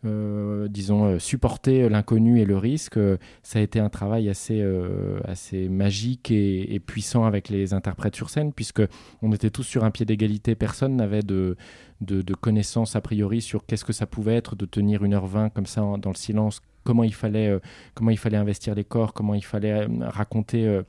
euh, 0.05 0.67
disons, 0.67 1.19
supporté 1.19 1.89
l'inconnu 1.89 2.39
et 2.39 2.45
le 2.45 2.57
risque, 2.57 2.99
ça 3.43 3.59
a 3.59 3.61
été 3.61 3.79
un 3.79 3.89
travail 3.89 4.29
assez, 4.29 4.63
assez 5.25 5.69
magique 5.69 6.31
et, 6.31 6.79
puissant 6.85 7.25
avec 7.25 7.49
les 7.49 7.73
interprètes 7.73 8.15
sur 8.15 8.29
scène, 8.29 8.53
puisque 8.53 8.83
on 9.21 9.31
était 9.31 9.49
tous 9.49 9.63
sur 9.63 9.83
un 9.83 9.91
pied 9.91 10.05
d'égalité. 10.05 10.55
Personne 10.55 10.95
n'avait 10.95 11.23
de, 11.23 11.57
de, 12.01 12.33
connaissances 12.33 12.95
a 12.95 13.01
priori 13.01 13.41
sur 13.41 13.65
qu'est-ce 13.65 13.85
que 13.85 13.93
ça 13.93 14.05
pouvait 14.05 14.35
être 14.35 14.55
de 14.55 14.65
tenir 14.65 15.03
1h20 15.03 15.51
comme 15.51 15.65
ça 15.65 15.81
dans 15.81 16.11
le 16.11 16.15
silence, 16.15 16.61
comment 16.83 17.03
il 17.03 17.13
fallait, 17.13 17.59
comment 17.93 18.11
il 18.11 18.17
fallait 18.17 18.37
investir 18.37 18.75
les 18.75 18.83
corps, 18.83 19.13
comment 19.13 19.33
il 19.33 19.43
fallait 19.43 19.87
raconter 20.01 20.81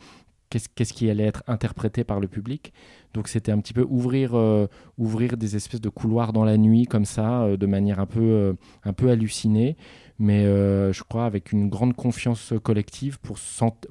qu'est-ce 0.50 0.92
qui 0.92 1.10
allait 1.10 1.24
être 1.24 1.42
interprété 1.46 2.04
par 2.04 2.20
le 2.20 2.28
public. 2.28 2.72
Donc 3.16 3.28
c'était 3.28 3.50
un 3.50 3.58
petit 3.60 3.72
peu 3.72 3.84
ouvrir, 3.88 4.34
euh, 4.34 4.66
ouvrir 4.98 5.38
des 5.38 5.56
espèces 5.56 5.80
de 5.80 5.88
couloirs 5.88 6.34
dans 6.34 6.44
la 6.44 6.58
nuit 6.58 6.84
comme 6.84 7.06
ça, 7.06 7.44
euh, 7.44 7.56
de 7.56 7.64
manière 7.64 7.98
un 7.98 8.04
peu, 8.04 8.20
euh, 8.20 8.52
un 8.84 8.92
peu 8.92 9.08
hallucinée, 9.08 9.78
mais 10.18 10.44
je 10.44 11.02
crois 11.02 11.24
avec 11.24 11.50
une 11.52 11.68
grande 11.68 11.94
confiance 11.94 12.52
collective 12.62 13.18
pour 13.20 13.38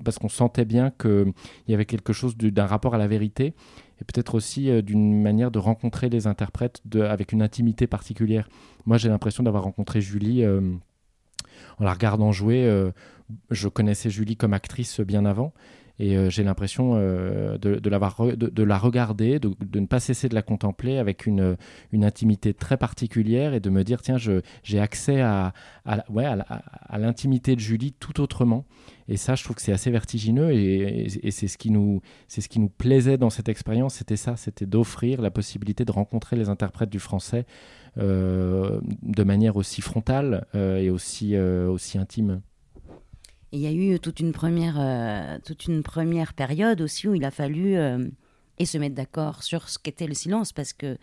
parce 0.03 0.19
qu'on 0.19 0.29
sentait 0.29 0.65
bien 0.65 0.91
qu'il 0.91 1.33
y 1.67 1.73
avait 1.73 1.85
quelque 1.85 2.13
chose 2.13 2.38
d'un 2.38 2.65
rapport 2.65 2.95
à 2.95 2.97
la 2.97 3.07
vérité 3.07 3.53
et 4.01 4.05
peut-être 4.05 4.33
aussi 4.33 4.81
d'une 4.81 5.21
manière 5.21 5.51
de 5.51 5.59
rencontrer 5.59 6.09
les 6.09 6.25
interprètes 6.25 6.81
avec 6.95 7.31
une 7.31 7.43
intimité 7.43 7.85
particulière. 7.85 8.49
Moi 8.88 8.97
j'ai 8.97 9.09
l'impression 9.09 9.43
d'avoir 9.43 9.63
rencontré 9.65 10.01
Julie 10.01 10.43
en 10.47 11.83
la 11.83 11.93
regardant 11.93 12.31
jouer. 12.31 12.91
je 13.51 13.67
connaissais 13.67 14.09
Julie 14.09 14.35
comme 14.35 14.53
actrice 14.53 15.01
bien 15.01 15.26
avant 15.26 15.53
et 15.97 16.17
euh, 16.17 16.29
j'ai 16.29 16.43
l'impression 16.43 16.93
euh, 16.95 17.57
de, 17.57 17.89
la 17.89 18.77
regarder, 18.77 19.39
de, 19.39 19.79
ne 19.79 19.85
pas 19.85 19.99
cesser 19.99 20.27
de 20.27 20.35
la 20.35 20.41
contempler 20.41 20.97
avec 20.97 21.25
une, 21.25 21.57
intimité 21.93 22.53
très 22.53 22.77
particulière 22.77 23.53
et 23.53 23.59
de 23.59 23.69
me 23.69 23.83
dire, 23.83 24.01
tiens, 24.01 24.17
j'ai 24.17 24.79
accès 24.79 25.21
à, 25.21 25.53
l'intimité 26.97 27.55
de 27.55 27.61
Julie 27.61 27.93
tout 27.93 28.19
autrement. 28.21 28.65
Et 29.07 29.17
ça, 29.17 29.35
je 29.35 29.43
trouve 29.43 29.55
que 29.55 29.61
c'est 29.61 29.71
assez 29.71 29.91
vertigineux 29.91 30.51
et, 30.51 31.07
c'est 31.29 31.47
ce, 31.47 31.57
qui 31.57 31.71
nous, 31.71 32.01
plaisait 32.77 33.17
dans 33.17 33.29
cette 33.29 33.49
expérience, 33.49 33.95
c'était 33.95 34.17
ça, 34.17 34.35
c'était 34.35 34.65
d'offrir 34.65 35.21
la 35.21 35.31
possibilité 35.31 35.85
de 35.85 35.91
rencontrer 35.91 36.35
les 36.35 36.49
interprètes 36.49 36.89
du 36.89 36.99
français 36.99 37.45
euh, 37.97 38.81
de 39.03 39.23
manière 39.23 39.55
aussi 39.55 39.81
frontale 39.81 40.45
et 40.53 40.89
aussi 40.89 41.35
intime 41.95 42.41
il 43.56 43.62
y 43.62 43.68
a 43.68 43.72
eu 43.72 43.99
toute 43.99 44.20
une 44.20 44.34
première, 44.34 44.76
euh, 44.78 45.39
toute 45.45 45.66
une 45.66 45.82
première 45.82 46.34
période 46.34 46.82
aussi 46.82 47.08
où 47.08 47.16
il 47.16 47.24
a 47.24 47.32
fallu 47.32 47.78
euh, 47.78 48.06
et 48.60 48.66
se 48.66 48.78
mettre 48.78 48.95
d'accord 48.95 49.43
sur 49.43 49.70
ce 49.70 49.80
qu'était 49.80 50.08
le 50.08 50.14
silence 50.14 50.51
parce 50.51 50.74
que 50.74 50.97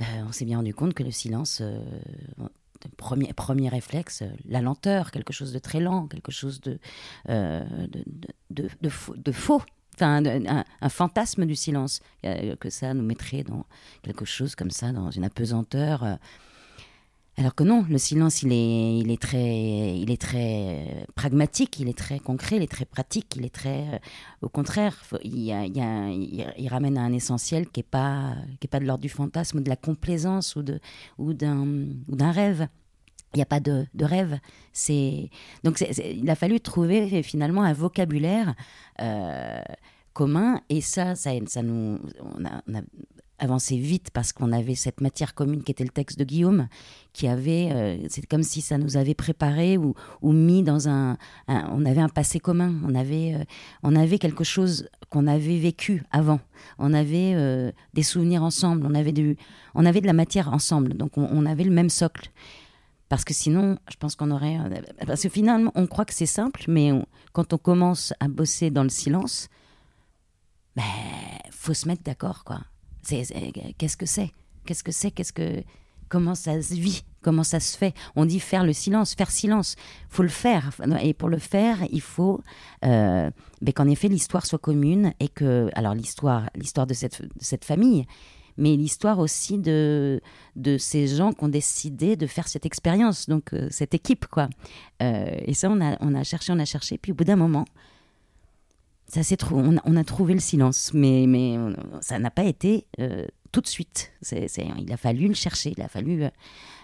euh, 0.00 0.04
on 0.26 0.32
s'est 0.32 0.44
bien 0.44 0.58
rendu 0.58 0.74
compte 0.74 0.94
que 0.94 1.02
le 1.02 1.10
silence, 1.10 1.62
premier, 2.96 3.32
premier 3.32 3.68
réflexe, 3.68 4.24
la 4.46 4.60
lenteur, 4.60 5.10
quelque 5.10 5.32
chose 5.32 5.52
de 5.52 5.58
très 5.58 5.80
lent, 5.80 6.06
quelque 6.06 6.32
chose 6.32 6.60
de, 6.60 6.78
de, 7.28 7.88
de, 8.50 8.68
de, 8.82 9.32
faux. 9.32 9.62
Enfin, 9.94 10.26
un, 10.26 10.64
un, 10.82 10.88
fantasme 10.90 11.46
du 11.46 11.54
silence, 11.54 12.00
que 12.22 12.68
ça 12.68 12.92
nous 12.92 13.04
mettrait 13.04 13.44
dans 13.44 13.64
quelque 14.02 14.26
chose 14.26 14.54
comme 14.54 14.70
ça, 14.70 14.92
dans 14.92 15.10
une 15.10 15.24
apesanteur 15.24 16.18
alors 17.38 17.54
que 17.54 17.64
non, 17.64 17.84
le 17.90 17.98
silence, 17.98 18.42
il 18.42 18.50
est, 18.50 18.98
il 18.98 19.10
est, 19.10 19.20
très, 19.20 19.98
il 19.98 20.10
est 20.10 20.20
très 20.20 21.06
pragmatique, 21.14 21.78
il 21.78 21.88
est 21.88 21.98
très 21.98 22.18
concret, 22.18 22.56
il 22.56 22.62
est 22.62 22.70
très 22.70 22.86
pratique, 22.86 23.36
il 23.36 23.44
est 23.44 23.54
très... 23.54 23.80
Euh, 23.94 23.98
au 24.40 24.48
contraire, 24.48 25.02
il, 25.22 25.40
y 25.40 25.52
a, 25.52 26.70
ramène 26.70 26.96
à 26.96 27.02
un 27.02 27.12
essentiel 27.12 27.68
qui 27.68 27.80
n'est 27.80 27.84
pas, 27.84 28.34
qui 28.58 28.68
pas 28.68 28.80
de 28.80 28.86
l'ordre 28.86 29.02
du 29.02 29.10
fantasme 29.10 29.58
ou 29.58 29.60
de 29.60 29.68
la 29.68 29.76
complaisance 29.76 30.56
ou, 30.56 30.62
de, 30.62 30.80
ou 31.18 31.34
d'un 31.34 32.32
rêve. 32.32 32.68
Il 33.34 33.38
n'y 33.38 33.42
a 33.42 33.46
pas 33.46 33.60
de, 33.60 33.86
rêve. 34.00 34.38
Donc 35.62 35.80
il 35.80 36.30
a 36.30 36.34
fallu 36.36 36.58
trouver 36.60 37.22
finalement 37.22 37.64
un 37.64 37.74
vocabulaire 37.74 38.54
euh, 39.02 39.60
commun 40.14 40.62
et 40.70 40.80
ça, 40.80 41.14
ça, 41.14 41.32
ça 41.46 41.62
nous, 41.62 42.00
on 42.18 42.46
a, 42.46 42.62
avancer 43.38 43.76
vite 43.76 44.10
parce 44.12 44.32
qu'on 44.32 44.52
avait 44.52 44.74
cette 44.74 45.00
matière 45.00 45.34
commune 45.34 45.62
qui 45.62 45.72
était 45.72 45.84
le 45.84 45.90
texte 45.90 46.18
de 46.18 46.24
Guillaume, 46.24 46.68
qui 47.12 47.28
avait, 47.28 47.70
euh, 47.72 48.06
c'est 48.08 48.26
comme 48.26 48.42
si 48.42 48.60
ça 48.60 48.78
nous 48.78 48.96
avait 48.96 49.14
préparé 49.14 49.78
ou, 49.78 49.94
ou 50.22 50.32
mis 50.32 50.62
dans 50.62 50.88
un, 50.88 51.16
on 51.48 51.84
avait 51.84 52.00
un 52.00 52.08
passé 52.08 52.40
commun, 52.40 52.74
on 52.84 52.94
avait, 52.94 53.34
euh, 53.34 53.44
on 53.82 53.94
avait 53.96 54.18
quelque 54.18 54.44
chose 54.44 54.88
qu'on 55.10 55.26
avait 55.26 55.58
vécu 55.58 56.02
avant, 56.10 56.40
on 56.78 56.92
avait 56.94 57.32
euh, 57.34 57.72
des 57.94 58.02
souvenirs 58.02 58.42
ensemble, 58.42 58.86
on 58.86 58.94
avait, 58.94 59.12
du, 59.12 59.36
on 59.74 59.84
avait 59.84 60.00
de 60.00 60.06
la 60.06 60.12
matière 60.12 60.52
ensemble, 60.52 60.94
donc 60.94 61.16
on, 61.16 61.46
avait 61.46 61.64
le 61.64 61.70
même 61.70 61.90
socle. 61.90 62.30
Parce 63.08 63.24
que 63.24 63.32
sinon, 63.32 63.78
je 63.88 63.96
pense 63.96 64.16
qu'on 64.16 64.32
aurait. 64.32 64.58
Parce 65.06 65.22
que 65.22 65.28
finalement, 65.28 65.70
on 65.76 65.86
croit 65.86 66.04
que 66.04 66.12
c'est 66.12 66.26
simple, 66.26 66.64
mais 66.66 66.90
quand 67.32 67.52
on 67.52 67.58
commence 67.58 68.12
à 68.18 68.26
bosser 68.26 68.70
dans 68.70 68.82
le 68.82 68.88
silence, 68.88 69.48
ben, 70.74 70.82
faut 71.52 71.72
se 71.72 71.86
mettre 71.86 72.02
d'accord, 72.02 72.42
quoi 72.42 72.62
qu'est-ce 73.06 73.96
que 73.96 74.06
c'est? 74.06 74.30
Qu'est-ce 74.64 74.84
que 74.84 74.92
c'est? 74.92 75.10
Qu'est-ce 75.10 75.32
que 75.32 75.62
comment 76.08 76.34
ça 76.34 76.60
se 76.62 76.74
vit? 76.74 77.04
Comment 77.22 77.42
ça 77.42 77.58
se 77.58 77.76
fait? 77.76 77.94
On 78.14 78.24
dit 78.24 78.38
faire 78.38 78.64
le 78.64 78.72
silence, 78.72 79.14
faire 79.14 79.30
silence. 79.30 79.76
Faut 80.08 80.22
le 80.22 80.28
faire. 80.28 80.70
Et 81.02 81.14
pour 81.14 81.28
le 81.28 81.38
faire, 81.38 81.78
il 81.90 82.00
faut 82.00 82.40
euh, 82.84 83.30
ben, 83.60 83.72
qu'en 83.72 83.88
effet 83.88 84.08
l'histoire 84.08 84.46
soit 84.46 84.58
commune 84.58 85.12
et 85.18 85.28
que 85.28 85.68
alors 85.74 85.94
l'histoire, 85.94 86.48
l'histoire 86.54 86.86
de 86.86 86.94
cette, 86.94 87.64
famille, 87.64 88.06
mais 88.56 88.76
l'histoire 88.76 89.18
aussi 89.18 89.58
de, 89.58 90.20
de 90.54 90.78
ces 90.78 91.08
gens 91.08 91.32
qui 91.32 91.44
ont 91.44 91.48
décidé 91.48 92.16
de 92.16 92.26
faire 92.26 92.46
cette 92.46 92.64
expérience, 92.66 93.28
donc 93.28 93.52
euh, 93.52 93.66
cette 93.70 93.94
équipe, 93.94 94.26
quoi. 94.26 94.48
Euh, 95.02 95.36
et 95.44 95.54
ça, 95.54 95.68
on 95.68 95.80
a, 95.80 95.96
on 96.00 96.14
a 96.14 96.22
cherché, 96.22 96.52
on 96.52 96.58
a 96.60 96.64
cherché, 96.64 96.96
puis 96.96 97.12
au 97.12 97.14
bout 97.16 97.24
d'un 97.24 97.36
moment, 97.36 97.64
ça 99.08 99.22
s'est 99.22 99.36
on, 99.52 99.76
on, 99.84 99.96
a 99.96 100.04
trouvé 100.04 100.34
le 100.34 100.40
silence, 100.40 100.92
mais, 100.92 101.26
mais 101.26 101.56
ça 102.00 102.18
n'a 102.18 102.30
pas 102.30 102.44
été 102.44 102.86
euh, 103.00 103.26
tout 103.52 103.60
de 103.60 103.66
suite. 103.66 104.12
Il 104.32 104.92
a 104.92 104.96
fallu 104.96 105.28
le 105.28 105.34
chercher, 105.34 105.74
il 105.76 105.82
a 105.82 105.88
fallu 105.88 106.24
euh, 106.24 106.30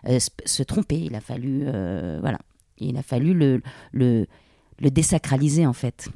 euh, 0.08 0.18
se 0.44 0.62
tromper, 0.62 0.98
il 0.98 1.14
a 1.14 1.20
fallu 1.20 1.64
voilà, 1.64 2.38
il 2.78 2.96
a 2.96 3.02
fallu 3.02 3.34
le, 3.34 3.60
le, 3.92 4.26
le 4.78 4.90
désacraliser 4.90 5.66
en 5.66 5.72
fait, 5.72 6.08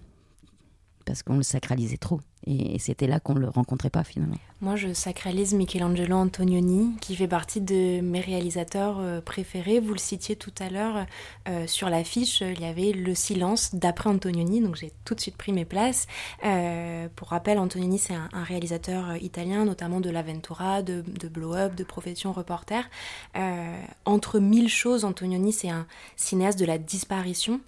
parce 1.05 1.23
qu'on 1.23 1.37
le 1.37 1.43
sacralisait 1.43 1.97
trop. 1.97 2.21
Et 2.47 2.79
c'était 2.79 3.09
là 3.09 3.19
qu'on 3.19 3.35
ne 3.35 3.41
le 3.41 3.49
rencontrait 3.49 3.91
pas 3.91 4.05
finalement. 4.05 4.37
Moi, 4.61 4.77
je 4.77 4.95
sacralise 4.95 5.53
Michelangelo 5.53 6.17
Antonioni, 6.17 6.97
qui 7.01 7.17
fait 7.17 7.27
partie 7.27 7.61
de 7.61 8.01
mes 8.01 8.21
réalisateurs 8.21 8.99
euh, 9.01 9.21
préférés. 9.21 9.81
Vous 9.81 9.93
le 9.93 9.99
citiez 9.99 10.37
tout 10.37 10.53
à 10.61 10.71
l'heure 10.71 11.07
euh, 11.49 11.67
sur 11.67 11.91
l'affiche, 11.91 12.41
il 12.41 12.61
y 12.61 12.65
avait 12.65 12.93
Le 12.93 13.15
silence 13.15 13.75
d'après 13.75 14.09
Antonioni, 14.09 14.63
donc 14.63 14.77
j'ai 14.77 14.93
tout 15.05 15.15
de 15.15 15.21
suite 15.21 15.37
pris 15.37 15.53
mes 15.53 15.65
places. 15.65 16.07
Euh, 16.45 17.09
pour 17.17 17.29
rappel, 17.29 17.59
Antonioni, 17.59 17.99
c'est 17.99 18.15
un, 18.15 18.29
réalisateur 18.45 19.17
italien, 19.17 19.65
notamment 19.65 20.01
de 20.01 20.09
l'Aventura, 20.09 20.83
de, 20.83 21.03
de 21.03 21.29
Blow 21.29 21.55
Up, 21.55 21.75
de 21.75 21.85
Profession 21.85 22.33
Reporter. 22.33 22.89
entre 24.05 24.39
mille 24.39 24.69
choses, 24.69 25.05
Antonioni, 25.05 25.53
c'est 25.53 25.71
un 25.71 25.87
cinéaste 26.15 26.59
de 26.59 26.65
la 26.65 26.79
disparition. 26.79 27.61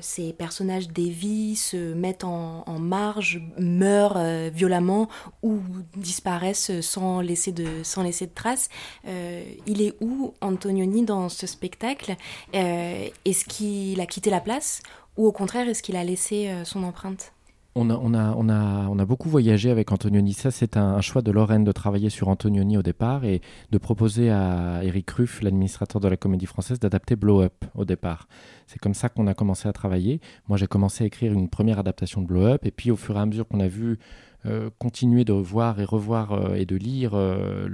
ces 0.00 0.32
personnages 0.32 0.88
dévient, 0.88 1.54
se 1.54 1.92
mettent 1.92 2.24
en, 2.24 2.64
en 2.66 2.78
marge, 2.78 3.42
meurent 3.58 3.89
euh, 3.90 4.50
violemment 4.52 5.08
ou 5.42 5.58
disparaissent 5.96 6.80
sans 6.80 7.20
laisser 7.20 7.52
de, 7.52 7.82
sans 7.82 8.02
laisser 8.02 8.26
de 8.26 8.34
traces. 8.34 8.68
Euh, 9.06 9.42
il 9.66 9.82
est 9.82 9.94
où 10.00 10.34
Antonioni 10.40 11.04
dans 11.04 11.28
ce 11.28 11.46
spectacle? 11.46 12.16
Euh, 12.54 13.08
Est-ce 13.24 13.44
qu'il 13.44 14.00
a 14.00 14.06
quitté 14.06 14.30
la 14.30 14.40
place 14.40 14.82
ou 15.16 15.26
au 15.26 15.32
contraire 15.32 15.68
est-ce 15.68 15.82
qu'il 15.82 15.96
a 15.96 16.04
laissé 16.04 16.50
son 16.64 16.82
empreinte? 16.84 17.32
On 17.74 17.88
a, 17.88 17.94
on, 17.94 18.14
a, 18.14 18.34
on, 18.36 18.48
a, 18.48 18.88
on 18.88 18.98
a, 18.98 19.04
beaucoup 19.04 19.28
voyagé 19.28 19.70
avec 19.70 19.92
Antonioni. 19.92 20.32
Ça, 20.32 20.50
c'est 20.50 20.76
un, 20.76 21.00
choix 21.00 21.22
de 21.22 21.30
Lorraine 21.30 21.62
de 21.62 21.72
travailler 21.72 22.10
sur 22.10 22.28
Antonioni 22.28 22.76
au 22.76 22.82
départ 22.82 23.24
et 23.24 23.40
de 23.70 23.78
proposer 23.78 24.30
à 24.30 24.80
Eric 24.82 25.10
Ruff, 25.10 25.40
l'administrateur 25.42 26.00
de 26.00 26.08
la 26.08 26.16
Comédie 26.16 26.46
Française, 26.46 26.80
d'adapter 26.80 27.14
Blow 27.14 27.42
Up 27.42 27.64
au 27.74 27.84
départ. 27.84 28.26
C'est 28.66 28.80
comme 28.80 28.94
ça 28.94 29.08
qu'on 29.08 29.26
a 29.28 29.34
commencé 29.34 29.68
à 29.68 29.72
travailler. 29.72 30.20
Moi, 30.48 30.58
j'ai 30.58 30.66
commencé 30.66 31.04
à 31.04 31.06
écrire 31.06 31.32
une 31.32 31.48
première 31.48 31.78
adaptation 31.78 32.22
de 32.22 32.26
Blow 32.26 32.44
Up 32.44 32.66
et 32.66 32.70
puis 32.72 32.90
au 32.90 32.96
fur 32.96 33.16
et 33.16 33.20
à 33.20 33.26
mesure 33.26 33.46
qu'on 33.46 33.60
a 33.60 33.68
vu 33.68 33.98
euh, 34.46 34.70
continuer 34.78 35.26
de 35.26 35.34
voir 35.34 35.80
et 35.80 35.84
revoir 35.84 36.32
euh, 36.32 36.54
et 36.54 36.64
de 36.64 36.74
lire 36.74 37.10
euh, 37.12 37.68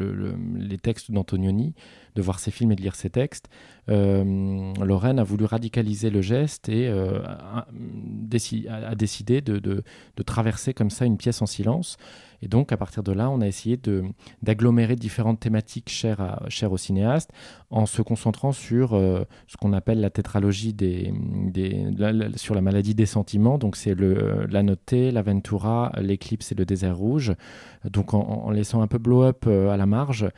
les 0.59 0.79
textes 0.79 1.13
d'Antonioni, 1.13 1.75
de 2.17 2.23
voir 2.23 2.41
ses 2.41 2.51
films 2.51 2.73
et 2.73 2.77
de 2.77 2.83
lire 2.83 2.97
ses 2.97 3.09
textes, 3.09 3.49
Lorraine 3.87 5.21
a 5.21 5.23
voulu 5.23 5.45
radicaliser 5.45 6.11
le 6.11 6.23
geste 6.23 6.69
et 6.69 6.89
a, 6.89 7.69
décidé 7.71 9.41
de, 9.43 9.61
de, 9.61 10.23
traverser 10.25 10.75
comme 10.75 10.91
ça 10.91 11.05
une 11.05 11.19
pièce 11.19 11.41
en 11.41 11.47
silence. 11.47 11.99
Et 12.43 12.49
donc, 12.49 12.73
à 12.73 12.77
partir 12.77 13.03
de 13.03 13.13
là, 13.13 13.31
on 13.31 13.41
a 13.41 13.47
essayé 13.47 13.81
d'agglomérer 14.43 14.97
différentes 14.97 15.41
thématiques 15.41 15.89
chères, 15.89 16.21
à, 16.21 16.43
chères 16.49 16.73
au 16.73 16.77
cinéaste 16.77 17.31
en 17.71 17.87
se 17.87 18.03
concentrant 18.03 18.53
sur 18.53 18.95
euh, 18.95 19.25
ce 19.47 19.57
qu'on 19.57 19.73
appelle 19.73 20.01
la 20.01 20.11
tétralogie 20.11 20.73
des, 20.73 21.13
sur 22.37 22.55
la 22.55 22.61
maladie 22.61 22.95
des 22.95 23.07
sentiments. 23.07 23.59
Donc, 23.59 23.77
c'est 23.77 23.95
le, 23.95 24.47
la 24.47 24.63
notée, 24.63 25.11
l'aventura, 25.11 25.93
l'éclipse 26.01 26.53
et 26.53 26.55
le 26.55 26.65
désert 26.65 26.97
rouge. 26.97 27.35
Donc, 27.85 28.15
en, 28.15 28.51
laissant 28.51 28.83
un 28.83 28.87
peu 28.87 28.99
blow-up 28.99 29.45
euh, 29.47 29.71
à 29.71 29.77
la 29.77 29.87
marge. 29.87 30.29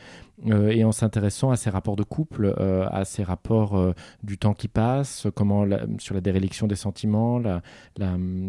Euh, 0.46 0.70
et 0.70 0.84
en 0.84 0.92
s'intéressant 0.92 1.50
à 1.50 1.56
ces 1.56 1.70
rapports 1.70 1.96
de 1.96 2.04
couple, 2.04 2.54
à 2.90 3.04
ces 3.04 3.22
rapports 3.22 3.94
du 4.22 4.38
temps 4.38 4.54
qui 4.54 4.68
passe, 4.68 5.26
comment 5.34 5.66
sur 5.98 6.14
la 6.14 6.20
déréliction 6.20 6.66
des 6.66 6.76
sentiments, 6.76 7.40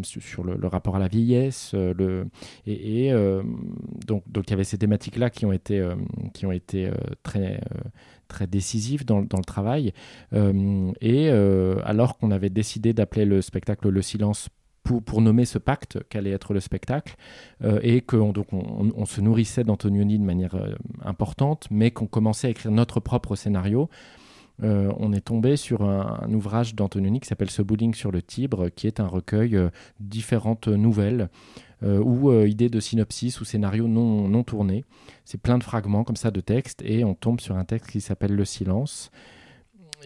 sur 0.02 0.44
le, 0.44 0.66
rapport 0.66 0.96
à 0.96 0.98
la 0.98 1.08
vieillesse, 1.08 1.74
le, 1.74 2.26
et, 2.66 3.12
donc, 4.06 4.24
donc 4.30 4.44
il 4.48 4.50
y 4.50 4.54
avait 4.54 4.64
ces 4.64 4.78
thématiques-là 4.78 5.30
qui 5.30 5.46
ont 5.46 5.52
été, 5.52 5.78
euh, 5.78 5.94
qui 6.34 6.46
ont 6.46 6.52
été 6.52 6.86
euh, 6.86 6.94
très, 7.22 7.56
euh, 7.56 7.80
très 8.28 8.46
décisives 8.46 9.04
dans, 9.04 9.22
dans 9.22 9.38
le 9.38 9.44
travail. 9.44 9.92
et 11.00 11.30
alors 11.30 12.18
qu'on 12.18 12.30
avait 12.30 12.50
décidé 12.50 12.92
d'appeler 12.92 13.24
le 13.24 13.42
spectacle 13.42 13.88
Le 13.88 14.02
Silence 14.02 14.48
pour, 14.82 15.02
pour 15.02 15.20
nommer 15.20 15.44
ce 15.44 15.58
pacte 15.58 15.98
qu'allait 16.08 16.30
être 16.30 16.54
le 16.54 16.60
spectacle, 16.60 17.16
et 17.82 18.00
qu'on 18.00 18.32
donc 18.32 18.52
on, 18.52 19.04
se 19.04 19.20
nourrissait 19.20 19.64
d'Antonioni 19.64 20.18
de 20.18 20.24
manière 20.24 20.56
importante, 21.04 21.66
mais 21.70 21.90
qu'on 21.90 22.06
commençait 22.06 22.48
à 22.48 22.50
écrire 22.50 22.70
notre 22.70 23.00
propre 23.00 23.36
scénario. 23.36 23.88
on 24.62 25.12
est 25.12 25.20
tombé 25.20 25.56
sur 25.56 25.82
un, 25.82 26.32
ouvrage 26.32 26.74
d'Antonioni 26.74 27.20
qui 27.20 27.28
s'appelle 27.28 27.50
Ce 27.50 27.62
bowling 27.62 27.94
sur 27.94 28.10
le 28.10 28.22
Tibre, 28.22 28.68
qui 28.70 28.86
est 28.86 29.00
un 29.00 29.06
recueil 29.06 29.50
de 29.50 29.70
différentes 30.00 30.68
nouvelles 30.68 31.28
ou 31.82 32.32
idées 32.44 32.70
de 32.70 32.80
synopsis 32.80 33.40
ou 33.40 33.44
scénarios 33.44 33.88
non, 33.88 34.28
non 34.28 34.42
tournés. 34.44 34.84
C'est 35.24 35.40
plein 35.40 35.58
de 35.58 35.64
fragments 35.64 36.04
comme 36.04 36.16
ça 36.16 36.30
de 36.30 36.40
textes 36.40 36.82
et 36.84 37.04
on 37.04 37.14
tombe 37.14 37.40
sur 37.40 37.56
un 37.56 37.64
texte 37.64 37.90
qui 37.90 38.00
s'appelle 38.00 38.34
Le 38.34 38.44
silence 38.44 39.10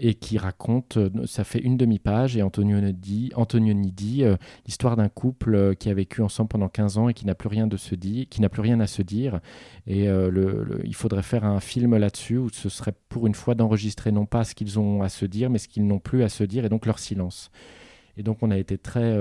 et 0.00 0.14
qui 0.14 0.38
raconte, 0.38 0.96
euh, 0.96 1.10
ça 1.26 1.44
fait 1.44 1.60
une 1.60 1.76
demi-page, 1.76 2.36
et 2.36 2.42
Antonioni 2.42 2.92
dit, 2.92 3.32
dit 3.92 4.24
euh, 4.24 4.36
l'histoire 4.66 4.96
d'un 4.96 5.08
couple 5.08 5.54
euh, 5.54 5.74
qui 5.74 5.88
a 5.88 5.94
vécu 5.94 6.22
ensemble 6.22 6.48
pendant 6.48 6.68
15 6.68 6.98
ans 6.98 7.08
et 7.08 7.14
qui 7.14 7.26
n'a 7.26 7.34
plus 7.34 7.48
rien 7.48 7.66
de 7.66 7.76
se 7.76 7.94
dire, 7.94 8.26
qui 8.28 8.40
n'a 8.40 8.48
plus 8.48 8.62
rien 8.62 8.80
à 8.80 8.86
se 8.86 9.02
dire. 9.02 9.40
Et 9.86 10.04
il 10.04 10.94
faudrait 10.94 11.22
faire 11.22 11.44
un 11.44 11.60
film 11.60 11.96
là-dessus 11.96 12.38
où 12.38 12.48
ce 12.50 12.68
serait 12.68 12.94
pour 13.08 13.26
une 13.26 13.34
fois 13.34 13.54
d'enregistrer 13.54 14.12
non 14.12 14.26
pas 14.26 14.44
ce 14.44 14.54
qu'ils 14.54 14.78
ont 14.78 15.02
à 15.02 15.08
se 15.08 15.26
dire, 15.26 15.50
mais 15.50 15.58
ce 15.58 15.68
qu'ils 15.68 15.86
n'ont 15.86 15.98
plus 15.98 16.22
à 16.22 16.28
se 16.28 16.44
dire, 16.44 16.64
et 16.64 16.68
donc 16.68 16.86
leur 16.86 16.98
silence. 16.98 17.50
Et 18.16 18.22
donc 18.22 18.38
on 18.42 18.50
a 18.50 18.56
été 18.56 18.78
très, 18.78 19.18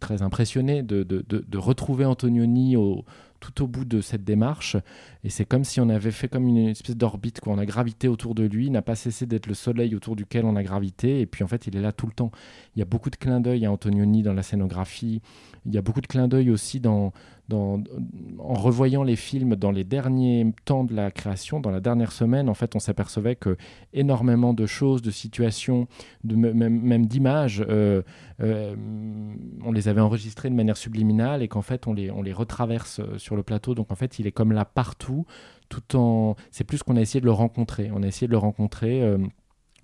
très 0.00 0.22
impressionnés 0.22 0.82
de, 0.82 1.02
de, 1.02 1.24
de, 1.28 1.58
retrouver 1.58 2.04
Antonioni 2.04 2.76
au, 2.76 3.04
tout 3.40 3.62
au 3.62 3.66
bout 3.66 3.84
de 3.84 4.00
cette 4.00 4.24
démarche. 4.24 4.76
Et 5.24 5.30
c'est 5.30 5.44
comme 5.44 5.64
si 5.64 5.80
on 5.80 5.88
avait 5.88 6.10
fait 6.10 6.28
comme 6.28 6.46
une 6.46 6.68
espèce 6.68 6.96
d'orbite, 6.96 7.40
quoi. 7.40 7.52
On 7.52 7.58
a 7.58 7.66
gravité 7.66 8.08
autour 8.08 8.34
de 8.34 8.44
lui, 8.44 8.70
n'a 8.70 8.82
pas 8.82 8.94
cessé 8.94 9.26
d'être 9.26 9.46
le 9.46 9.54
soleil 9.54 9.94
autour 9.94 10.16
duquel 10.16 10.44
on 10.44 10.56
a 10.56 10.62
gravité. 10.62 11.20
Et 11.20 11.26
puis 11.26 11.44
en 11.44 11.48
fait, 11.48 11.66
il 11.66 11.76
est 11.76 11.80
là 11.80 11.92
tout 11.92 12.06
le 12.06 12.12
temps. 12.12 12.30
Il 12.76 12.78
y 12.78 12.82
a 12.82 12.84
beaucoup 12.84 13.10
de 13.10 13.16
clins 13.16 13.40
d'œil 13.40 13.66
à 13.66 13.72
Antonioni 13.72 14.22
dans 14.22 14.34
la 14.34 14.42
scénographie. 14.42 15.20
Il 15.66 15.74
y 15.74 15.78
a 15.78 15.82
beaucoup 15.82 16.00
de 16.00 16.06
clins 16.06 16.28
d'œil 16.28 16.50
aussi 16.50 16.80
dans, 16.80 17.12
en 17.50 18.54
revoyant 18.54 19.02
les 19.02 19.16
films 19.16 19.56
dans 19.56 19.70
les 19.70 19.84
derniers 19.84 20.52
temps 20.64 20.84
de 20.84 20.94
la 20.94 21.10
création, 21.10 21.60
dans 21.60 21.70
la 21.70 21.80
dernière 21.80 22.12
semaine, 22.12 22.48
en 22.48 22.54
fait, 22.54 22.76
on 22.76 22.78
s'apercevait 22.78 23.36
que 23.36 23.56
énormément 23.94 24.52
de 24.52 24.66
choses, 24.66 25.00
de 25.00 25.10
situations, 25.10 25.88
de, 26.24 26.36
même, 26.36 26.80
même 26.80 27.06
d'images, 27.06 27.64
euh, 27.68 28.02
on 28.40 29.72
les 29.72 29.88
avait 29.88 30.00
enregistrées 30.00 30.50
de 30.50 30.54
manière 30.54 30.76
subliminale 30.76 31.42
et 31.42 31.48
qu'en 31.48 31.62
fait, 31.62 31.86
on 31.86 31.92
les, 31.92 32.10
on 32.10 32.22
les 32.22 32.32
retraverse 32.32 33.00
euh, 33.00 33.18
sur 33.18 33.36
le 33.36 33.42
plateau. 33.42 33.74
Donc 33.74 33.90
en 33.90 33.96
fait, 33.96 34.18
il 34.18 34.26
est 34.26 34.32
comme 34.32 34.52
là 34.52 34.64
partout, 34.64 35.26
tout 35.68 35.96
en. 35.96 36.36
C'est 36.50 36.64
plus 36.64 36.82
qu'on 36.82 36.96
a 36.96 37.00
essayé 37.00 37.20
de 37.20 37.26
le 37.26 37.32
rencontrer. 37.32 37.90
On 37.92 38.02
a 38.02 38.06
essayé 38.06 38.26
de 38.26 38.32
le 38.32 38.38
rencontrer 38.38 39.02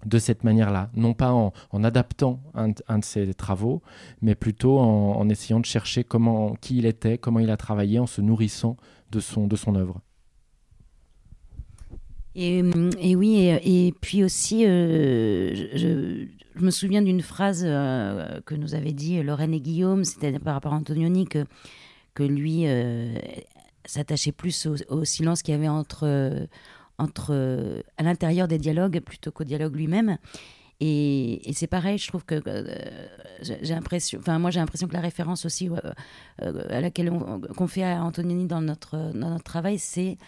de 0.04 0.18
cette 0.18 0.44
manière-là, 0.44 0.90
non 0.94 1.14
pas 1.14 1.32
en, 1.32 1.52
adaptant 1.84 2.40
un, 2.54 2.68
de 2.68 3.04
ses 3.04 3.32
travaux, 3.34 3.82
mais 4.20 4.34
plutôt 4.34 4.78
en, 4.78 5.28
essayant 5.28 5.60
de 5.60 5.64
chercher 5.66 6.04
comment, 6.04 6.54
qui 6.60 6.78
il 6.78 6.86
était, 6.86 7.18
comment 7.18 7.40
il 7.40 7.50
a 7.50 7.56
travaillé, 7.56 7.98
en 7.98 8.06
se 8.06 8.20
nourrissant 8.20 8.76
de 9.10 9.20
son, 9.20 9.46
de 9.46 9.56
son 9.56 9.74
œuvre. 9.74 10.00
Et, 12.36 13.14
oui, 13.14 13.46
et, 13.46 13.94
puis 14.00 14.24
aussi, 14.24 14.66
euh, 14.66 15.54
je, 15.74 16.26
me 16.60 16.70
souviens 16.70 17.00
d'une 17.00 17.22
phrase 17.22 17.62
euh, 17.64 18.40
que 18.44 18.56
nous 18.56 18.74
avait 18.74 18.92
dit 18.92 19.22
Lorraine 19.22 19.54
et 19.54 19.60
Guillaume, 19.60 20.04
c'était 20.04 20.36
par 20.40 20.54
rapport 20.54 20.72
à 20.72 20.76
Antonioni, 20.76 21.26
que, 21.26 21.44
que 22.14 22.24
lui 22.24 22.66
euh, 22.66 23.14
s'attachait 23.84 24.32
plus 24.32 24.66
au, 24.88 25.04
silence 25.04 25.42
qu'il 25.42 25.52
y 25.52 25.56
avait 25.56 25.68
entre 25.68 26.48
entre, 26.96 27.82
à 27.96 28.02
l'intérieur 28.04 28.46
des 28.46 28.58
dialogues 28.58 29.00
plutôt 29.00 29.32
qu'au 29.32 29.44
dialogue 29.44 29.74
lui-même. 29.74 30.18
Et, 30.80 31.40
c'est 31.52 31.66
pareil, 31.66 31.98
je 31.98 32.08
trouve 32.08 32.24
que 32.24 32.42
j'ai 33.42 33.74
l'impression, 33.74 34.18
enfin 34.18 34.38
moi 34.38 34.50
j'ai 34.50 34.60
l'impression 34.60 34.88
que 34.88 34.92
la 34.92 35.00
référence 35.00 35.44
aussi 35.44 35.68
à 36.38 36.80
laquelle 36.80 37.10
on, 37.10 37.40
qu'on 37.40 37.66
fait 37.68 37.84
à 37.84 38.02
Antonini 38.02 38.46
dans 38.46 38.60
notre, 38.60 39.12
dans 39.12 39.30
notre 39.30 39.44
travail, 39.44 39.78
c'est 39.78 40.18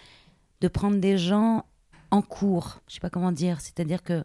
de 0.61 0.69
prendre 0.69 0.99
des 0.99 1.19
gens 1.19 1.65
en 2.11 2.23
cours. 2.23 2.81
Je 2.89 2.95
sais 2.95 3.01
pas 3.01 3.11
comment 3.11 3.33
dire, 3.33 3.61
c'est-à-dire 3.61 4.03
que 4.03 4.25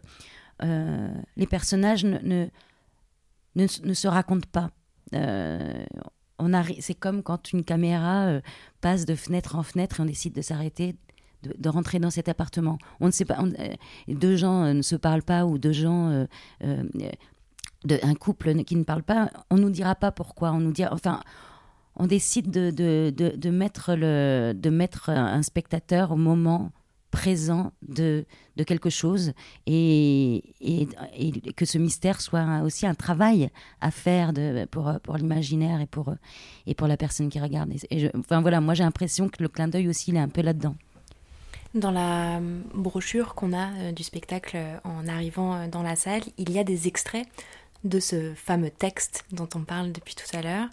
les 1.36 1.46
personnages 1.48 2.04
ne, 2.04 2.18
ne, 2.22 2.46
ne, 3.56 3.94
se 3.94 4.06
racontent 4.06 4.48
pas. 4.52 4.70
on 5.12 6.62
c'est 6.78 6.94
comme 6.94 7.24
quand 7.24 7.52
une 7.52 7.64
caméra 7.64 8.40
passe 8.80 9.04
de 9.04 9.16
fenêtre 9.16 9.56
en 9.56 9.64
fenêtre 9.64 9.98
et 9.98 10.02
on 10.04 10.06
décide 10.06 10.34
de 10.34 10.42
s'arrêter 10.42 10.96
de, 11.42 11.68
rentrer 11.68 11.98
dans 11.98 12.10
cet 12.10 12.28
appartement. 12.28 12.78
On 13.00 13.06
ne 13.06 13.10
sait 13.10 13.24
pas, 13.24 13.38
euh, 13.40 13.74
deux 14.08 14.36
gens 14.36 14.64
euh, 14.64 14.72
ne 14.72 14.82
se 14.82 14.96
parlent 14.96 15.22
pas 15.22 15.44
ou 15.44 15.58
deux 15.58 15.72
gens, 15.72 16.26
euh, 16.62 16.84
un 18.02 18.14
couple 18.14 18.54
qui 18.64 18.76
ne 18.76 18.84
parle 18.84 19.02
pas, 19.02 19.30
on 19.50 19.56
nous 19.56 19.70
dira 19.70 19.94
pas 19.94 20.12
pourquoi. 20.12 20.52
On 20.52 20.60
nous 20.60 20.72
dira, 20.72 20.92
enfin, 20.92 21.20
on 21.96 22.06
décide 22.06 22.50
de, 22.50 22.70
de, 22.70 23.10
de, 23.10 23.50
mettre 23.50 23.94
le, 23.94 24.52
de 24.54 24.70
mettre 24.70 25.10
un 25.10 25.42
spectateur 25.42 26.12
au 26.12 26.16
moment 26.16 26.70
présent 27.12 27.72
de, 27.82 28.24
de 28.56 28.64
quelque 28.64 28.90
chose 28.90 29.32
et, 29.66 30.42
et, 30.60 30.88
que 31.54 31.64
ce 31.64 31.78
mystère 31.78 32.20
soit 32.20 32.62
aussi 32.64 32.86
un 32.86 32.94
travail 32.94 33.50
à 33.80 33.92
faire 33.92 34.32
de, 34.32 34.64
pour, 34.64 34.92
pour 35.04 35.16
l'imaginaire 35.16 35.80
et 35.80 35.86
pour, 35.86 36.12
et 36.66 36.74
pour 36.74 36.88
la 36.88 36.96
personne 36.96 37.28
qui 37.28 37.38
regarde. 37.38 37.70
Et 37.90 38.10
enfin 38.18 38.40
voilà, 38.40 38.60
moi 38.60 38.74
j'ai 38.74 38.82
l'impression 38.82 39.28
que 39.28 39.40
le 39.40 39.48
clin 39.48 39.68
d'œil 39.68 39.88
aussi 39.88 40.10
il 40.10 40.16
est 40.16 40.20
un 40.20 40.28
peu 40.28 40.40
là-dedans. 40.40 40.74
Dans 41.74 41.90
la 41.90 42.40
brochure 42.74 43.34
qu'on 43.34 43.54
a 43.54 43.70
euh, 43.70 43.92
du 43.92 44.02
spectacle 44.02 44.56
euh, 44.56 44.76
en 44.84 45.08
arrivant 45.08 45.54
euh, 45.54 45.68
dans 45.68 45.82
la 45.82 45.96
salle, 45.96 46.22
il 46.36 46.50
y 46.50 46.58
a 46.58 46.64
des 46.64 46.86
extraits 46.86 47.26
de 47.84 47.98
ce 47.98 48.34
fameux 48.34 48.70
texte 48.70 49.24
dont 49.32 49.48
on 49.54 49.60
parle 49.60 49.90
depuis 49.92 50.14
tout 50.14 50.36
à 50.36 50.42
l'heure. 50.42 50.68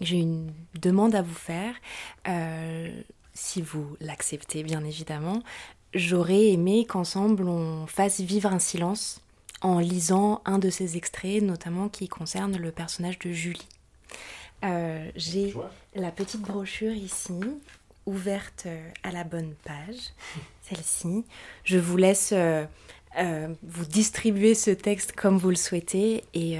J'ai 0.00 0.20
une 0.20 0.50
demande 0.80 1.14
à 1.14 1.20
vous 1.20 1.34
faire. 1.34 1.74
Si 3.38 3.62
vous 3.62 3.96
l'acceptez, 4.00 4.62
bien 4.62 4.84
évidemment, 4.84 5.42
j'aurais 5.94 6.48
aimé 6.48 6.84
qu'ensemble 6.86 7.48
on 7.48 7.86
fasse 7.86 8.20
vivre 8.20 8.52
un 8.52 8.58
silence 8.58 9.20
en 9.60 9.78
lisant 9.78 10.42
un 10.44 10.58
de 10.58 10.70
ces 10.70 10.96
extraits, 10.96 11.42
notamment 11.42 11.88
qui 11.88 12.08
concerne 12.08 12.56
le 12.56 12.72
personnage 12.72 13.18
de 13.18 13.32
Julie. 13.32 13.68
J'ai 14.62 15.54
la 15.94 16.10
petite 16.10 16.42
brochure 16.42 16.92
ici 16.92 17.40
ouverte 18.08 18.64
euh, 18.66 18.90
à 19.02 19.12
la 19.12 19.22
bonne 19.22 19.54
page, 19.64 20.00
celle-ci. 20.62 21.24
Je 21.64 21.78
vous 21.78 21.96
laisse 21.96 22.30
euh, 22.32 22.64
euh, 23.18 23.54
vous 23.62 23.84
distribuer 23.84 24.54
ce 24.54 24.70
texte 24.70 25.12
comme 25.12 25.38
vous 25.38 25.50
le 25.50 25.56
souhaitez 25.56 26.24
et 26.34 26.58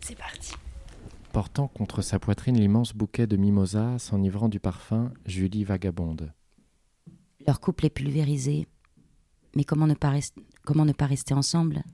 c'est 0.00 0.16
parti. 0.16 0.54
Portant 1.32 1.68
contre 1.68 2.02
sa 2.02 2.18
poitrine 2.18 2.58
l'immense 2.58 2.92
bouquet 2.92 3.28
de 3.28 3.36
mimosa, 3.36 3.98
s'enivrant 4.00 4.48
du 4.48 4.58
parfum, 4.58 5.12
Julie 5.26 5.62
vagabonde. 5.62 6.32
Leur 7.46 7.60
couple 7.60 7.86
est 7.86 7.90
pulvérisé, 7.90 8.66
mais 9.54 9.62
comment 9.62 9.86
ne 9.86 9.94
pas, 9.94 10.14
comment 10.64 10.84
ne 10.84 10.92
pas 10.92 11.06
rester 11.06 11.32
ensemble? 11.32 11.84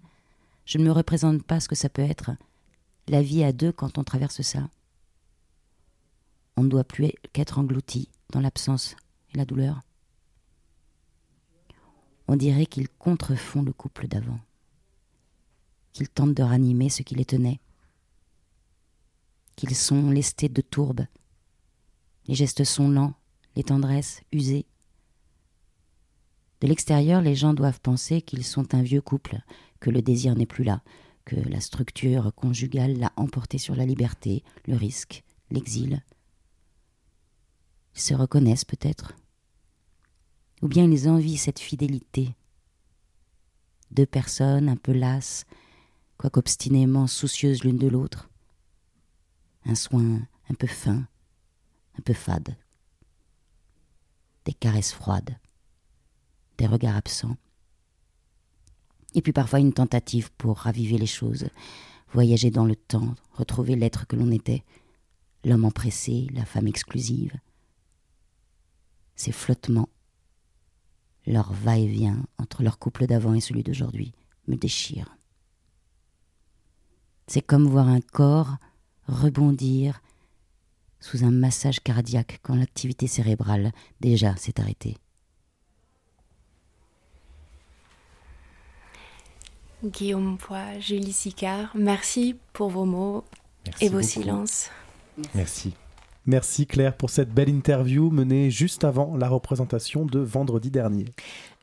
Je 0.65 0.79
ne 0.79 0.85
me 0.85 0.91
représente 0.91 1.43
pas 1.43 1.61
ce 1.61 1.69
que 1.69 1.75
ça 1.75 1.91
peut 1.91 2.03
être, 2.03 2.31
la 3.09 3.21
vie 3.21 3.45
à 3.45 3.53
deux 3.53 3.73
quand 3.73 3.99
on 3.99 4.05
traverse 4.05 4.41
ça. 4.41 4.71
On 6.57 6.65
ne 6.65 6.71
doit 6.71 6.85
plus 6.85 7.13
qu'être 7.35 7.59
englouti 7.59 8.09
dans 8.33 8.41
l'absence 8.41 8.97
et 9.35 9.37
la 9.37 9.45
douleur. 9.45 9.83
On 12.27 12.37
dirait 12.37 12.67
qu'ils 12.67 12.89
contrefont 12.89 13.63
le 13.63 13.75
couple 13.75 14.09
d'avant, 14.09 14.41
qu'ils 15.93 16.09
tentent 16.09 16.35
de 16.35 16.43
ranimer 16.43 16.89
ce 16.89 17.03
qui 17.03 17.15
les 17.15 17.27
tenait, 17.27 17.61
qu'ils 19.57 19.75
sont 19.75 20.11
lestés 20.11 20.49
de 20.49 20.61
tourbe, 20.61 21.07
les 22.27 22.35
gestes 22.35 22.65
sont 22.65 22.89
lents, 22.89 23.15
les 23.55 23.65
tendresses 23.65 24.21
usées. 24.33 24.67
De 26.61 26.67
l'extérieur, 26.67 27.21
les 27.21 27.35
gens 27.35 27.55
doivent 27.55 27.81
penser 27.81 28.23
qu'ils 28.23 28.45
sont 28.45 28.75
un 28.75 28.83
vieux 28.83 29.01
couple, 29.01 29.41
que 29.81 29.91
le 29.91 30.03
désir 30.03 30.35
n'est 30.35 30.47
plus 30.47 30.65
là, 30.65 30.83
que 31.25 31.37
la 31.37 31.61
structure 31.61 32.33
conjugale 32.35 32.99
l'a 32.99 33.13
emporté 33.17 33.59
sur 33.59 33.75
la 33.75 33.87
liberté, 33.87 34.43
le 34.67 34.77
risque, 34.77 35.25
l'exil, 35.51 36.03
ils 37.97 38.03
se 38.03 38.15
reconnaissent 38.15 38.67
peut-être. 38.67 39.15
Ou 40.63 40.69
bien 40.69 40.91
ils 40.91 41.09
envient 41.09 41.39
cette 41.39 41.59
fidélité. 41.59 42.35
Deux 43.91 44.07
personnes 44.07 44.69
un 44.69 44.77
peu 44.77 44.93
lasses, 44.93 45.47
quoique 46.19 46.39
obstinément 46.39 47.07
soucieuses 47.07 47.65
l'une 47.65 47.79
de 47.79 47.89
l'autre. 47.89 48.29
Un 49.67 49.75
soin 49.75 50.21
un 50.49 50.55
peu 50.55 50.67
fin, 50.67 51.07
un 51.99 52.03
peu 52.05 52.13
fade. 52.13 52.57
Des 54.45 54.53
caresses 54.53 54.93
froides, 54.93 55.39
des 56.59 56.67
regards 56.67 56.97
absents. 56.97 57.37
Et 59.15 59.23
puis 59.23 59.33
parfois 59.33 59.61
une 59.61 59.73
tentative 59.73 60.31
pour 60.39 60.59
raviver 60.59 60.99
les 60.99 61.07
choses, 61.07 61.49
voyager 62.13 62.51
dans 62.51 62.65
le 62.65 62.77
temps, 62.77 63.15
retrouver 63.33 63.75
l'être 63.75 64.07
que 64.07 64.17
l'on 64.17 64.31
était, 64.31 64.63
l'homme 65.45 65.65
empressé, 65.65 66.29
la 66.33 66.45
femme 66.45 66.69
exclusive, 66.69 67.33
ces 69.17 69.33
flottements, 69.33 69.89
leur 71.27 71.53
va-et-vient 71.53 72.25
entre 72.39 72.63
leur 72.63 72.79
couple 72.79 73.07
d'avant 73.07 73.35
et 73.35 73.41
celui 73.41 73.65
d'aujourd'hui 73.65 74.13
me 74.47 74.57
déchirent. 74.57 75.17
C'est 77.27 77.43
comme 77.43 77.67
voir 77.67 77.89
un 77.89 78.01
corps 78.01 78.57
rebondir 79.07 80.03
sous 81.01 81.25
un 81.25 81.31
massage 81.31 81.81
cardiaque 81.81 82.41
quand 82.43 82.55
l'activité 82.55 83.07
cérébrale 83.07 83.73
déjà 84.01 84.35
s'est 84.37 84.61
arrêtée. 84.61 84.97
Guillaume 89.85 90.39
Poix, 90.39 90.79
Julie 90.81 91.13
Sicard, 91.13 91.71
merci 91.77 92.37
pour 92.53 92.71
vos 92.71 92.87
mots 92.87 93.25
Merci 93.67 93.85
et 93.85 93.89
vos 93.89 93.99
beaucoup. 93.99 94.09
silences. 94.09 94.71
Merci. 95.35 95.75
Merci 96.25 96.67
Claire 96.67 96.97
pour 96.97 97.11
cette 97.11 97.33
belle 97.33 97.49
interview 97.49 98.11
menée 98.11 98.51
juste 98.51 98.83
avant 98.83 99.17
la 99.17 99.29
représentation 99.29 100.05
de 100.05 100.19
vendredi 100.19 100.71
dernier. 100.71 101.05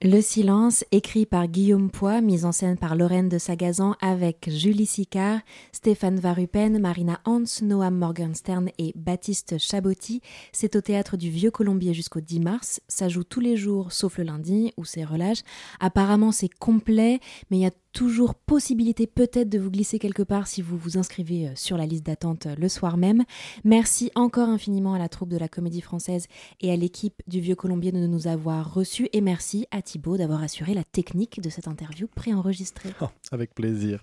Le 0.06 0.20
silence, 0.20 0.84
écrit 0.91 1.26
par 1.26 1.47
Guillaume 1.47 1.89
Poix, 1.89 2.20
mise 2.20 2.43
en 2.43 2.51
scène 2.51 2.76
par 2.78 2.97
Lorraine 2.97 3.30
de 3.30 3.38
Sagazan 3.38 3.95
avec 4.01 4.49
Julie 4.49 4.86
Sicard, 4.86 5.39
Stéphane 5.72 6.20
Varupen, 6.20 6.78
Marina 6.78 7.22
Hans, 7.24 7.45
Noam 7.62 7.99
Morgenstern 7.99 8.70
et 8.78 8.91
Baptiste 8.97 9.58
Chabotti. 9.58 10.20
C'est 10.51 10.76
au 10.76 10.82
théâtre 10.82 11.16
du 11.16 11.30
Vieux 11.30 11.51
Colombier 11.51 11.93
jusqu'au 11.93 12.20
10 12.20 12.41
mars. 12.41 12.82
Ça 12.89 13.08
joue 13.08 13.24
tous 13.24 13.39
les 13.39 13.56
jours 13.56 13.93
sauf 13.93 14.18
le 14.18 14.26
lundi 14.26 14.74
où 14.76 14.84
c'est 14.84 15.06
relâche. 15.06 15.39
Apparemment 15.80 16.34
c'est 16.34 16.54
complet, 16.54 17.22
mais 17.49 17.60
il 17.60 17.62
y 17.62 17.66
a 17.66 17.72
toujours 17.93 18.35
possibilité 18.35 19.07
peut-être 19.07 19.49
de 19.49 19.59
vous 19.59 19.71
glisser 19.71 19.99
quelque 19.99 20.23
part 20.23 20.47
si 20.47 20.61
vous 20.61 20.77
vous 20.77 20.97
inscrivez 20.97 21.47
euh, 21.47 21.51
sur 21.55 21.77
la 21.77 21.85
liste 21.85 22.05
d'attente 22.05 22.47
euh, 22.47 22.55
le 22.57 22.67
soir 22.67 22.97
même. 22.97 23.23
Merci 23.63 24.11
encore 24.15 24.49
infiniment 24.49 24.95
à 24.95 24.99
la 24.99 25.07
troupe 25.07 25.29
de 25.29 25.37
la 25.37 25.47
Comédie 25.47 25.81
Française 25.81 26.27
et 26.59 26.71
à 26.71 26.75
l'équipe 26.75 27.21
du 27.27 27.39
Vieux 27.39 27.55
Colombier 27.55 27.91
de 27.91 28.05
nous 28.05 28.27
avoir 28.27 28.73
reçus 28.73 29.07
et 29.13 29.21
merci 29.21 29.67
à 29.71 29.81
Thibaut 29.81 30.17
d'avoir 30.17 30.41
assuré 30.43 30.73
la 30.73 30.83
technique 30.83 31.39
de 31.39 31.49
cette 31.49 31.67
interview 31.67 32.07
préenregistrée. 32.07 32.89
Oh, 33.01 33.07
avec 33.31 33.53
plaisir. 33.53 34.01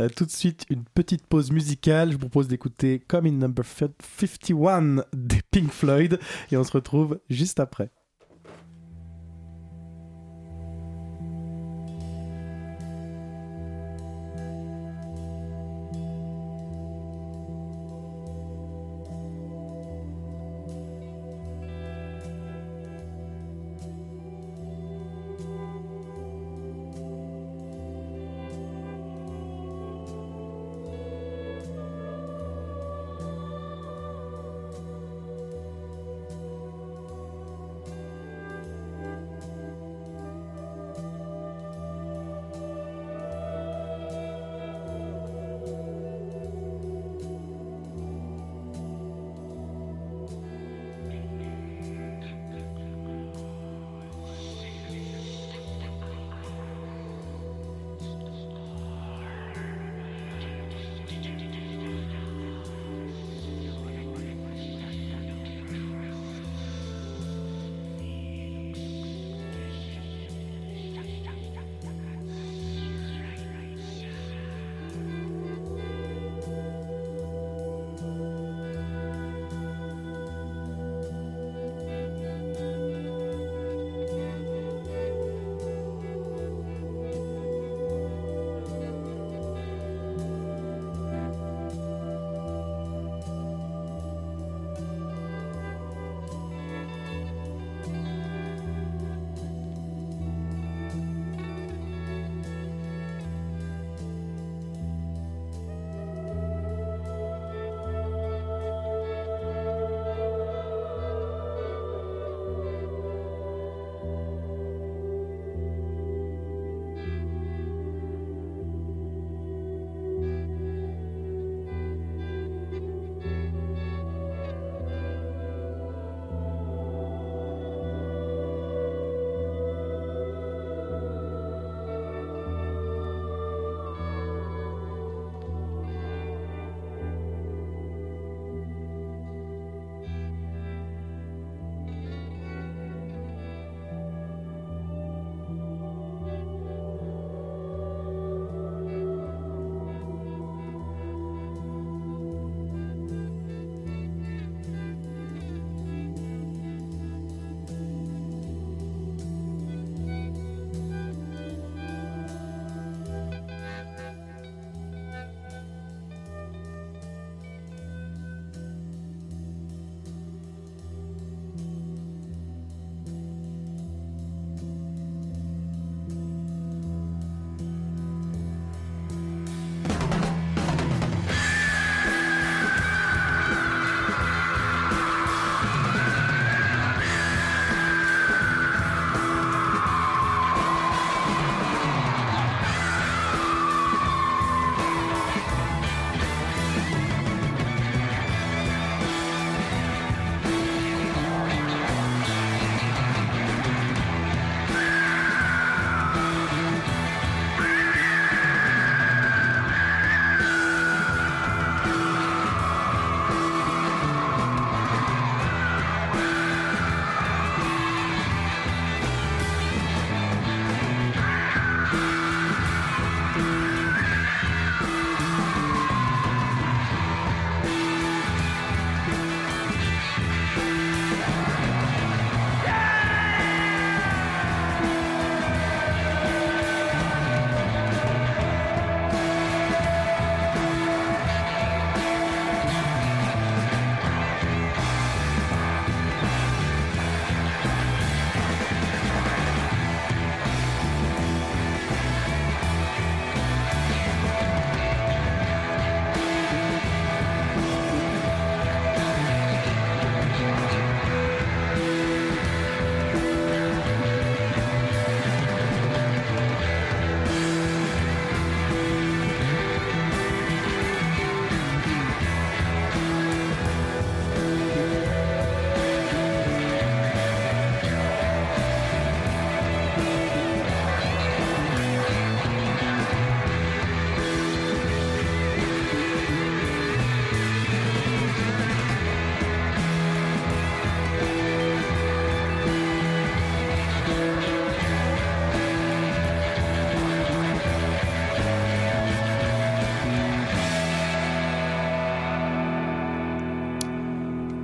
Euh, 0.00 0.08
tout 0.08 0.24
de 0.24 0.30
suite, 0.30 0.64
une 0.70 0.84
petite 0.84 1.26
pause 1.26 1.50
musicale. 1.50 2.08
Je 2.12 2.14
vous 2.14 2.20
propose 2.20 2.48
d'écouter 2.48 3.00
Come 3.06 3.26
in 3.26 3.32
Number 3.32 3.64
51 3.64 5.04
des 5.12 5.40
Pink 5.50 5.70
Floyd 5.70 6.18
et 6.52 6.56
on 6.56 6.64
se 6.64 6.72
retrouve 6.72 7.18
juste 7.28 7.60
après. 7.60 7.90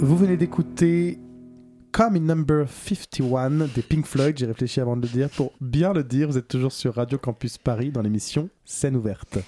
Vous 0.03 0.17
venez 0.17 0.37
d'écouter 0.37 1.21
Come 1.93 2.17
in 2.17 2.21
Number 2.23 2.67
51 2.69 3.69
des 3.73 3.83
Pink 3.83 4.05
Floyd. 4.05 4.37
J'ai 4.37 4.47
réfléchi 4.47 4.81
avant 4.81 4.97
de 4.97 5.03
le 5.03 5.09
dire. 5.09 5.31
Pour 5.31 5.53
bien 5.61 5.93
le 5.93 6.03
dire, 6.03 6.27
vous 6.27 6.37
êtes 6.37 6.49
toujours 6.49 6.73
sur 6.73 6.97
Radio 6.97 7.19
Campus 7.19 7.57
Paris 7.57 7.93
dans 7.93 8.03
l'émission 8.03 8.49
Scène 8.65 8.97
ouverte. 8.97 9.39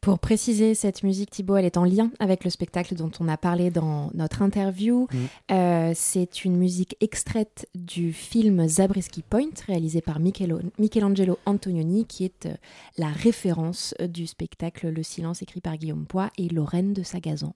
Pour 0.00 0.18
préciser, 0.18 0.74
cette 0.74 1.04
musique, 1.04 1.30
Thibaut, 1.30 1.56
elle 1.56 1.66
est 1.66 1.76
en 1.76 1.84
lien 1.84 2.10
avec 2.18 2.42
le 2.42 2.50
spectacle 2.50 2.96
dont 2.96 3.12
on 3.20 3.28
a 3.28 3.36
parlé 3.36 3.70
dans 3.70 4.10
notre 4.12 4.42
interview. 4.42 5.06
Mm. 5.12 5.52
Euh, 5.52 5.92
c'est 5.94 6.44
une 6.44 6.56
musique 6.56 6.96
extraite 7.00 7.68
du 7.76 8.12
film 8.12 8.66
Zabriskie 8.66 9.22
Point, 9.22 9.50
réalisé 9.68 10.00
par 10.00 10.18
Michelo- 10.18 10.62
Michelangelo 10.80 11.38
Antonioni, 11.46 12.06
qui 12.06 12.24
est 12.24 12.46
euh, 12.46 12.54
la 12.98 13.08
référence 13.08 13.94
euh, 14.00 14.08
du 14.08 14.26
spectacle 14.26 14.88
Le 14.88 15.04
Silence, 15.04 15.42
écrit 15.42 15.60
par 15.60 15.76
Guillaume 15.76 16.06
Poix 16.06 16.30
et 16.38 16.48
Lorraine 16.48 16.92
de 16.92 17.04
Sagazan. 17.04 17.54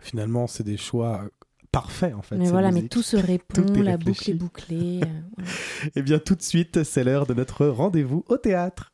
Finalement, 0.00 0.46
c'est 0.46 0.62
des 0.62 0.76
choix 0.76 1.24
parfaits 1.76 2.14
en 2.14 2.22
fait. 2.22 2.36
mais 2.36 2.48
voilà, 2.48 2.72
mais 2.72 2.88
tout 2.88 3.02
se 3.02 3.18
répond, 3.18 3.62
Tout 3.62 3.82
la 3.82 3.98
boucle 3.98 4.30
est 4.30 4.34
bouclée. 4.34 5.00
euh. 5.02 5.42
Eh 5.94 6.00
bien, 6.00 6.18
tout 6.18 6.34
de 6.34 6.40
suite, 6.42 6.84
c'est 6.84 7.04
l'heure 7.04 7.26
de 7.26 7.34
notre 7.34 7.66
rendez-vous 7.66 8.24
au 8.28 8.38
théâtre. 8.38 8.92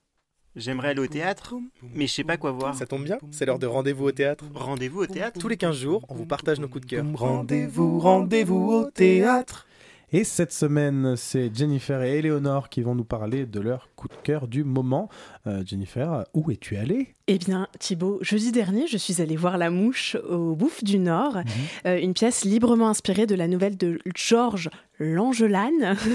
J'aimerais 0.56 0.88
aller 0.88 1.00
au 1.00 1.06
théâtre, 1.06 1.54
mais 1.94 2.08
je 2.08 2.12
sais 2.12 2.24
pas 2.24 2.36
quoi 2.36 2.50
voir. 2.50 2.74
Ça 2.74 2.84
tombe 2.86 3.04
bien, 3.04 3.18
c'est 3.30 3.46
l'heure 3.46 3.60
de 3.60 3.66
rendez-vous 3.66 4.06
au 4.06 4.12
théâtre. 4.12 4.44
Rendez-vous 4.54 5.00
au 5.02 5.06
théâtre 5.06 5.38
Tous 5.38 5.48
les 5.48 5.56
15 5.56 5.76
jours, 5.76 6.04
on 6.08 6.14
vous 6.14 6.26
partage 6.26 6.58
nos 6.58 6.66
coups 6.68 6.84
de 6.84 6.90
cœur. 6.90 7.06
Rendez-vous, 7.14 8.00
rendez-vous 8.00 8.70
au 8.72 8.90
théâtre. 8.90 9.66
Et 10.14 10.24
cette 10.24 10.52
semaine, 10.52 11.14
c'est 11.16 11.54
Jennifer 11.56 12.02
et 12.02 12.18
Eleonore 12.18 12.68
qui 12.68 12.82
vont 12.82 12.94
nous 12.94 13.04
parler 13.04 13.46
de 13.46 13.60
leur 13.60 13.88
coup 13.96 14.08
de 14.08 14.16
cœur 14.22 14.46
du 14.46 14.62
moment. 14.62 15.08
Euh, 15.49 15.62
Jennifer, 15.66 16.24
où 16.34 16.51
es-tu 16.53 16.76
allée? 16.76 17.16
Eh 17.26 17.38
bien, 17.38 17.66
Thibaut, 17.80 18.18
jeudi 18.20 18.53
dernier, 18.53 18.86
je 18.86 18.97
suis 18.97 19.20
allée 19.20 19.34
voir 19.34 19.59
La 19.59 19.70
Mouche 19.70 20.16
au 20.28 20.55
Bouffe 20.55 20.84
du 20.84 21.01
Nord, 21.01 21.38
euh, 21.84 21.99
une 21.99 22.14
pièce 22.14 22.45
librement 22.45 22.88
inspirée 22.88 23.26
de 23.26 23.34
la 23.34 23.49
nouvelle 23.49 23.76
de 23.76 23.99
Georges 24.14 24.70
Langelane. 24.99 25.97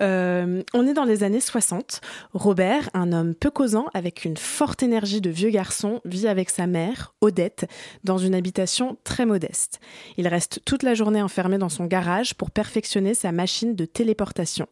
Euh, 0.00 0.62
on 0.72 0.86
est 0.86 0.94
dans 0.94 1.04
les 1.04 1.24
années 1.24 1.40
60. 1.40 2.00
Robert, 2.32 2.88
un 2.94 3.12
homme 3.12 3.34
peu 3.34 3.50
causant 3.50 3.86
avec 3.92 4.24
une 4.24 4.38
forte 4.38 4.82
énergie 4.82 5.20
de 5.20 5.28
vieux 5.28 5.50
garçon, 5.50 6.00
vit 6.06 6.26
avec 6.26 6.48
sa 6.48 6.66
mère, 6.66 7.12
Odette, 7.20 7.66
dans 8.02 8.16
une 8.16 8.34
habitation 8.34 8.96
très 9.04 9.26
modeste. 9.26 9.78
Il 10.16 10.26
reste 10.26 10.62
toute 10.64 10.82
la 10.82 10.94
journée 10.94 11.20
enfermé 11.20 11.58
dans 11.58 11.68
son 11.68 11.84
garage 11.84 12.34
pour 12.34 12.50
perfectionner 12.50 13.12
sa 13.12 13.30
machine 13.30 13.74
de 13.74 13.84
téléportation. 13.84 14.66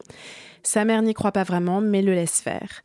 Sa 0.62 0.84
mère 0.84 1.02
n'y 1.02 1.14
croit 1.14 1.32
pas 1.32 1.44
vraiment, 1.44 1.80
mais 1.80 2.02
le 2.02 2.14
laisse 2.14 2.40
faire. 2.40 2.82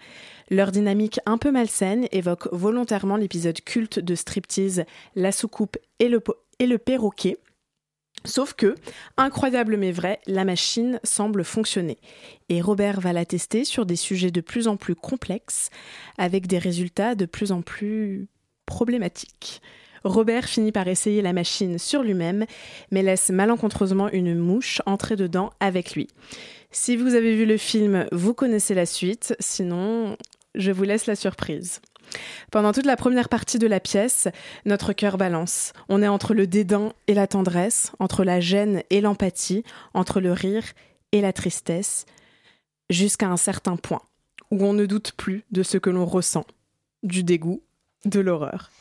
Leur 0.49 0.71
dynamique 0.71 1.19
un 1.25 1.37
peu 1.37 1.51
malsaine 1.51 2.07
évoque 2.11 2.47
volontairement 2.51 3.17
l'épisode 3.17 3.61
culte 3.61 3.99
de 3.99 4.15
striptease 4.15 4.85
La 5.15 5.31
soucoupe 5.31 5.77
et 5.99 6.09
le, 6.09 6.77
perroquet. 6.77 7.37
Sauf 8.25 8.53
que, 8.53 8.75
incroyable 9.17 9.77
mais 9.77 9.91
vrai, 9.91 10.19
la 10.27 10.45
machine 10.45 10.99
semble 11.03 11.43
fonctionner. 11.43 11.97
Et 12.49 12.61
Robert 12.61 13.01
va 13.01 13.13
la 13.13 13.25
tester 13.25 13.65
sur 13.65 13.85
des 13.85 13.95
sujets 13.95 14.31
de 14.31 14.41
plus 14.41 14.67
en 14.67 14.77
plus 14.77 14.95
complexes, 14.95 15.69
avec 16.17 16.47
des 16.47 16.59
résultats 16.59 17.15
de 17.15 17.25
plus 17.25 17.51
en 17.51 17.61
plus 17.61 18.27
problématiques. 18.65 19.61
Robert 20.03 20.45
finit 20.45 20.71
par 20.71 20.87
essayer 20.87 21.21
la 21.21 21.33
machine 21.33 21.77
sur 21.77 22.03
lui-même, 22.03 22.45
mais 22.91 23.03
laisse 23.03 23.29
malencontreusement 23.29 24.09
une 24.09 24.35
mouche 24.35 24.81
entrer 24.85 25.15
dedans 25.15 25.51
avec 25.59 25.95
lui. 25.95 26.07
Si 26.75 26.97
vous 26.97 27.13
avez 27.13 27.35
vu 27.35 27.45
le 27.45 27.57
film, 27.57 28.07
vous 28.11 28.33
connaissez 28.33 28.73
la 28.73 28.87
suite, 28.87 29.35
sinon 29.39 30.17
je 30.55 30.71
vous 30.71 30.83
laisse 30.83 31.05
la 31.05 31.15
surprise. 31.15 31.81
Pendant 32.51 32.73
toute 32.73 32.87
la 32.87 32.97
première 32.97 33.29
partie 33.29 33.59
de 33.59 33.67
la 33.67 33.79
pièce, 33.79 34.27
notre 34.65 34.91
cœur 34.91 35.17
balance. 35.17 35.73
On 35.87 36.01
est 36.01 36.07
entre 36.07 36.33
le 36.33 36.47
dédain 36.47 36.91
et 37.05 37.13
la 37.13 37.27
tendresse, 37.27 37.91
entre 37.99 38.23
la 38.23 38.39
gêne 38.39 38.81
et 38.89 39.01
l'empathie, 39.01 39.63
entre 39.93 40.19
le 40.19 40.33
rire 40.33 40.63
et 41.11 41.21
la 41.21 41.31
tristesse, 41.31 42.07
jusqu'à 42.89 43.27
un 43.27 43.37
certain 43.37 43.75
point 43.75 44.01
où 44.49 44.65
on 44.65 44.73
ne 44.73 44.87
doute 44.87 45.13
plus 45.15 45.43
de 45.51 45.61
ce 45.61 45.77
que 45.77 45.91
l'on 45.91 46.05
ressent, 46.05 46.45
du 47.03 47.23
dégoût, 47.23 47.61
de 48.05 48.19
l'horreur. 48.19 48.71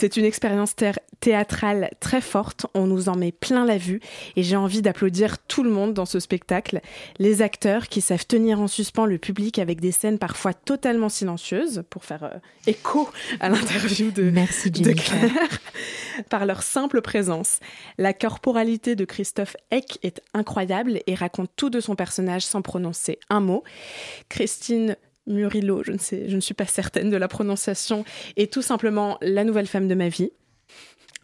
C'est 0.00 0.16
une 0.16 0.24
expérience 0.24 0.74
thé- 0.74 0.92
théâtrale 1.20 1.90
très 2.00 2.22
forte, 2.22 2.64
on 2.72 2.86
nous 2.86 3.10
en 3.10 3.16
met 3.16 3.32
plein 3.32 3.66
la 3.66 3.76
vue 3.76 4.00
et 4.34 4.42
j'ai 4.42 4.56
envie 4.56 4.80
d'applaudir 4.80 5.36
tout 5.46 5.62
le 5.62 5.68
monde 5.68 5.92
dans 5.92 6.06
ce 6.06 6.20
spectacle, 6.20 6.80
les 7.18 7.42
acteurs 7.42 7.86
qui 7.88 8.00
savent 8.00 8.24
tenir 8.24 8.62
en 8.62 8.66
suspens 8.66 9.04
le 9.04 9.18
public 9.18 9.58
avec 9.58 9.78
des 9.78 9.92
scènes 9.92 10.18
parfois 10.18 10.54
totalement 10.54 11.10
silencieuses 11.10 11.84
pour 11.90 12.06
faire 12.06 12.24
euh, 12.24 12.38
écho 12.66 13.10
à 13.40 13.50
l'interview 13.50 14.10
de, 14.10 14.30
Merci, 14.30 14.70
de. 14.70 14.90
Claire, 14.94 15.58
par 16.30 16.46
leur 16.46 16.62
simple 16.62 17.02
présence. 17.02 17.58
La 17.98 18.14
corporalité 18.14 18.96
de 18.96 19.04
Christophe 19.04 19.54
Eck 19.70 19.98
est 20.02 20.22
incroyable 20.32 21.00
et 21.06 21.14
raconte 21.14 21.50
tout 21.56 21.68
de 21.68 21.80
son 21.80 21.94
personnage 21.94 22.40
sans 22.46 22.62
prononcer 22.62 23.18
un 23.28 23.40
mot. 23.40 23.64
Christine 24.30 24.96
Murillo, 25.30 25.82
je 25.82 25.92
ne, 25.92 25.98
sais, 25.98 26.28
je 26.28 26.36
ne 26.36 26.40
suis 26.40 26.54
pas 26.54 26.66
certaine 26.66 27.10
de 27.10 27.16
la 27.16 27.28
prononciation, 27.28 28.04
est 28.36 28.52
tout 28.52 28.62
simplement 28.62 29.18
la 29.22 29.44
nouvelle 29.44 29.66
femme 29.66 29.88
de 29.88 29.94
ma 29.94 30.08
vie. 30.08 30.30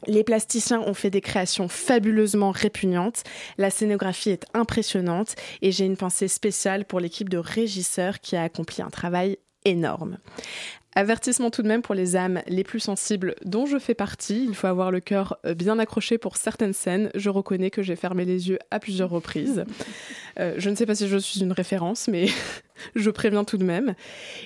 Les 0.06 0.24
plasticiens 0.24 0.80
ont 0.80 0.94
fait 0.94 1.10
des 1.10 1.20
créations 1.20 1.68
fabuleusement 1.68 2.50
répugnantes, 2.50 3.24
la 3.58 3.70
scénographie 3.70 4.30
est 4.30 4.44
impressionnante 4.54 5.34
et 5.62 5.72
j'ai 5.72 5.86
une 5.86 5.96
pensée 5.96 6.28
spéciale 6.28 6.84
pour 6.84 7.00
l'équipe 7.00 7.28
de 7.28 7.38
régisseurs 7.38 8.20
qui 8.20 8.36
a 8.36 8.42
accompli 8.42 8.82
un 8.82 8.90
travail 8.90 9.38
énorme. 9.64 10.18
Avertissement 10.98 11.50
tout 11.50 11.60
de 11.62 11.68
même 11.68 11.82
pour 11.82 11.94
les 11.94 12.16
âmes 12.16 12.40
les 12.46 12.64
plus 12.64 12.80
sensibles 12.80 13.34
dont 13.44 13.66
je 13.66 13.78
fais 13.78 13.94
partie. 13.94 14.46
Il 14.48 14.54
faut 14.54 14.66
avoir 14.66 14.90
le 14.90 15.00
cœur 15.00 15.36
euh, 15.44 15.52
bien 15.52 15.78
accroché 15.78 16.16
pour 16.16 16.38
certaines 16.38 16.72
scènes. 16.72 17.10
Je 17.14 17.28
reconnais 17.28 17.70
que 17.70 17.82
j'ai 17.82 17.96
fermé 17.96 18.24
les 18.24 18.48
yeux 18.48 18.58
à 18.70 18.78
plusieurs 18.78 19.10
reprises. 19.10 19.66
Euh, 20.38 20.54
je 20.58 20.70
ne 20.70 20.74
sais 20.74 20.86
pas 20.86 20.94
si 20.94 21.08
je 21.08 21.16
suis 21.16 21.40
une 21.40 21.52
référence, 21.52 22.08
mais 22.08 22.26
je 22.94 23.10
préviens 23.10 23.44
tout 23.44 23.56
de 23.56 23.64
même. 23.64 23.94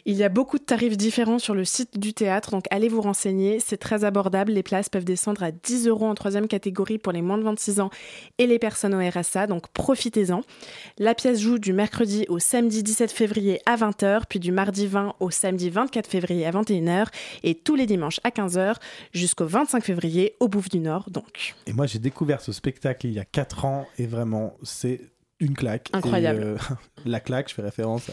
Il 0.06 0.16
y 0.16 0.22
a 0.22 0.28
beaucoup 0.28 0.58
de 0.58 0.64
tarifs 0.64 0.96
différents 0.96 1.38
sur 1.38 1.54
le 1.54 1.64
site 1.64 1.98
du 1.98 2.12
théâtre, 2.12 2.50
donc 2.50 2.66
allez 2.70 2.88
vous 2.88 3.00
renseigner. 3.00 3.60
C'est 3.60 3.76
très 3.76 4.04
abordable. 4.04 4.52
Les 4.52 4.62
places 4.62 4.88
peuvent 4.88 5.04
descendre 5.04 5.42
à 5.42 5.50
10 5.50 5.88
euros 5.88 6.06
en 6.06 6.14
troisième 6.14 6.48
catégorie 6.48 6.98
pour 6.98 7.12
les 7.12 7.22
moins 7.22 7.38
de 7.38 7.42
26 7.42 7.80
ans 7.80 7.90
et 8.38 8.46
les 8.46 8.58
personnes 8.58 8.94
au 8.94 9.00
RSA, 9.00 9.46
donc 9.46 9.68
profitez-en. 9.68 10.42
La 10.98 11.14
pièce 11.14 11.40
joue 11.40 11.58
du 11.58 11.72
mercredi 11.72 12.24
au 12.28 12.38
samedi 12.38 12.82
17 12.82 13.10
février 13.10 13.60
à 13.66 13.76
20h, 13.76 14.22
puis 14.28 14.38
du 14.38 14.52
mardi 14.52 14.86
20 14.86 15.14
au 15.20 15.30
samedi 15.30 15.70
24 15.70 16.06
février 16.06 16.46
à 16.46 16.50
21h, 16.50 17.06
et 17.42 17.54
tous 17.54 17.74
les 17.74 17.86
dimanches 17.86 18.20
à 18.24 18.30
15h 18.30 18.76
jusqu'au 19.12 19.46
25 19.46 19.84
février 19.84 20.34
au 20.40 20.48
Bouffe 20.48 20.68
du 20.68 20.78
Nord, 20.78 21.10
donc. 21.10 21.54
Et 21.66 21.72
moi, 21.72 21.86
j'ai 21.86 21.98
découvert 21.98 22.40
ce 22.40 22.52
spectacle 22.52 23.06
il 23.06 23.12
y 23.12 23.18
a 23.18 23.24
4 23.24 23.64
ans 23.64 23.86
et 23.98 24.06
vraiment, 24.06 24.56
c'est 24.62 25.00
une 25.40 25.54
claque. 25.54 25.88
Incroyable. 25.92 26.40
Et, 26.40 26.44
euh, 26.44 26.56
la 27.06 27.20
claque, 27.20 27.48
je 27.48 27.54
fais 27.54 27.62
référence 27.62 28.10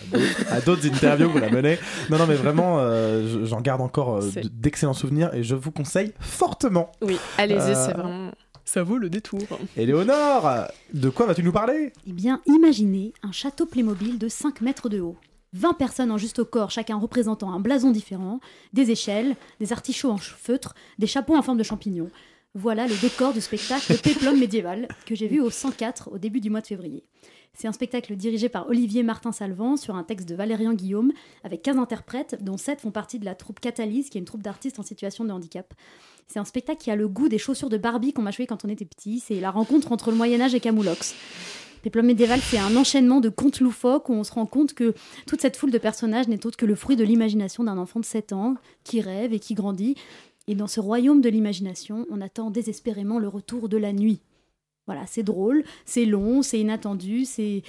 à 0.50 0.62
d'autres- 0.62 0.86
interviews 0.88 1.28
que 1.28 1.34
vous 1.34 1.40
la 1.40 1.50
menez. 1.52 1.78
Non, 2.10 2.18
non, 2.18 2.26
mais 2.28 2.36
vraiment, 2.36 2.80
euh, 2.80 3.28
je- 3.28 3.46
j'en 3.46 3.62
garde 3.62 3.82
encore 3.82 4.18
euh, 4.18 4.30
d'excellents 4.52 4.94
souvenirs 4.94 5.34
et 5.34 5.44
je 5.44 5.56
vous 5.56 5.72
conseille 5.72 6.14
fortement. 6.20 6.92
Oui, 7.02 7.18
allez-y, 7.38 7.58
Euh, 7.58 7.86
c'est 7.86 7.94
vraiment. 7.94 8.32
Ça 8.66 8.84
vaut 8.84 8.98
le 8.98 9.10
détour. 9.10 9.40
Éléonore, 9.78 10.68
de 10.94 11.10
quoi 11.10 11.26
vas-tu 11.26 11.42
nous 11.44 11.54
parler? 11.54 11.94
Eh 12.06 12.12
bien, 12.12 12.42
imaginez 12.48 13.14
un 13.24 13.32
château 13.32 13.66
Playmobil 13.66 14.18
de 14.20 14.28
5 14.28 14.62
mètres 14.62 14.90
de 14.90 15.00
haut. 15.00 15.16
20 15.54 15.74
personnes 15.74 16.12
en 16.12 16.18
juste 16.18 16.40
au 16.40 16.46
corps, 16.46 16.70
chacun 16.72 16.98
représentant 16.98 17.54
un 17.54 17.60
blason 17.62 17.92
différent, 17.92 18.42
des 18.74 18.92
échelles, 18.92 19.36
des 19.62 19.72
artichauts 19.72 20.12
en 20.12 20.18
feutre, 20.18 20.76
des 21.00 21.08
chapeaux 21.08 21.36
en 21.38 21.42
forme 21.42 21.58
de 21.58 21.64
champignons. 21.64 22.10
Voilà 22.54 22.88
le 22.88 22.96
décor 23.02 23.34
du 23.34 23.42
spectacle 23.42 23.98
Péplum 24.04 24.40
médiéval 24.40 24.88
que 25.06 25.16
j'ai 25.16 25.28
vu 25.28 25.42
au 25.42 25.50
104 25.50 26.12
au 26.12 26.18
début 26.18 26.40
du 26.40 26.50
mois 26.50 26.62
de 26.62 26.68
février. 26.68 27.04
C'est 27.54 27.68
un 27.68 27.74
spectacle 27.74 28.16
dirigé 28.16 28.50
par 28.50 28.68
Olivier 28.70 29.02
Martin-Salvant 29.02 29.78
sur 29.78 29.96
un 29.96 30.04
texte 30.04 30.30
de 30.30 30.36
Valérian 30.36 30.74
Guillaume 30.74 31.12
avec 31.44 31.64
15 31.64 31.78
interprètes, 31.78 32.38
dont 32.42 32.58
7 32.58 32.82
font 32.82 32.92
partie 32.92 33.18
de 33.18 33.26
la 33.26 33.34
troupe 33.34 33.60
Catalyse, 33.60 34.10
qui 34.10 34.18
est 34.18 34.22
une 34.22 34.26
troupe 34.26 34.44
d'artistes 34.44 34.80
en 34.80 34.84
situation 34.84 35.26
de 35.26 35.32
handicap. 35.32 35.74
C'est 36.28 36.40
un 36.40 36.46
spectacle 36.46 36.80
qui 36.80 36.92
a 36.92 36.96
le 36.96 37.08
goût 37.08 37.30
des 37.30 37.40
chaussures 37.40 37.70
de 37.70 37.78
Barbie 37.78 38.14
qu'on 38.14 38.22
m'a 38.22 38.32
joué 38.32 38.46
quand 38.46 38.64
on 38.64 38.70
était 38.70 38.86
petit. 38.86 39.20
C'est 39.20 39.40
la 39.40 39.50
rencontre 39.50 39.92
entre 39.92 40.12
le 40.12 40.18
Moyen-Âge 40.18 40.54
et 40.54 40.60
Camoulox. 40.60 41.16
Péplum 41.82 42.06
médiéval, 42.06 42.40
c'est 42.42 42.58
un 42.58 42.76
enchaînement 42.76 43.22
de 43.22 43.30
contes 43.30 43.60
loufoques 43.60 44.10
où 44.10 44.14
on 44.14 44.24
se 44.24 44.32
rend 44.34 44.46
compte 44.46 44.74
que 44.74 44.94
toute 45.26 45.42
cette 45.42 45.58
foule 45.58 45.72
de 45.72 45.78
personnages 45.78 46.28
n'est 46.28 46.46
autre 46.46 46.58
que 46.58 46.66
le 46.66 46.76
fruit 46.76 46.96
de 46.96 47.04
l'imagination 47.04 47.64
d'un 47.64 47.78
enfant 47.78 48.00
de 48.00 48.06
7 48.06 48.34
ans 48.34 48.56
qui 48.84 49.00
rêve 49.00 49.34
et 49.34 49.40
qui 49.40 49.54
grandit. 49.54 49.96
Et 50.48 50.56
dans 50.56 50.68
ce 50.68 50.80
royaume 50.80 51.22
de 51.22 51.30
l'imagination, 51.30 52.06
on 52.10 52.22
attend 52.22 52.52
désespérément 52.52 53.20
le 53.20 53.28
retour 53.28 53.70
de 53.70 53.78
la 53.78 53.92
nuit. 53.92 54.22
Voilà, 54.86 55.06
c'est 55.06 55.24
drôle, 55.24 55.64
c'est 55.86 56.06
long, 56.06 56.42
c'est 56.42 56.60
inattendu, 56.60 57.26
c'est 57.26 57.64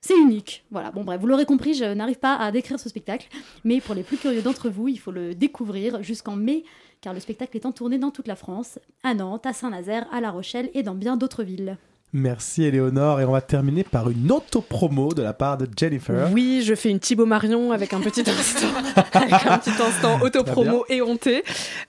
c'est 0.00 0.18
unique. 0.18 0.64
Voilà, 0.72 0.90
bon 0.90 1.04
bref, 1.04 1.20
vous 1.20 1.28
l'aurez 1.28 1.44
compris, 1.46 1.74
je 1.74 1.84
n'arrive 1.84 2.18
pas 2.18 2.34
à 2.34 2.50
décrire 2.50 2.80
ce 2.80 2.88
spectacle, 2.88 3.28
mais 3.64 3.80
pour 3.80 3.94
les 3.94 4.02
plus 4.02 4.16
curieux 4.16 4.42
d'entre 4.42 4.68
vous, 4.68 4.88
il 4.88 4.98
faut 4.98 5.12
le 5.12 5.34
découvrir 5.34 6.02
jusqu'en 6.02 6.34
mai, 6.34 6.64
car 7.00 7.14
le 7.14 7.20
spectacle 7.20 7.56
est 7.56 7.66
en 7.66 7.72
tournée 7.72 7.98
dans 7.98 8.10
toute 8.10 8.26
la 8.26 8.34
France, 8.34 8.80
à 9.04 9.14
Nantes, 9.14 9.46
à 9.46 9.52
Saint-Nazaire, 9.52 10.08
à 10.12 10.20
La 10.20 10.32
Rochelle 10.32 10.70
et 10.74 10.82
dans 10.82 10.96
bien 10.96 11.16
d'autres 11.16 11.44
villes. 11.44 11.78
Merci 12.14 12.64
Éléonore 12.64 13.20
et 13.20 13.24
on 13.24 13.32
va 13.32 13.40
terminer 13.40 13.84
par 13.84 14.10
une 14.10 14.30
auto-promo 14.30 15.14
de 15.14 15.22
la 15.22 15.32
part 15.32 15.56
de 15.56 15.66
Jennifer. 15.74 16.28
Oui, 16.30 16.62
je 16.62 16.74
fais 16.74 16.90
une 16.90 17.00
Thibaut 17.00 17.24
Marion 17.24 17.72
avec 17.72 17.94
un 17.94 18.00
petit 18.00 18.20
instant, 18.28 18.66
avec 19.14 19.32
un 19.46 19.58
petit 19.58 19.70
instant 19.82 20.20
autopromo 20.20 20.84
éhonté. 20.90 21.42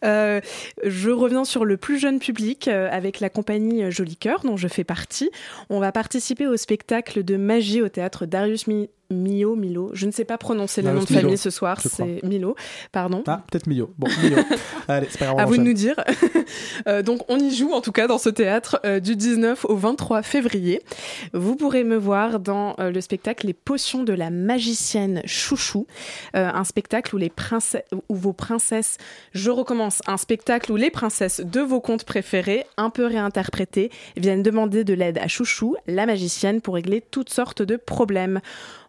Euh, 0.05 0.39
je 0.83 1.09
reviens 1.09 1.43
sur 1.43 1.65
le 1.65 1.75
plus 1.75 1.99
jeune 1.99 2.19
public 2.19 2.69
euh, 2.69 2.87
avec 2.89 3.19
la 3.19 3.29
compagnie 3.29 3.91
Joli 3.91 4.15
Cœur 4.15 4.39
dont 4.45 4.55
je 4.55 4.69
fais 4.69 4.85
partie. 4.85 5.29
On 5.69 5.79
va 5.81 5.91
participer 5.91 6.47
au 6.47 6.55
spectacle 6.55 7.23
de 7.23 7.35
magie 7.35 7.81
au 7.81 7.89
théâtre 7.89 8.25
Darius 8.25 8.67
Mi- 8.67 8.89
Mio, 9.13 9.55
Milo. 9.55 9.91
Je 9.93 10.05
ne 10.05 10.11
sais 10.11 10.25
pas 10.25 10.37
prononcer 10.37 10.81
le 10.81 10.91
nom 10.91 11.01
de 11.01 11.05
famille 11.05 11.25
Milo, 11.25 11.37
ce 11.37 11.49
soir, 11.49 11.79
c'est 11.79 12.21
Milo, 12.23 12.55
pardon. 12.91 13.23
Ah, 13.27 13.43
peut-être 13.49 13.67
Mio. 13.67 13.91
Bon, 13.97 14.07
Mio. 14.21 14.37
Allez, 14.87 15.07
c'est 15.09 15.19
pas 15.19 15.25
grave. 15.25 15.39
À 15.39 15.45
vous 15.45 15.57
de 15.57 15.63
nous 15.63 15.73
dire. 15.73 15.95
Euh, 16.87 17.01
donc, 17.01 17.21
on 17.29 17.39
y 17.39 17.55
joue 17.55 17.71
en 17.71 17.81
tout 17.81 17.91
cas 17.91 18.07
dans 18.07 18.17
ce 18.17 18.29
théâtre 18.29 18.79
euh, 18.85 18.99
du 18.99 19.15
19 19.15 19.65
au 19.65 19.75
23 19.75 20.21
février. 20.21 20.81
Vous 21.33 21.55
pourrez 21.55 21.83
me 21.83 21.95
voir 21.95 22.39
dans 22.39 22.75
euh, 22.79 22.91
le 22.91 22.99
spectacle 22.99 23.47
Les 23.47 23.53
potions 23.53 24.03
de 24.03 24.13
la 24.13 24.29
magicienne 24.29 25.21
Chouchou, 25.25 25.87
un 26.33 26.63
spectacle 26.63 27.15
où 27.15 27.17
les 27.17 27.29
princesses, 27.29 27.83
où 28.09 28.15
vos 28.15 28.33
princesses, 28.33 28.97
je 29.33 29.49
recommence, 29.49 30.01
un 30.07 30.17
spectacle 30.17 30.71
où 30.71 30.75
les 30.75 30.91
princesses 30.91 31.41
de 31.41 31.61
vos 31.61 31.79
contes 31.79 32.03
préférés, 32.03 32.65
un 32.77 32.89
peu 32.89 33.05
réinterprétés, 33.05 33.89
viennent 34.17 34.43
demander 34.43 34.83
de 34.83 34.93
l'aide 34.93 35.17
à 35.19 35.27
Chouchou, 35.27 35.75
la 35.87 36.05
magicienne, 36.05 36.61
pour 36.61 36.75
régler 36.75 37.01
toutes 37.01 37.29
sortes 37.29 37.61
de 37.61 37.75
problèmes. 37.75 38.41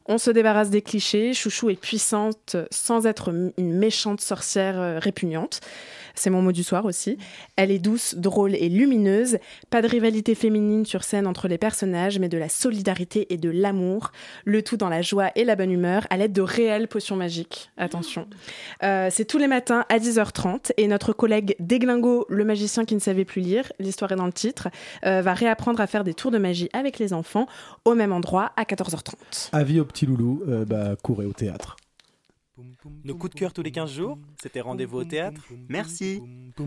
On 0.07 0.19
se 0.19 0.31
débarrasse 0.31 0.71
des 0.71 0.83
clichés. 0.83 1.33
Chouchou 1.33 1.71
est 1.71 1.81
puissante 1.81 2.57
sans 2.71 3.07
être 3.07 3.31
une 3.57 3.79
méchante 3.79 4.21
sorcière 4.21 4.79
euh, 4.79 4.99
répugnante. 4.99 5.61
C'est 6.15 6.31
mon 6.31 6.43
mot 6.43 6.53
du 6.53 6.63
soir 6.63 6.85
aussi. 6.85 7.19
Elle 7.57 7.71
est 7.71 7.79
douce, 7.79 8.15
drôle 8.17 8.55
et 8.55 8.69
lumineuse. 8.69 9.39
Pas 9.71 9.83
de 9.83 9.89
rivalité 9.89 10.35
féminine 10.35 10.87
sur 10.87 11.05
scène 11.05 11.27
entre 11.27 11.49
les 11.49 11.59
personnages, 11.59 12.19
mais 12.19 12.29
de 12.29 12.39
la 12.39 12.49
solidarité 12.49 13.33
et 13.33 13.37
de 13.37 13.51
l'amour. 13.51 14.13
Le 14.45 14.63
tout 14.63 14.77
dans 14.77 14.89
la 14.89 15.03
joie 15.03 15.31
et 15.37 15.45
la 15.45 15.57
bonne 15.57 15.71
humeur, 15.71 16.07
à 16.11 16.17
l'aide 16.17 16.33
de 16.33 16.43
réelles 16.43 16.89
potions 16.89 17.17
magiques. 17.17 17.71
Attention. 17.77 18.27
Euh, 18.83 19.09
c'est 19.11 19.25
tous 19.25 19.39
les 19.39 19.47
matins 19.47 19.85
à 19.89 19.99
10h30 19.99 20.73
et 20.77 20.89
notre 20.89 21.13
collègue 21.13 21.57
Déglingo, 21.59 22.27
le 22.29 22.45
magicien 22.45 22.85
qui 22.85 22.95
ne 22.95 23.01
savait 23.01 23.25
plus 23.25 23.41
lire, 23.41 23.73
l'histoire 23.79 24.13
est 24.13 24.17
dans 24.17 24.27
le 24.27 24.33
titre, 24.33 24.69
euh, 25.05 25.23
va 25.23 25.35
réapprendre 25.35 25.81
à 25.81 25.87
faire 25.87 26.05
des 26.05 26.15
tours 26.15 26.31
de 26.31 26.39
magie 26.39 26.69
avec 26.73 26.99
les 26.99 27.13
enfants 27.13 27.47
au 27.85 27.95
même 27.95 28.13
endroit 28.13 28.53
à 28.57 28.65
14h30. 28.65 29.51
Avis 29.53 29.81
au 29.81 29.85
petit 29.85 30.07
loulou, 30.07 30.43
euh, 30.49 30.65
bah, 30.65 30.95
courez 31.03 31.27
au 31.27 31.33
théâtre. 31.33 31.77
Nos 33.03 33.17
coups 33.17 33.35
de 33.35 33.41
cœur 33.41 33.53
tous 33.53 33.63
les 33.63 33.73
15 33.73 33.91
jours, 33.91 34.17
c'était 34.41 34.61
rendez-vous 34.61 34.99
au 34.99 35.05
théâtre. 35.05 35.41
Merci. 35.69 36.23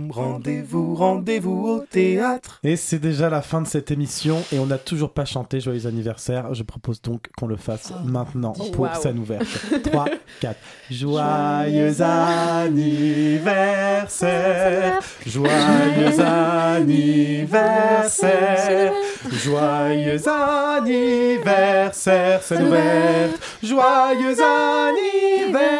Rendez-vous, 0.09 0.93
rendez-vous 0.95 1.65
au 1.65 1.79
théâtre. 1.79 2.59
Et 2.61 2.75
c'est 2.75 2.99
déjà 2.99 3.29
la 3.29 3.41
fin 3.41 3.61
de 3.61 3.67
cette 3.67 3.89
émission 3.89 4.43
et 4.51 4.59
on 4.59 4.65
n'a 4.65 4.79
toujours 4.79 5.13
pas 5.13 5.23
chanté 5.23 5.61
Joyeux 5.61 5.87
anniversaire. 5.87 6.53
Je 6.53 6.63
propose 6.63 7.01
donc 7.01 7.29
qu'on 7.37 7.47
le 7.47 7.55
fasse 7.55 7.93
maintenant 8.03 8.51
pour 8.51 8.81
Waouh. 8.81 9.01
scène 9.01 9.17
ouverte. 9.19 9.47
3, 9.83 10.07
4. 10.41 10.59
Joyeux 10.91 12.01
anniversaire. 12.01 14.99
Joyeux 15.25 16.19
anniversaire. 16.19 18.91
Joyeux 19.31 20.27
anniversaire. 20.27 22.43
Scène 22.43 22.67
ouverte. 22.67 23.39
Joyeux 23.63 24.35
anniversaire. 24.41 25.76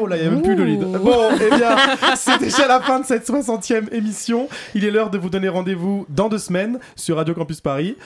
Oh 0.00 0.06
là, 0.06 0.16
il 0.16 0.22
n'y 0.22 0.28
a 0.28 0.30
même 0.30 0.42
plus 0.42 0.64
lead. 0.64 0.80
Bon, 0.80 1.30
eh 1.34 1.56
bien, 1.56 1.76
c'est 2.16 2.38
déjà 2.38 2.66
la 2.66 2.80
fin 2.80 3.00
de 3.00 3.06
cette 3.06 3.28
60e 3.28 3.92
émission. 3.92 4.48
Il 4.74 4.84
est 4.84 4.90
l'heure 4.90 5.10
de 5.10 5.18
vous 5.18 5.30
donner 5.30 5.48
rendez-vous 5.48 6.06
dans 6.08 6.28
deux 6.28 6.38
semaines 6.38 6.78
sur 6.94 7.16
Radio 7.16 7.34
Campus 7.34 7.60
Paris. 7.60 7.96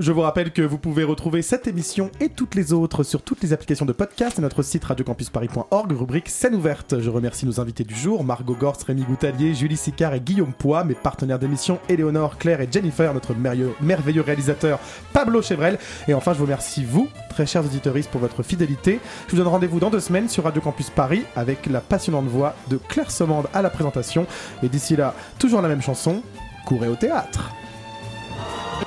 Je 0.00 0.12
vous 0.12 0.20
rappelle 0.20 0.52
que 0.52 0.62
vous 0.62 0.78
pouvez 0.78 1.02
retrouver 1.02 1.42
cette 1.42 1.66
émission 1.66 2.10
et 2.20 2.28
toutes 2.28 2.54
les 2.54 2.72
autres 2.72 3.02
sur 3.02 3.22
toutes 3.22 3.42
les 3.42 3.52
applications 3.52 3.84
de 3.84 3.92
podcast 3.92 4.38
et 4.38 4.42
notre 4.42 4.62
site 4.62 4.84
radiocampusparis.org, 4.84 5.92
rubrique 5.92 6.28
scène 6.28 6.54
ouverte. 6.54 7.00
Je 7.00 7.10
remercie 7.10 7.46
nos 7.46 7.58
invités 7.60 7.82
du 7.82 7.96
jour, 7.96 8.22
Margot 8.22 8.54
Gors, 8.54 8.76
Rémi 8.86 9.02
Goutalier, 9.02 9.54
Julie 9.54 9.76
Sicard 9.76 10.14
et 10.14 10.20
Guillaume 10.20 10.52
Poix, 10.52 10.84
mes 10.84 10.94
partenaires 10.94 11.40
d'émission, 11.40 11.80
Éléonore, 11.88 12.38
Claire 12.38 12.60
et 12.60 12.68
Jennifer, 12.70 13.12
notre 13.12 13.34
merveilleux, 13.34 13.72
merveilleux 13.80 14.22
réalisateur 14.22 14.78
Pablo 15.12 15.42
Chevrel. 15.42 15.78
Et 16.06 16.14
enfin, 16.14 16.32
je 16.32 16.38
vous 16.38 16.44
remercie 16.44 16.84
vous, 16.84 17.08
très 17.28 17.46
chers 17.46 17.64
auditoristes, 17.64 18.10
pour 18.10 18.20
votre 18.20 18.44
fidélité. 18.44 19.00
Je 19.26 19.32
vous 19.32 19.38
donne 19.38 19.48
rendez-vous 19.48 19.80
dans 19.80 19.90
deux 19.90 20.00
semaines 20.00 20.27
sur 20.28 20.44
Radio 20.44 20.60
Campus 20.60 20.90
Paris 20.90 21.24
avec 21.36 21.66
la 21.66 21.80
passionnante 21.80 22.26
voix 22.26 22.54
de 22.68 22.76
Claire 22.76 23.10
Sommande 23.10 23.48
à 23.54 23.62
la 23.62 23.70
présentation. 23.70 24.26
Et 24.62 24.68
d'ici 24.68 24.96
là, 24.96 25.14
toujours 25.38 25.62
la 25.62 25.68
même 25.68 25.82
chanson, 25.82 26.22
courez 26.66 26.88
au 26.88 26.96
théâtre. 26.96 27.52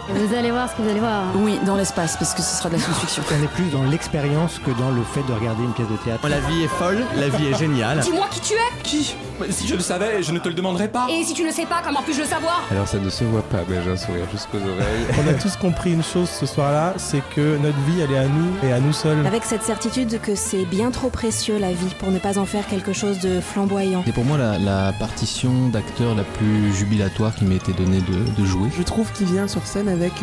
Vous 0.10 0.36
allez 0.36 0.52
voir 0.52 0.70
ce 0.70 0.76
que 0.76 0.82
vous 0.82 0.90
allez 0.90 1.00
voir. 1.00 1.24
Oui, 1.36 1.60
dans 1.66 1.76
l'espace, 1.76 2.18
parce 2.18 2.34
que 2.34 2.42
ce 2.42 2.56
sera 2.58 2.70
de 2.70 2.76
la 2.76 2.82
science-fiction. 2.82 3.24
On 3.32 3.44
est 3.44 3.48
plus 3.48 3.70
dans 3.72 3.84
l'expérience 3.84 4.60
que 4.60 4.72
dans 4.72 4.90
le 4.92 5.04
fait 5.04 5.24
de 5.28 5.34
regarder 5.34 5.64
une 5.64 5.72
pièce 5.74 5.88
de 5.88 5.96
théâtre. 5.98 6.28
La 6.28 6.40
vie 6.40 6.64
est 6.64 6.68
folle, 6.68 7.04
la 7.16 7.30
vie 7.30 7.48
est 7.48 7.58
géniale. 7.58 8.00
Dis-moi 8.02 8.28
qui 8.30 8.40
tu 8.42 8.54
es 8.54 8.82
Qui? 8.84 9.16
Si 9.50 9.68
je 9.68 9.74
le 9.76 9.82
savais, 9.82 10.22
je 10.22 10.32
ne 10.32 10.40
te 10.40 10.48
le 10.50 10.54
demanderais 10.54 10.88
pas. 10.88 11.08
Et 11.10 11.24
si 11.24 11.34
tu 11.34 11.44
ne 11.44 11.52
sais 11.52 11.66
pas, 11.66 11.82
comment 11.84 12.02
puis-je 12.04 12.20
le 12.22 12.28
savoir? 12.28 12.62
Alors 12.70 12.88
ça 12.88 13.00
ne 13.00 13.10
se 13.10 13.24
voit 13.24 13.42
pas, 13.42 13.60
mais 13.68 13.78
j'ai 13.84 13.92
un 13.92 13.98
sourire 13.98 14.26
jusqu'aux 14.32 14.58
oreilles. 14.58 15.06
On 15.26 15.28
a 15.28 15.34
tous 15.34 15.56
compris 15.56 15.94
une 15.94 16.04
chose 16.04 16.30
ce 16.30 16.46
soir-là, 16.46 16.94
c'est 16.98 17.24
que 17.36 17.58
notre 17.58 17.80
vie, 17.88 18.02
elle 18.02 18.12
est 18.12 18.20
à 18.20 18.28
nous 18.28 18.52
et 18.64 18.72
à 18.72 18.80
nous 18.80 18.94
seuls. 18.94 19.26
Avec 19.26 19.44
cette 19.44 19.64
certitude 19.64 20.20
que 20.22 20.36
c'est 20.36 20.66
bien 20.66 20.92
trop 20.92 21.10
précieux 21.10 21.58
la 21.58 21.72
vie 21.72 21.96
pour 22.00 22.12
ne 22.12 22.20
pas 22.20 22.38
en 22.38 22.46
faire 22.46 22.68
quelque 22.68 22.94
chose 22.94 23.20
de 23.20 23.40
flamboyant. 23.42 24.04
C'est 24.06 24.14
pour 24.14 24.26
moi 24.26 24.38
la, 24.38 24.60
la 24.60 24.94
partition 24.94 25.70
d'acteur 25.70 26.14
la 26.14 26.24
plus 26.24 26.72
jubilatoire 26.74 27.34
qui 27.34 27.46
m'ait 27.46 27.56
été 27.56 27.74
donnée 27.74 28.02
de, 28.02 28.40
de 28.42 28.46
jouer. 28.46 28.70
Je 28.78 28.84
trouve 28.84 29.12
qu'il 29.14 29.26
vient 29.28 29.48
sur 29.48 29.66
scène 29.66 29.81
avec 29.88 30.14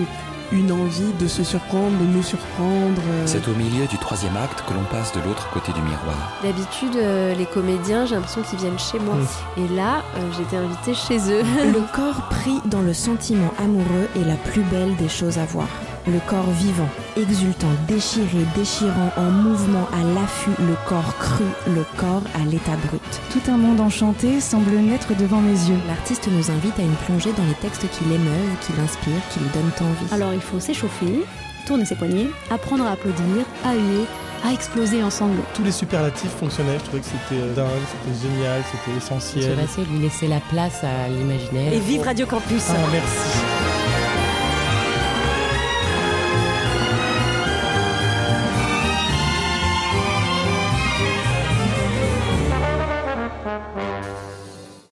une 0.51 0.73
envie 0.73 1.13
de 1.21 1.27
se 1.29 1.45
surprendre, 1.45 1.97
de 1.99 2.05
nous 2.07 2.23
surprendre. 2.23 3.03
euh. 3.11 3.27
C'est 3.27 3.47
au 3.49 3.55
milieu 3.55 3.87
du 3.87 3.99
troisième 3.99 4.35
acte 4.37 4.65
que 4.67 4.73
l'on 4.73 4.85
passe 4.85 5.13
de 5.13 5.21
l'autre 5.21 5.47
côté 5.53 5.73
du 5.73 5.81
miroir. 5.83 6.17
D'habitude, 6.43 6.97
euh, 6.97 7.35
les 7.35 7.45
comédiens, 7.45 8.07
j'ai 8.07 8.15
l'impression 8.15 8.41
qu'ils 8.43 8.59
viennent 8.59 8.79
chez 8.79 8.99
moi. 8.99 9.17
Et 9.59 9.69
là, 9.75 10.03
euh, 10.17 10.21
j'étais 10.39 10.57
invitée 10.57 10.95
chez 10.95 11.19
eux. 11.31 11.43
Le 11.65 11.83
corps 11.95 12.29
pris 12.31 12.61
dans 12.65 12.81
le 12.81 12.95
sentiment 12.95 13.53
amoureux 13.59 14.09
est 14.17 14.25
la 14.27 14.37
plus 14.37 14.63
belle 14.63 14.97
des 14.97 15.09
choses 15.09 15.37
à 15.39 15.45
voir. 15.45 15.69
Le 16.11 16.21
corps 16.27 16.51
vivant, 16.53 16.89
exultant, 17.19 17.69
déchiré, 17.87 18.39
déchirant, 18.57 19.11
en 19.19 19.31
mouvement, 19.31 19.87
à 19.93 20.03
l'affût, 20.15 20.51
le 20.59 20.75
corps 20.89 21.17
cru, 21.19 21.45
le 21.67 21.85
corps 21.99 22.23
à 22.35 22.47
l'état 22.47 22.77
brut. 22.87 23.03
Tout 23.31 23.43
un 23.51 23.59
monde 23.59 23.79
enchanté 23.81 24.41
semble 24.41 24.71
naître 24.77 25.15
devant 25.17 25.41
mes 25.41 25.53
yeux. 25.53 25.77
L'artiste 25.87 26.29
nous 26.33 26.51
invite 26.51 26.79
à 26.79 26.83
une 26.83 26.95
plongée 27.07 27.33
dans 27.37 27.45
les 27.45 27.55
textes 27.55 27.87
qui 27.91 28.05
l'émeuvent, 28.05 28.57
qui 28.63 28.73
l'inspirent, 28.79 29.21
qui 29.31 29.41
lui 29.41 29.49
donnent 29.53 29.87
envie. 29.87 30.13
Alors 30.15 30.33
il 30.33 30.41
faut 30.41 30.59
s'échauffer, 30.61 31.25
tourner 31.67 31.85
ses 31.85 31.95
poignets, 31.97 32.29
apprendre 32.51 32.87
à 32.87 32.93
applaudir, 32.93 33.45
à 33.67 33.75
huer, 33.75 34.07
à 34.47 34.53
exploser 34.55 35.03
en 35.03 35.11
sanglots. 35.11 35.45
Tous 35.53 35.65
les 35.65 35.73
superlatifs 35.73 36.31
fonctionnaient, 36.31 36.79
je 36.79 36.85
trouvais 36.85 37.01
que 37.01 37.07
c'était 37.07 37.43
euh, 37.43 37.55
dingue, 37.55 37.69
c'était 37.93 38.29
génial, 38.29 38.63
c'était 38.65 38.99
Se 38.99 39.05
essentiel. 39.05 39.57
passer, 39.57 39.85
lui 39.85 39.99
laisser 39.99 40.27
la 40.29 40.41
place 40.41 40.83
à 40.85 41.09
l'imaginaire. 41.09 41.73
Et 41.75 41.81
vive 41.81 42.01
Radio 42.03 42.25
Campus 42.25 42.63
Ah, 42.71 42.75
merci. 42.93 43.58